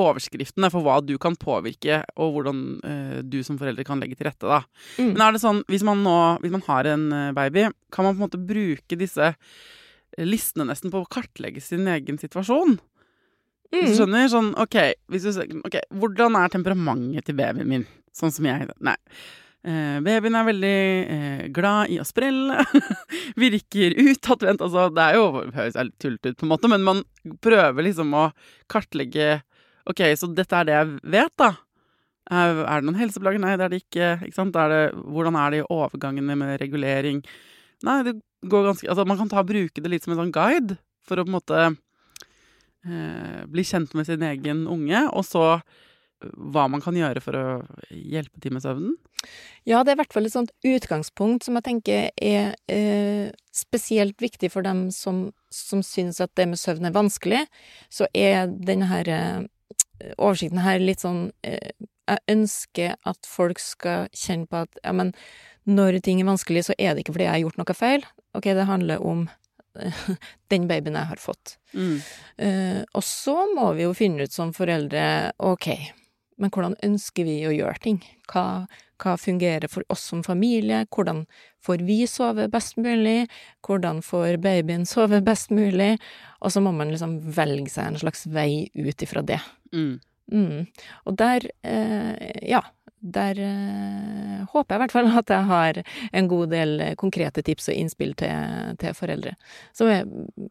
overskriftene 0.00 0.70
for 0.72 0.80
hva 0.84 0.98
du 1.04 1.16
kan 1.20 1.34
påvirke, 1.36 1.98
og 2.16 2.32
hvordan 2.36 2.60
uh, 2.80 3.16
du 3.26 3.40
som 3.44 3.58
forelder 3.60 3.84
kan 3.84 4.00
legge 4.00 4.16
til 4.16 4.28
rette, 4.30 4.46
da. 4.48 4.62
Mm. 4.96 5.10
Men 5.12 5.24
er 5.26 5.36
det 5.36 5.42
sånn, 5.42 5.60
hvis 5.68 5.84
man 5.84 6.00
nå 6.06 6.14
hvis 6.40 6.54
man 6.54 6.64
har 6.68 6.88
en 6.88 7.04
eh, 7.12 7.32
baby, 7.36 7.66
kan 7.92 8.06
man 8.06 8.14
på 8.16 8.22
en 8.22 8.26
måte 8.28 8.40
bruke 8.40 8.96
disse 9.00 9.32
eh, 9.34 10.24
listene 10.24 10.70
nesten 10.70 10.92
på 10.92 11.02
å 11.02 11.10
kartlegge 11.10 11.60
sin 11.64 11.88
egen 11.90 12.20
situasjon? 12.20 12.78
Hvis 13.70 13.84
du 13.84 13.92
Mm. 13.92 13.98
skjønner? 13.98 14.24
Sånn, 14.32 14.48
okay, 14.58 14.96
hvis 15.12 15.22
du, 15.22 15.60
ok, 15.62 15.76
hvordan 15.94 16.34
er 16.40 16.48
temperamentet 16.50 17.28
til 17.28 17.36
babyen 17.38 17.68
min? 17.70 17.84
Sånn 18.16 18.32
som 18.34 18.48
jeg 18.48 18.66
Nei. 18.82 18.96
Eh, 19.60 19.98
babyen 20.00 20.36
er 20.38 20.46
veldig 20.46 20.76
eh, 21.14 21.40
glad 21.52 21.92
i 21.92 21.98
å 22.00 22.06
sprelle. 22.08 22.62
Virker 23.40 23.96
utadvendt. 24.00 24.62
Altså, 24.64 24.86
det 24.94 25.04
er 25.04 25.18
jo 25.18 25.26
høres 25.42 25.76
tullete 26.00 26.32
ut, 26.32 26.38
på 26.40 26.46
en 26.46 26.52
måte, 26.54 26.70
men 26.72 26.86
man 26.86 27.02
prøver 27.44 27.84
liksom 27.88 28.14
å 28.16 28.30
kartlegge 28.70 29.40
Ok, 29.88 30.02
så 30.14 30.28
dette 30.36 30.54
er 30.54 30.66
det 30.68 30.74
jeg 30.76 30.88
vet, 31.14 31.32
da. 31.40 31.54
Er, 32.30 32.58
det 32.68 32.86
noen 32.86 32.98
helseplager? 33.00 33.40
Nei, 33.42 33.54
det 33.58 33.64
er 33.64 33.72
det 33.72 33.78
ikke. 33.80 34.10
ikke 34.28 34.36
sant? 34.36 34.58
Er 34.60 34.70
det, 34.70 34.82
hvordan 34.94 35.38
er 35.40 35.50
det 35.50 35.62
i 35.62 35.64
overgangene 35.72 36.36
med 36.38 36.60
regulering? 36.60 37.22
Nei, 37.88 37.96
det 38.06 38.12
går 38.46 38.68
ganske 38.68 38.90
Altså, 38.92 39.06
man 39.08 39.18
kan 39.18 39.32
ta 39.32 39.42
bruke 39.42 39.82
det 39.82 39.90
litt 39.90 40.04
som 40.04 40.14
en 40.14 40.20
sånn 40.20 40.34
guide 40.36 40.76
for 41.08 41.18
å 41.18 41.24
på 41.24 41.32
en 41.32 41.36
måte 41.38 41.62
eh, 41.64 43.40
bli 43.50 43.64
kjent 43.66 43.96
med 43.98 44.06
sin 44.06 44.22
egen 44.28 44.66
unge, 44.70 45.02
og 45.10 45.24
så 45.26 45.46
hva 46.20 46.66
man 46.70 46.82
kan 46.84 46.96
gjøre 46.96 47.22
for 47.24 47.36
å 47.38 47.44
hjelpe 47.90 48.42
til 48.42 48.54
med 48.54 48.64
søvnen. 48.64 48.96
Ja, 49.68 49.82
det 49.84 49.92
er 49.92 49.98
i 49.98 50.00
hvert 50.00 50.14
fall 50.16 50.28
et 50.28 50.34
sånt 50.34 50.52
utgangspunkt 50.66 51.44
som 51.44 51.58
jeg 51.58 51.66
tenker 51.66 52.08
er 52.16 52.54
eh, 52.72 53.30
spesielt 53.54 54.20
viktig 54.22 54.52
for 54.52 54.64
dem 54.66 54.88
som, 54.94 55.28
som 55.52 55.84
syns 55.84 56.20
at 56.24 56.32
det 56.38 56.48
med 56.50 56.60
søvn 56.60 56.88
er 56.88 56.96
vanskelig. 56.96 57.44
Så 57.92 58.08
er 58.16 58.48
denne 58.48 58.88
her 58.90 59.10
eh, 59.12 59.40
oversikten 60.16 60.62
her 60.64 60.80
litt 60.82 61.04
sånn 61.04 61.28
eh, 61.46 61.72
Jeg 62.10 62.24
ønsker 62.32 62.96
at 63.06 63.28
folk 63.28 63.60
skal 63.62 64.08
kjenne 64.16 64.48
på 64.50 64.64
at 64.64 64.80
ja, 64.82 64.94
men 64.96 65.12
når 65.68 66.00
ting 66.02 66.22
er 66.22 66.26
vanskelig, 66.26 66.64
så 66.66 66.74
er 66.78 66.94
det 66.94 67.04
ikke 67.04 67.14
fordi 67.14 67.28
jeg 67.28 67.36
har 67.36 67.44
gjort 67.44 67.60
noe 67.60 67.76
feil. 67.76 68.06
Ok, 68.34 68.48
det 68.56 68.66
handler 68.66 69.04
om 69.06 69.28
den 70.52 70.66
babyen 70.70 70.98
jeg 70.98 71.10
har 71.12 71.22
fått. 71.22 71.56
Eh, 72.40 72.82
og 72.96 73.04
så 73.06 73.36
må 73.54 73.70
vi 73.76 73.86
jo 73.86 73.94
finne 73.96 74.26
ut 74.26 74.34
som 74.34 74.54
foreldre, 74.56 75.04
ok, 75.38 75.68
men 76.40 76.52
hvordan 76.52 76.76
ønsker 76.86 77.26
vi 77.28 77.36
å 77.46 77.52
gjøre 77.52 77.82
ting? 77.84 78.00
Hva, 78.32 78.64
hva 79.02 79.16
fungerer 79.20 79.68
for 79.68 79.84
oss 79.92 80.06
som 80.10 80.22
familie? 80.24 80.86
Hvordan 80.92 81.24
får 81.64 81.84
vi 81.86 82.00
sove 82.08 82.48
best 82.52 82.78
mulig? 82.80 83.28
Hvordan 83.66 84.00
får 84.04 84.40
babyen 84.42 84.86
sove 84.88 85.20
best 85.24 85.52
mulig? 85.54 85.94
Og 86.40 86.54
så 86.54 86.62
må 86.64 86.72
man 86.76 86.92
liksom 86.92 87.18
velge 87.36 87.72
seg 87.72 87.90
en 87.90 88.00
slags 88.00 88.26
vei 88.32 88.70
ut 88.74 89.04
ifra 89.04 89.24
det. 89.26 89.40
Mm. 89.74 89.98
Mm. 90.32 90.66
Og 91.04 91.16
der, 91.18 91.48
eh, 91.66 92.30
ja, 92.48 92.62
der 93.00 93.38
eh, 93.40 94.40
håper 94.52 94.74
jeg 94.74 94.78
i 94.78 94.82
hvert 94.84 94.94
fall 94.94 95.10
at 95.20 95.32
jeg 95.32 95.48
har 95.48 95.82
en 96.12 96.28
god 96.30 96.52
del 96.54 96.82
konkrete 97.00 97.42
tips 97.42 97.70
og 97.72 97.78
innspill 97.80 98.14
til, 98.20 98.74
til 98.80 98.96
foreldre. 98.96 99.34
Som 99.76 99.90
er 99.92 100.08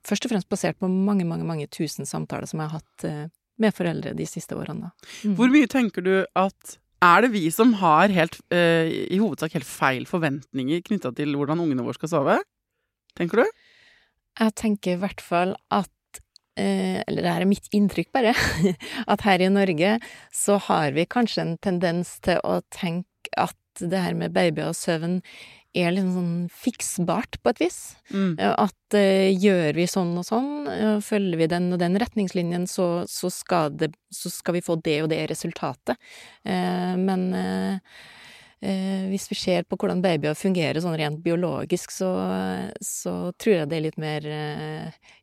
først 0.07 0.25
og 0.25 0.33
fremst 0.33 0.49
basert 0.51 0.79
på 0.81 0.89
mange, 0.91 1.25
mange, 1.25 1.47
mange 1.47 1.69
tusen 1.71 2.09
samtaler 2.09 2.49
som 2.49 2.61
jeg 2.61 2.71
har 2.71 2.81
hatt 2.81 3.07
eh, 3.07 3.27
med 3.59 3.75
foreldre 3.75 4.15
de 4.17 4.27
siste 4.29 4.57
årene. 4.57 4.91
Mm. 5.23 5.35
Hvor 5.37 5.51
mye 5.53 5.69
tenker 5.71 6.05
du 6.05 6.13
at 6.39 6.77
er 7.05 7.23
det 7.23 7.31
vi 7.31 7.45
som 7.53 7.71
har 7.79 8.11
helt, 8.11 8.39
eh, 8.51 8.89
i 9.07 9.19
hovedsak 9.21 9.53
helt 9.55 9.67
feil 9.67 10.07
forventninger 10.07 10.81
knytta 10.83 11.13
til 11.15 11.35
hvordan 11.37 11.61
ungene 11.63 11.85
våre 11.85 11.95
skal 11.95 12.11
sove? 12.11 12.39
Tenker 13.15 13.43
du? 13.43 13.61
Jeg 14.39 14.55
tenker 14.59 14.95
i 14.95 14.99
hvert 14.99 15.23
fall 15.23 15.55
at 15.71 15.89
eh, 16.59 16.99
Eller 17.07 17.23
det 17.23 17.31
her 17.31 17.45
er 17.45 17.49
mitt 17.49 17.69
inntrykk, 17.71 18.11
bare. 18.11 18.33
At 19.11 19.23
her 19.23 19.39
i 19.39 19.51
Norge 19.51 19.95
så 20.35 20.59
har 20.67 20.91
vi 20.91 21.07
kanskje 21.07 21.45
en 21.45 21.55
tendens 21.63 22.17
til 22.25 22.41
å 22.43 22.59
tenke 22.67 23.07
at 23.37 23.55
det 23.79 24.01
her 24.01 24.15
med 24.17 24.33
baby 24.35 24.65
og 24.65 24.75
søvn 24.75 25.21
er 25.77 25.91
litt 25.93 26.07
sånn 26.09 26.47
fiksbart, 26.49 27.37
på 27.43 27.51
et 27.53 27.61
vis. 27.61 27.79
Mm. 28.09 28.37
At 28.41 28.97
uh, 28.97 29.29
gjør 29.29 29.77
vi 29.77 29.85
sånn 29.89 30.15
og 30.17 30.25
sånn, 30.25 30.51
eh, 30.71 30.97
følger 31.05 31.43
vi 31.43 31.49
den 31.51 31.69
og 31.75 31.81
den 31.81 31.97
retningslinjen, 32.01 32.65
så, 32.69 33.05
så, 33.09 33.29
skal 33.33 33.75
det, 33.77 33.91
så 34.13 34.31
skal 34.33 34.57
vi 34.57 34.63
få 34.65 34.79
det 34.81 35.01
og 35.03 35.11
det 35.13 35.21
resultatet. 35.29 35.99
Uh, 36.47 36.97
men 36.97 37.29
eh, 37.37 37.99
hvis 39.11 39.29
vi 39.29 39.37
ser 39.39 39.67
på 39.69 39.77
hvordan 39.79 40.01
babyer 40.03 40.35
fungerer 40.35 40.81
sånn 40.83 40.97
rent 40.99 41.21
biologisk, 41.23 41.93
så, 41.95 42.09
så 42.83 43.29
tror 43.39 43.53
jeg 43.53 43.69
det 43.71 43.77
er 43.77 43.85
litt 43.85 44.01
mer 44.01 44.25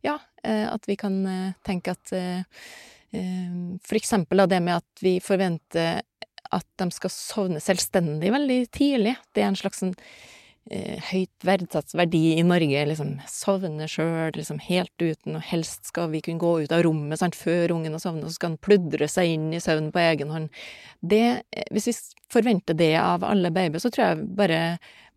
Ja, 0.07 0.14
at 0.40 0.88
vi 0.88 0.97
kan 0.97 1.18
tenke 1.61 1.92
at 1.92 2.14
For 3.12 3.99
eksempel 3.99 4.40
det 4.49 4.62
med 4.64 4.78
at 4.78 5.05
vi 5.05 5.18
forventer 5.20 6.01
at 6.57 6.66
de 6.80 6.88
skal 6.94 7.12
sovne 7.12 7.61
selvstendig 7.61 8.32
veldig 8.32 8.59
tidlig. 8.72 9.16
Det 9.34 9.44
er 9.44 9.51
en 9.51 9.61
slags 9.61 9.84
sånn 9.84 9.92
høyt 10.67 11.45
verdsatt 11.47 11.93
verdi 11.95 12.37
i 12.37 12.43
Norge. 12.47 12.81
Liksom 12.91 13.12
sovne 13.31 13.87
sjøl, 13.91 14.33
liksom 14.35 14.59
helt 14.67 14.95
uten, 15.03 15.39
og 15.39 15.45
helst 15.47 15.91
skal 15.93 16.11
vi 16.11 16.23
kunne 16.25 16.43
gå 16.43 16.53
ut 16.64 16.75
av 16.75 16.83
rommet 16.87 17.21
sant, 17.21 17.39
før 17.39 17.77
ungen 17.77 17.95
har 17.95 18.03
sovnet, 18.03 18.27
så 18.27 18.39
skal 18.39 18.53
han 18.53 18.62
pludre 18.67 19.09
seg 19.11 19.37
inn 19.37 19.53
i 19.55 19.62
søvn 19.62 19.93
på 19.95 20.03
egen 20.03 20.33
hånd. 20.35 20.62
Det, 21.01 21.25
eh, 21.53 21.69
hvis 21.75 21.91
vi 21.91 21.97
forventer 22.33 22.75
det 22.79 22.95
av 22.99 23.25
alle 23.25 23.53
babyer, 23.55 23.83
så 23.83 23.93
tror 23.95 24.09
jeg 24.09 24.29
bare 24.39 24.61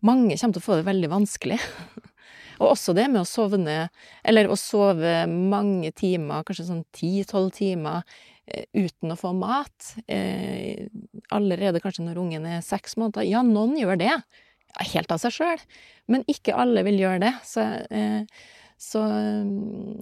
mange 0.06 0.36
kommer 0.36 0.56
til 0.56 0.62
å 0.62 0.68
få 0.68 0.80
det 0.80 0.88
veldig 0.88 1.10
vanskelig. 1.12 1.60
Og 2.60 2.74
også 2.74 2.92
det 2.96 3.06
med 3.08 3.22
å 3.22 3.28
sovne, 3.28 3.78
eller 4.22 4.50
å 4.50 4.58
sove 4.58 5.24
mange 5.26 5.94
timer, 5.96 6.44
kanskje 6.44 6.68
sånn 6.68 6.84
ti-tolv 6.92 7.54
timer, 7.56 8.04
eh, 8.46 8.66
uten 8.76 9.14
å 9.14 9.18
få 9.18 9.32
mat. 9.34 9.94
Eh, 10.06 10.86
allerede 11.32 11.80
kanskje 11.80 12.04
når 12.04 12.20
ungen 12.20 12.46
er 12.46 12.62
seks 12.62 12.98
måneder. 13.00 13.24
Ja, 13.26 13.42
noen 13.42 13.78
gjør 13.80 13.98
det. 13.98 14.14
Helt 14.92 15.12
av 15.12 15.20
seg 15.22 15.34
sjøl. 15.34 15.62
Men 16.10 16.24
ikke 16.30 16.54
alle 16.56 16.84
vil 16.86 17.00
gjøre 17.02 17.20
det. 17.22 17.32
Så, 17.46 17.64
eh, 17.90 18.22
så 18.80 19.02
mm, 19.04 20.00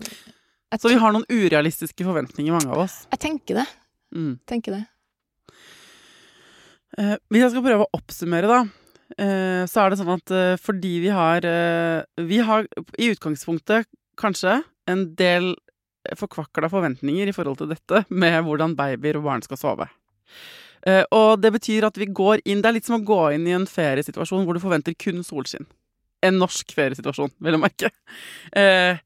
Så 0.78 0.92
vi 0.92 1.00
har 1.00 1.14
noen 1.14 1.26
urealistiske 1.28 2.04
forventninger, 2.04 2.52
mange 2.52 2.72
av 2.72 2.84
oss. 2.84 3.06
jeg 3.10 3.22
tenker 3.24 3.62
det. 3.62 3.66
Mm. 4.14 4.34
Tenker 4.48 4.76
det. 4.76 4.84
Eh, 6.98 7.16
hvis 7.30 7.44
jeg 7.44 7.54
skal 7.54 7.64
prøve 7.64 7.86
å 7.86 7.92
oppsummere, 7.98 8.48
da, 8.48 8.60
eh, 9.18 9.64
så 9.68 9.84
er 9.84 9.90
det 9.90 10.00
sånn 10.00 10.14
at 10.16 10.60
fordi 10.60 11.00
vi 11.04 11.08
har 11.08 11.40
Vi 12.16 12.38
har 12.38 12.66
i 12.98 13.10
utgangspunktet 13.12 13.86
kanskje 14.16 14.62
en 14.88 15.14
del 15.14 15.54
forkvakla 16.16 16.70
forventninger 16.72 17.28
i 17.28 17.34
forhold 17.36 17.58
til 17.60 17.68
dette 17.68 18.04
med 18.08 18.40
hvordan 18.46 18.76
babyer 18.78 19.18
og 19.18 19.24
barn 19.24 19.42
skal 19.44 19.60
sove. 19.60 19.88
Eh, 20.86 21.04
og 21.14 21.40
det 21.42 21.52
betyr 21.56 21.88
at 21.88 21.98
vi 21.98 22.06
går 22.06 22.42
inn 22.46 22.62
Det 22.62 22.70
er 22.70 22.76
litt 22.76 22.88
som 22.88 22.98
å 23.00 23.04
gå 23.04 23.20
inn 23.34 23.46
i 23.48 23.54
en 23.56 23.66
feriesituasjon 23.68 24.46
hvor 24.46 24.56
du 24.56 24.62
forventer 24.62 24.96
kun 24.98 25.24
solskinn. 25.26 25.66
En 26.24 26.38
norsk 26.40 26.74
feriesituasjon, 26.74 27.32
vil 27.38 27.56
jeg 27.56 27.62
merke. 27.62 27.90
Eh, 28.58 28.98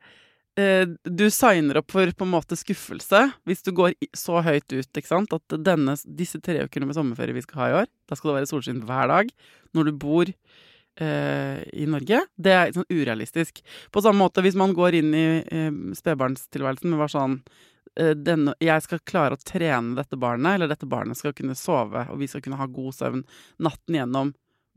eh, 0.61 0.85
du 1.05 1.27
signer 1.33 1.81
opp 1.81 1.93
for 1.93 2.09
på 2.13 2.27
en 2.27 2.35
måte 2.35 2.59
skuffelse 2.61 3.25
hvis 3.49 3.65
du 3.65 3.73
går 3.77 3.97
så 4.17 4.43
høyt 4.45 4.69
ut 4.73 5.01
ikke 5.01 5.09
sant? 5.09 5.33
at 5.33 5.57
denne, 5.65 5.97
disse 6.05 6.41
tre 6.45 6.67
ukene 6.67 6.89
med 6.89 6.99
sommerferie 6.99 7.37
vi 7.37 7.45
skal 7.45 7.63
ha 7.63 7.71
i 7.71 7.79
år, 7.83 7.91
da 8.09 8.19
skal 8.19 8.33
det 8.33 8.37
være 8.41 8.53
solskinn 8.53 8.85
hver 8.89 9.13
dag 9.13 9.33
når 9.73 9.89
du 9.89 9.97
bor 9.97 10.33
i 11.03 11.87
Norge. 11.89 12.19
Det 12.37 12.53
er 12.53 12.73
sånn 12.77 12.85
urealistisk. 12.93 13.63
På 13.89 14.03
samme 14.05 14.21
måte 14.21 14.43
hvis 14.45 14.59
man 14.61 14.75
går 14.77 14.99
inn 14.99 15.15
i 15.17 15.23
eh, 15.41 15.71
spedbarnstilværelsen 15.97 16.93
med 16.93 17.01
bare 17.01 17.15
sånn 17.15 17.39
denne, 17.93 18.55
jeg 18.63 18.85
skal 18.87 19.03
klare 19.05 19.37
å 19.37 19.43
trene 19.45 19.97
dette 19.99 20.17
barnet, 20.17 20.55
eller 20.55 20.71
dette 20.71 20.89
barnet 20.89 21.19
skal 21.19 21.35
kunne 21.37 21.57
sove, 21.59 22.07
og 22.09 22.21
vi 22.23 22.29
skal 22.31 22.41
kunne 22.45 22.57
ha 22.57 22.69
god 22.71 22.95
søvn 22.97 23.25
natten 23.61 23.99
gjennom. 23.99 24.31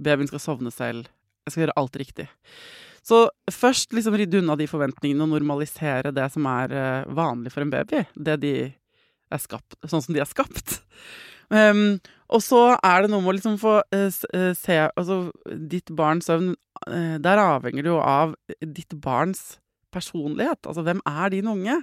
Babyen 0.03 0.27
skal 0.27 0.43
sovne 0.43 0.73
selv. 0.75 1.07
Jeg 1.45 1.53
skal 1.53 1.63
gjøre 1.65 1.77
alt 1.79 1.99
riktig. 2.01 2.27
Så 3.05 3.27
først 3.53 3.93
liksom 3.93 4.17
rydde 4.17 4.41
unna 4.41 4.55
de 4.57 4.65
forventningene 4.69 5.27
og 5.27 5.35
normalisere 5.35 6.13
det 6.15 6.25
som 6.33 6.47
er 6.49 6.73
eh, 6.73 7.13
vanlig 7.13 7.53
for 7.53 7.61
en 7.61 7.73
baby. 7.73 8.01
Det 8.17 8.39
de 8.41 8.55
er 8.65 9.41
skapt, 9.41 9.77
sånn 9.85 10.01
som 10.01 10.15
de 10.15 10.23
er 10.23 10.29
skapt. 10.29 10.79
Um, 11.53 11.99
og 12.33 12.41
så 12.41 12.61
er 12.79 13.03
det 13.03 13.11
noe 13.11 13.21
med 13.21 13.35
å 13.35 13.37
liksom 13.37 13.59
få 13.61 13.75
uh, 13.83 14.05
eh, 14.33 14.51
se 14.57 14.79
Altså, 14.87 15.27
ditt 15.45 15.91
barns 15.93 16.25
søvn 16.25 16.55
uh, 16.89 17.17
Der 17.21 17.37
avhenger 17.37 17.85
det 17.85 17.91
jo 17.91 17.99
av 18.01 18.33
ditt 18.65 18.95
barns 18.97 19.59
personlighet. 19.93 20.65
Altså, 20.65 20.81
hvem 20.81 21.03
er 21.05 21.35
din 21.35 21.51
unge? 21.51 21.77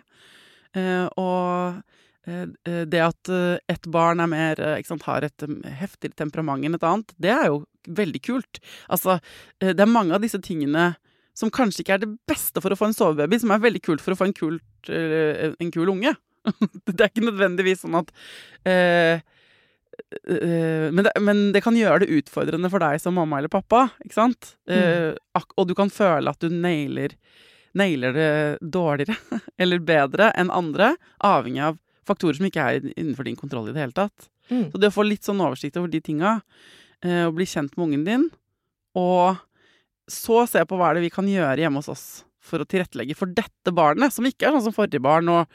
Eh, 0.78 1.06
og 1.20 1.82
eh, 2.26 2.48
eh, 2.68 2.82
det 2.88 3.02
at 3.04 3.32
et 3.72 3.88
barn 3.92 4.22
er 4.24 4.30
mer, 4.30 4.64
sant, 4.88 5.06
har 5.08 5.26
et 5.26 5.46
um, 5.46 5.60
heftigere 5.66 6.16
temperament 6.24 6.64
enn 6.66 6.78
et 6.78 6.88
annet, 6.88 7.14
det 7.22 7.32
er 7.34 7.48
jo 7.50 7.62
veldig 7.88 8.22
kult. 8.22 8.62
Altså, 8.88 9.18
det 9.58 9.80
er 9.80 9.90
mange 9.90 10.14
av 10.14 10.22
disse 10.22 10.38
tingene 10.42 10.92
som 11.34 11.50
kanskje 11.50 11.82
ikke 11.82 11.96
er 11.96 12.02
det 12.04 12.12
beste 12.28 12.60
for 12.62 12.72
å 12.72 12.78
få 12.78 12.90
en 12.90 12.96
sovebaby, 12.96 13.40
som 13.40 13.50
er 13.54 13.64
veldig 13.64 13.80
kult 13.82 14.04
for 14.04 14.14
å 14.14 14.18
få 14.18 14.28
en, 14.28 14.36
kult, 14.36 14.90
en 14.92 15.72
kul 15.74 15.90
unge. 15.90 16.12
det 16.90 16.98
er 16.98 17.10
ikke 17.10 17.24
nødvendigvis 17.26 17.84
sånn 17.84 17.98
at 18.00 18.10
eh, 18.68 19.22
eh, 20.26 20.88
men, 20.90 21.04
det, 21.06 21.14
men 21.22 21.44
det 21.54 21.62
kan 21.64 21.76
gjøre 21.78 22.04
det 22.04 22.20
utfordrende 22.20 22.70
for 22.72 22.82
deg 22.82 23.00
som 23.02 23.16
mamma 23.18 23.40
eller 23.40 23.52
pappa, 23.52 23.86
ikke 24.04 24.18
sant? 24.18 24.54
Eh, 24.70 25.12
og 25.56 25.68
du 25.68 25.76
kan 25.78 25.92
føle 25.92 26.32
at 26.32 26.42
du 26.42 26.52
nailer, 26.52 27.16
nailer 27.78 28.16
det 28.16 28.32
dårligere 28.60 29.16
eller 29.60 29.82
bedre 29.82 30.30
enn 30.38 30.52
andre, 30.52 30.94
avhengig 31.24 31.64
av 31.70 31.80
faktorer 32.08 32.38
som 32.38 32.48
ikke 32.48 32.66
er 32.66 32.90
innenfor 32.92 33.28
din 33.28 33.38
kontroll 33.38 33.70
i 33.70 33.74
det 33.74 33.84
hele 33.84 33.96
tatt. 33.96 34.28
Mm. 34.50 34.70
Så 34.72 34.80
det 34.80 34.90
å 34.90 34.96
få 34.96 35.06
litt 35.06 35.26
sånn 35.26 35.40
oversikt 35.42 35.78
over 35.80 35.92
de 35.92 36.02
tinga, 36.04 36.40
eh, 37.04 37.24
og 37.28 37.36
bli 37.38 37.46
kjent 37.48 37.76
med 37.76 37.86
ungen 37.86 38.04
din, 38.08 38.28
og 38.98 39.40
så 40.10 40.42
se 40.50 40.64
på 40.66 40.76
hva 40.76 40.90
er 40.90 40.98
det 40.98 41.06
vi 41.06 41.14
kan 41.14 41.28
gjøre 41.28 41.62
hjemme 41.62 41.80
hos 41.80 41.90
oss 41.92 42.06
for 42.42 42.62
å 42.62 42.66
tilrettelegge 42.66 43.14
for 43.16 43.30
dette 43.30 43.72
barnet, 43.74 44.12
som 44.12 44.26
ikke 44.26 44.48
er 44.48 44.56
sånn 44.56 44.66
som 44.66 44.74
forrige 44.76 45.02
barn, 45.02 45.30
og 45.30 45.46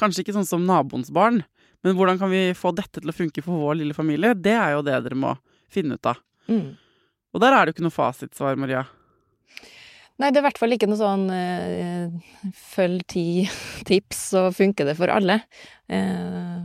kanskje 0.00 0.24
ikke 0.24 0.38
sånn 0.38 0.48
som 0.48 0.64
naboens 0.66 1.12
barn. 1.12 1.42
Men 1.84 1.96
hvordan 1.96 2.20
kan 2.20 2.32
vi 2.32 2.50
få 2.56 2.72
dette 2.76 3.00
til 3.00 3.12
å 3.12 3.16
funke 3.16 3.44
for 3.44 3.60
vår 3.60 3.80
lille 3.82 3.96
familie? 3.96 4.32
Det 4.36 4.56
er 4.56 4.74
jo 4.74 4.84
det 4.84 4.96
dere 5.04 5.18
må 5.20 5.34
finne 5.72 5.96
ut 5.96 6.08
av. 6.08 6.20
Mm. 6.48 6.72
Og 7.30 7.44
der 7.44 7.54
er 7.54 7.62
det 7.62 7.72
jo 7.72 7.76
ikke 7.78 7.86
noe 7.86 7.94
fasitsvar, 7.94 8.58
Maria. 8.60 8.86
Nei, 10.20 10.28
det 10.28 10.40
er 10.40 10.42
i 10.44 10.46
hvert 10.50 10.60
fall 10.60 10.74
ikke 10.76 10.88
noe 10.90 11.00
sånn 11.00 11.22
eh, 11.32 12.50
følg 12.74 13.06
ti 13.08 13.24
tips, 13.88 14.18
så 14.34 14.42
funker 14.52 14.90
det 14.90 14.96
for 14.98 15.12
alle. 15.14 15.38
Eh, 15.88 16.60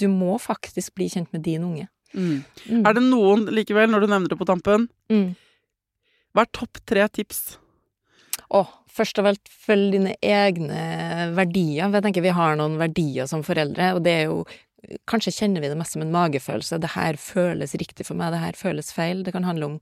du 0.00 0.06
må 0.12 0.38
faktisk 0.40 0.94
bli 0.96 1.10
kjent 1.12 1.28
med 1.36 1.44
din 1.44 1.64
unge. 1.66 1.86
Mm. 2.16 2.40
Mm. 2.70 2.80
Er 2.86 2.96
det 2.96 3.02
noen 3.04 3.44
likevel, 3.52 3.90
når 3.92 4.04
du 4.06 4.10
nevner 4.12 4.32
det 4.32 4.40
på 4.40 4.48
tampen, 4.48 4.88
Mm. 5.12 5.34
hva 6.34 6.42
er 6.42 6.50
topp 6.56 6.80
tre 6.88 7.04
tips? 7.12 7.58
Å, 8.50 8.64
først 8.90 9.18
av 9.20 9.28
alt, 9.30 9.48
følg 9.66 9.92
dine 9.94 10.14
egne 10.24 10.80
verdier. 11.36 11.90
Jeg 11.92 12.02
tenker 12.04 12.24
vi 12.24 12.32
har 12.34 12.56
noen 12.58 12.74
verdier 12.80 13.28
som 13.30 13.44
foreldre, 13.46 13.92
og 13.96 14.02
det 14.06 14.16
er 14.22 14.30
jo 14.32 14.44
Kanskje 15.10 15.32
kjenner 15.34 15.58
vi 15.64 15.66
det 15.72 15.76
mest 15.80 15.96
som 15.96 16.02
en 16.04 16.12
magefølelse. 16.14 16.76
Det 16.78 16.92
her 16.92 17.16
føles 17.18 17.72
riktig 17.80 18.04
for 18.06 18.14
meg, 18.14 18.30
det 18.30 18.38
her 18.38 18.54
føles 18.54 18.92
feil. 18.94 19.24
Det 19.26 19.32
kan 19.34 19.42
handle 19.42 19.66
om 19.66 19.78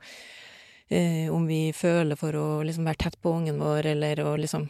om 1.32 1.46
vi 1.48 1.72
føler 1.72 2.16
for 2.20 2.36
å 2.36 2.62
liksom 2.62 2.84
være 2.84 3.00
tett 3.06 3.16
på 3.22 3.32
ungen 3.32 3.56
vår, 3.58 3.86
eller 3.94 4.20
å 4.20 4.34
liksom 4.36 4.68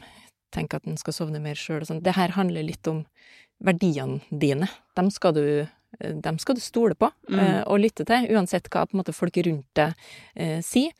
tenke 0.55 0.79
at 0.79 0.85
den 0.87 0.97
skal 1.01 1.17
sovne 1.17 1.41
mer 1.43 1.59
sjøl 1.59 1.83
og 1.83 1.89
sånn. 1.89 2.03
Det 2.05 2.15
her 2.15 2.37
handler 2.37 2.63
litt 2.63 2.87
om 2.87 3.05
verdiene 3.65 4.21
dine. 4.31 4.69
Dem 4.97 5.11
skal 5.11 5.35
du 5.35 5.45
eh, 5.65 6.15
dem 6.23 6.39
skal 6.43 6.55
du 6.59 6.63
stole 6.63 6.95
på 6.99 7.11
Mm. 7.29 7.39
eh, 7.41 7.63
og 7.67 7.81
lytte 7.81 8.05
til, 8.05 8.29
uansett 8.35 8.69
hva 8.71 8.87
måte, 8.93 9.13
folk 9.15 9.37
rundt 9.47 9.67
deg 9.75 9.95
eh, 10.37 10.61
sier. 10.63 10.93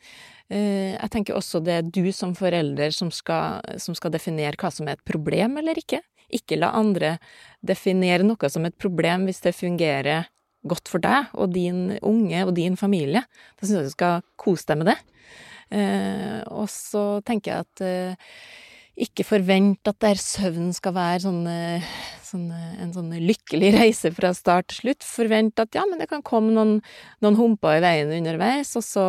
Eh, 0.49 0.95
jeg 0.95 1.09
tenker 1.11 1.35
også 1.35 1.63
det 1.63 1.73
er 1.73 1.81
du 1.83 2.11
som 2.11 2.35
forelder 2.35 2.91
som 2.91 3.11
skal, 3.11 3.61
som 3.77 3.95
skal 3.95 4.11
definere 4.11 4.57
hva 4.57 4.71
som 4.71 4.87
er 4.87 4.97
et 4.97 5.05
problem 5.05 5.57
eller 5.57 5.77
ikke. 5.77 6.01
Ikke 6.33 6.57
la 6.57 6.71
andre 6.73 7.17
definere 7.61 8.25
noe 8.25 8.49
som 8.49 8.65
et 8.65 8.77
problem 8.77 9.25
hvis 9.25 9.43
det 9.45 9.55
fungerer 9.55 10.25
godt 10.67 10.91
for 10.91 11.03
deg 11.03 11.31
og 11.33 11.53
din 11.55 11.97
unge 12.01 12.45
og 12.45 12.55
din 12.57 12.77
familie. 12.79 13.25
Da 13.55 13.65
syns 13.65 13.79
jeg 13.79 13.89
du 13.89 13.95
skal 13.95 14.23
kose 14.41 14.67
deg 14.69 14.81
med 14.81 14.91
det. 14.93 14.99
Eh, 15.75 16.41
og 16.53 16.69
så 16.69 17.05
tenker 17.25 17.51
jeg 17.51 17.65
at 17.65 17.85
eh, 17.85 18.35
ikke 18.95 19.25
forvent 19.27 19.89
at 19.89 19.97
der 20.03 20.19
søvn 20.19 20.69
skal 20.75 20.93
være 20.95 21.23
sånn, 21.25 21.41
eh, 21.51 21.87
sånn, 22.23 22.45
eh, 22.55 22.75
en 22.83 22.93
sånn 22.95 23.11
lykkelig 23.27 23.73
reise 23.79 24.11
fra 24.15 24.31
start 24.37 24.69
til 24.71 24.81
slutt. 24.83 25.07
Forvent 25.07 25.59
at 25.59 25.75
ja, 25.75 25.83
men 25.89 25.99
det 25.99 26.07
kan 26.11 26.23
komme 26.25 26.53
noen, 26.55 26.77
noen 27.25 27.39
humper 27.39 27.79
i 27.79 27.83
veien 27.83 28.13
underveis, 28.15 28.71
og 28.79 28.85
så 28.87 29.07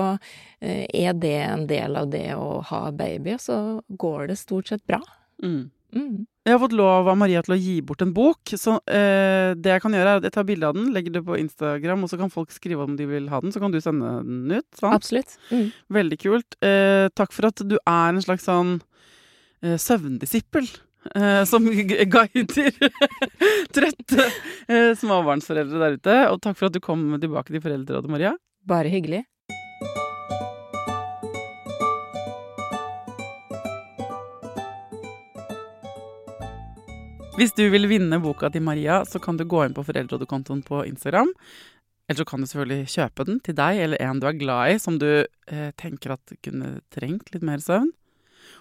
eh, 0.61 0.87
er 0.91 1.15
det 1.15 1.37
en 1.45 1.67
del 1.71 1.99
av 1.99 2.11
det 2.11 2.29
å 2.35 2.63
ha 2.73 2.83
baby, 2.91 3.37
og 3.37 3.45
så 3.47 3.59
går 3.89 4.33
det 4.33 4.41
stort 4.43 4.73
sett 4.73 4.83
bra. 4.89 5.01
Mm. 5.43 5.69
Mm. 5.95 6.27
Jeg 6.47 6.55
har 6.55 6.61
fått 6.63 6.77
lov 6.79 7.09
av 7.11 7.17
Maria 7.19 7.41
til 7.43 7.57
å 7.57 7.59
gi 7.59 7.81
bort 7.83 8.05
en 8.05 8.13
bok, 8.15 8.53
så 8.55 8.77
eh, 8.87 9.51
det 9.59 9.73
jeg 9.73 9.83
kan 9.83 9.97
gjøre 9.97 10.13
er 10.13 10.21
at 10.21 10.29
jeg 10.29 10.35
tar 10.37 10.47
bilde 10.47 10.69
av 10.69 10.77
den, 10.77 10.93
legger 10.95 11.17
det 11.17 11.25
på 11.27 11.39
Instagram, 11.41 12.05
og 12.07 12.13
så 12.13 12.19
kan 12.21 12.31
folk 12.31 12.55
skrive 12.55 12.87
om 12.87 12.95
de 12.95 13.09
vil 13.11 13.27
ha 13.33 13.41
den, 13.43 13.51
så 13.51 13.59
kan 13.63 13.75
du 13.75 13.81
sende 13.83 14.13
den 14.23 14.61
ut. 14.61 14.67
Sant? 14.79 14.95
Absolutt. 14.95 15.35
Mm. 15.51 15.73
Veldig 15.99 16.21
kult. 16.23 16.59
Eh, 16.63 17.09
takk 17.19 17.35
for 17.35 17.51
at 17.51 17.65
du 17.67 17.75
er 17.83 18.13
en 18.13 18.23
slags 18.23 18.47
sånn 18.47 18.77
eh, 19.67 19.75
søvndisippel. 19.75 20.71
Eh, 21.15 21.43
som 21.47 21.67
guider 21.67 22.71
trøtte 23.77 24.25
eh, 24.27 24.93
småbarnsforeldre 24.99 25.83
der 25.83 25.99
ute. 25.99 26.19
Og 26.31 26.41
takk 26.47 26.59
for 26.59 26.71
at 26.71 26.79
du 26.79 26.83
kom 26.83 27.09
tilbake 27.19 27.51
til 27.51 27.63
Foreldrerådet, 27.65 28.13
Maria. 28.13 28.37
Bare 28.67 28.91
hyggelig. 28.91 29.25
Hvis 37.37 37.53
du 37.53 37.67
vil 37.69 37.85
vinne 37.85 38.17
boka 38.25 38.49
til 38.49 38.63
Maria, 38.65 39.03
så 39.05 39.21
kan 39.21 39.37
du 39.37 39.43
gå 39.45 39.59
inn 39.67 39.75
på 39.77 39.83
Foreldrerådet-kontoen 39.85 40.63
på 40.65 40.79
Instagram. 40.89 41.29
Eller 42.09 42.23
så 42.23 42.25
kan 42.31 42.41
du 42.41 42.49
selvfølgelig 42.49 42.93
kjøpe 42.95 43.25
den 43.29 43.41
til 43.45 43.57
deg 43.59 43.81
eller 43.85 44.01
en 44.01 44.23
du 44.23 44.29
er 44.31 44.39
glad 44.39 44.73
i, 44.73 44.79
som 44.81 44.97
du 45.03 45.09
eh, 45.21 45.71
tenker 45.77 46.15
at 46.15 46.33
kunne 46.41 46.79
trengt 46.95 47.35
litt 47.35 47.45
mer 47.45 47.61
søvn. 47.61 47.91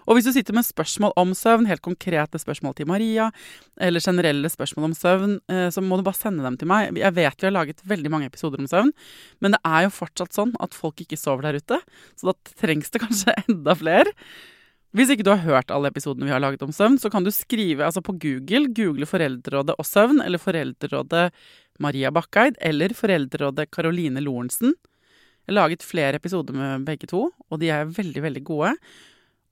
Og 0.09 0.17
hvis 0.17 0.27
du 0.27 0.33
sitter 0.35 0.57
med 0.57 0.67
spørsmål 0.67 1.13
om 1.21 1.31
søvn, 1.37 1.69
helt 1.69 1.83
konkrete 1.85 2.41
spørsmål 2.41 2.75
til 2.75 2.89
Maria, 2.89 3.29
eller 3.79 4.03
generelle 4.03 4.51
spørsmål 4.51 4.89
om 4.89 4.95
søvn, 4.97 5.37
eh, 5.47 5.69
så 5.71 5.79
må 5.79 5.95
du 5.95 6.03
bare 6.03 6.19
sende 6.19 6.43
dem 6.43 6.57
til 6.59 6.67
meg. 6.67 6.91
Jeg 6.99 7.15
vet 7.15 7.45
vi 7.45 7.47
har 7.47 7.55
laget 7.55 7.85
veldig 7.87 8.11
mange 8.11 8.27
episoder 8.27 8.59
om 8.59 8.67
søvn, 8.67 8.91
men 9.39 9.55
det 9.55 9.61
er 9.63 9.85
jo 9.85 9.95
fortsatt 10.01 10.35
sånn 10.35 10.51
at 10.59 10.75
folk 10.75 10.99
ikke 11.05 11.21
sover 11.21 11.47
der 11.47 11.61
ute, 11.63 11.79
så 12.19 12.33
da 12.33 12.35
trengs 12.59 12.91
det 12.91 13.05
kanskje 13.05 13.37
enda 13.45 13.77
flere. 13.79 14.11
Hvis 14.95 15.09
ikke 15.11 15.25
du 15.27 15.33
har 15.33 15.43
hørt 15.43 15.71
alle 15.75 15.89
episodene 15.91 16.23
vi 16.23 16.31
har 16.31 16.39
laget 16.39 16.61
om 16.63 16.71
søvn, 16.71 16.95
så 17.01 17.09
kan 17.11 17.25
du 17.25 17.31
skrive 17.35 17.83
altså 17.83 17.99
på 18.05 18.13
Google, 18.15 18.69
google 18.71 19.07
Foreldrerådet 19.09 19.75
og 19.75 19.87
søvn, 19.87 20.21
eller 20.23 20.39
Foreldrerådet 20.39 21.25
Maria 21.83 22.13
Bakkeid, 22.15 22.55
eller 22.63 22.95
Foreldrerådet 22.95 23.67
Caroline 23.75 24.23
Lorentzen. 24.23 24.71
Jeg 25.43 25.51
har 25.51 25.57
laget 25.57 25.83
flere 25.83 26.21
episoder 26.21 26.55
med 26.55 26.87
begge 26.87 27.09
to, 27.11 27.27
og 27.27 27.59
de 27.59 27.73
er 27.75 27.91
veldig, 27.91 28.23
veldig 28.23 28.45
gode. 28.47 28.71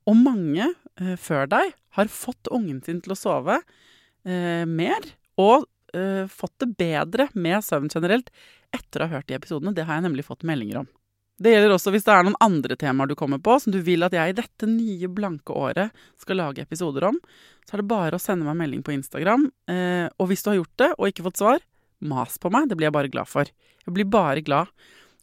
Og 0.08 0.16
mange 0.16 0.70
eh, 0.70 1.14
før 1.20 1.44
deg 1.52 1.76
har 1.98 2.12
fått 2.12 2.48
ungen 2.48 2.80
sin 2.86 3.04
til 3.04 3.12
å 3.12 3.20
sove 3.20 3.60
eh, 3.60 4.64
mer, 4.64 5.12
og 5.36 5.68
eh, 5.92 6.24
fått 6.24 6.56
det 6.64 6.72
bedre 6.80 7.28
med 7.36 7.60
søvn 7.68 7.92
generelt 7.92 8.32
etter 8.72 9.04
å 9.04 9.10
ha 9.10 9.18
hørt 9.18 9.28
de 9.28 9.36
episodene. 9.36 9.76
Det 9.76 9.84
har 9.84 10.00
jeg 10.00 10.08
nemlig 10.08 10.24
fått 10.24 10.48
meldinger 10.48 10.86
om. 10.86 10.92
Det 11.34 11.50
gjelder 11.50 11.72
også 11.74 11.90
hvis 11.90 12.04
det 12.06 12.12
er 12.14 12.26
noen 12.26 12.38
andre 12.44 12.76
temaer 12.78 13.10
du 13.10 13.16
kommer 13.18 13.40
på 13.42 13.56
som 13.58 13.74
du 13.74 13.80
vil 13.82 14.06
at 14.06 14.14
jeg 14.14 14.30
i 14.30 14.36
dette 14.38 14.68
nye, 14.70 15.10
blanke 15.10 15.54
året 15.58 15.90
skal 16.20 16.38
lage 16.38 16.62
episoder 16.62 17.08
om, 17.10 17.18
så 17.66 17.74
er 17.74 17.82
det 17.82 17.90
bare 17.90 18.18
å 18.18 18.22
sende 18.22 18.46
meg 18.46 18.60
melding 18.60 18.84
på 18.86 18.94
Instagram. 18.94 19.48
Eh, 19.70 20.06
og 20.20 20.30
hvis 20.30 20.44
du 20.44 20.52
har 20.52 20.60
gjort 20.60 20.76
det 20.84 20.90
og 20.94 21.08
ikke 21.10 21.26
fått 21.26 21.42
svar, 21.42 21.64
mas 22.04 22.38
på 22.38 22.52
meg. 22.54 22.68
Det 22.68 22.78
blir 22.78 22.90
jeg 22.90 22.96
bare 22.96 23.10
glad 23.10 23.30
for. 23.30 23.50
Jeg 23.84 23.96
blir 23.96 24.08
bare 24.10 24.44
glad 24.44 24.70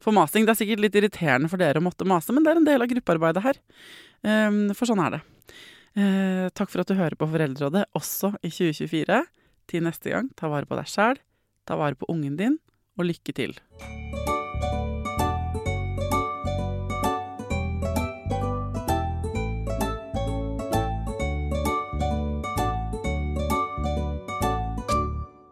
for 0.02 0.16
masing. 0.16 0.48
Det 0.48 0.56
er 0.56 0.62
sikkert 0.64 0.84
litt 0.84 0.98
irriterende 0.98 1.52
for 1.52 1.62
dere 1.62 1.80
å 1.80 1.86
måtte 1.86 2.08
mase, 2.10 2.34
men 2.36 2.44
det 2.44 2.54
er 2.54 2.62
en 2.62 2.68
del 2.68 2.84
av 2.84 2.92
gruppearbeidet 2.92 3.46
her. 3.46 3.62
Eh, 4.26 4.50
for 4.76 4.90
sånn 4.90 5.04
er 5.06 5.18
det. 5.18 5.22
Eh, 5.92 6.48
takk 6.56 6.72
for 6.72 6.84
at 6.84 6.92
du 6.92 6.96
hører 6.96 7.18
på 7.20 7.28
Foreldrerådet 7.32 7.88
også 7.98 8.34
i 8.42 8.52
2024. 8.52 9.24
Til 9.72 9.88
neste 9.88 10.12
gang, 10.12 10.32
ta 10.36 10.50
vare 10.52 10.68
på 10.68 10.80
deg 10.80 10.90
sjæl, 10.90 11.22
ta 11.68 11.80
vare 11.80 12.00
på 12.00 12.10
ungen 12.12 12.38
din, 12.40 12.60
og 13.00 13.08
lykke 13.08 13.36
til. 13.36 13.56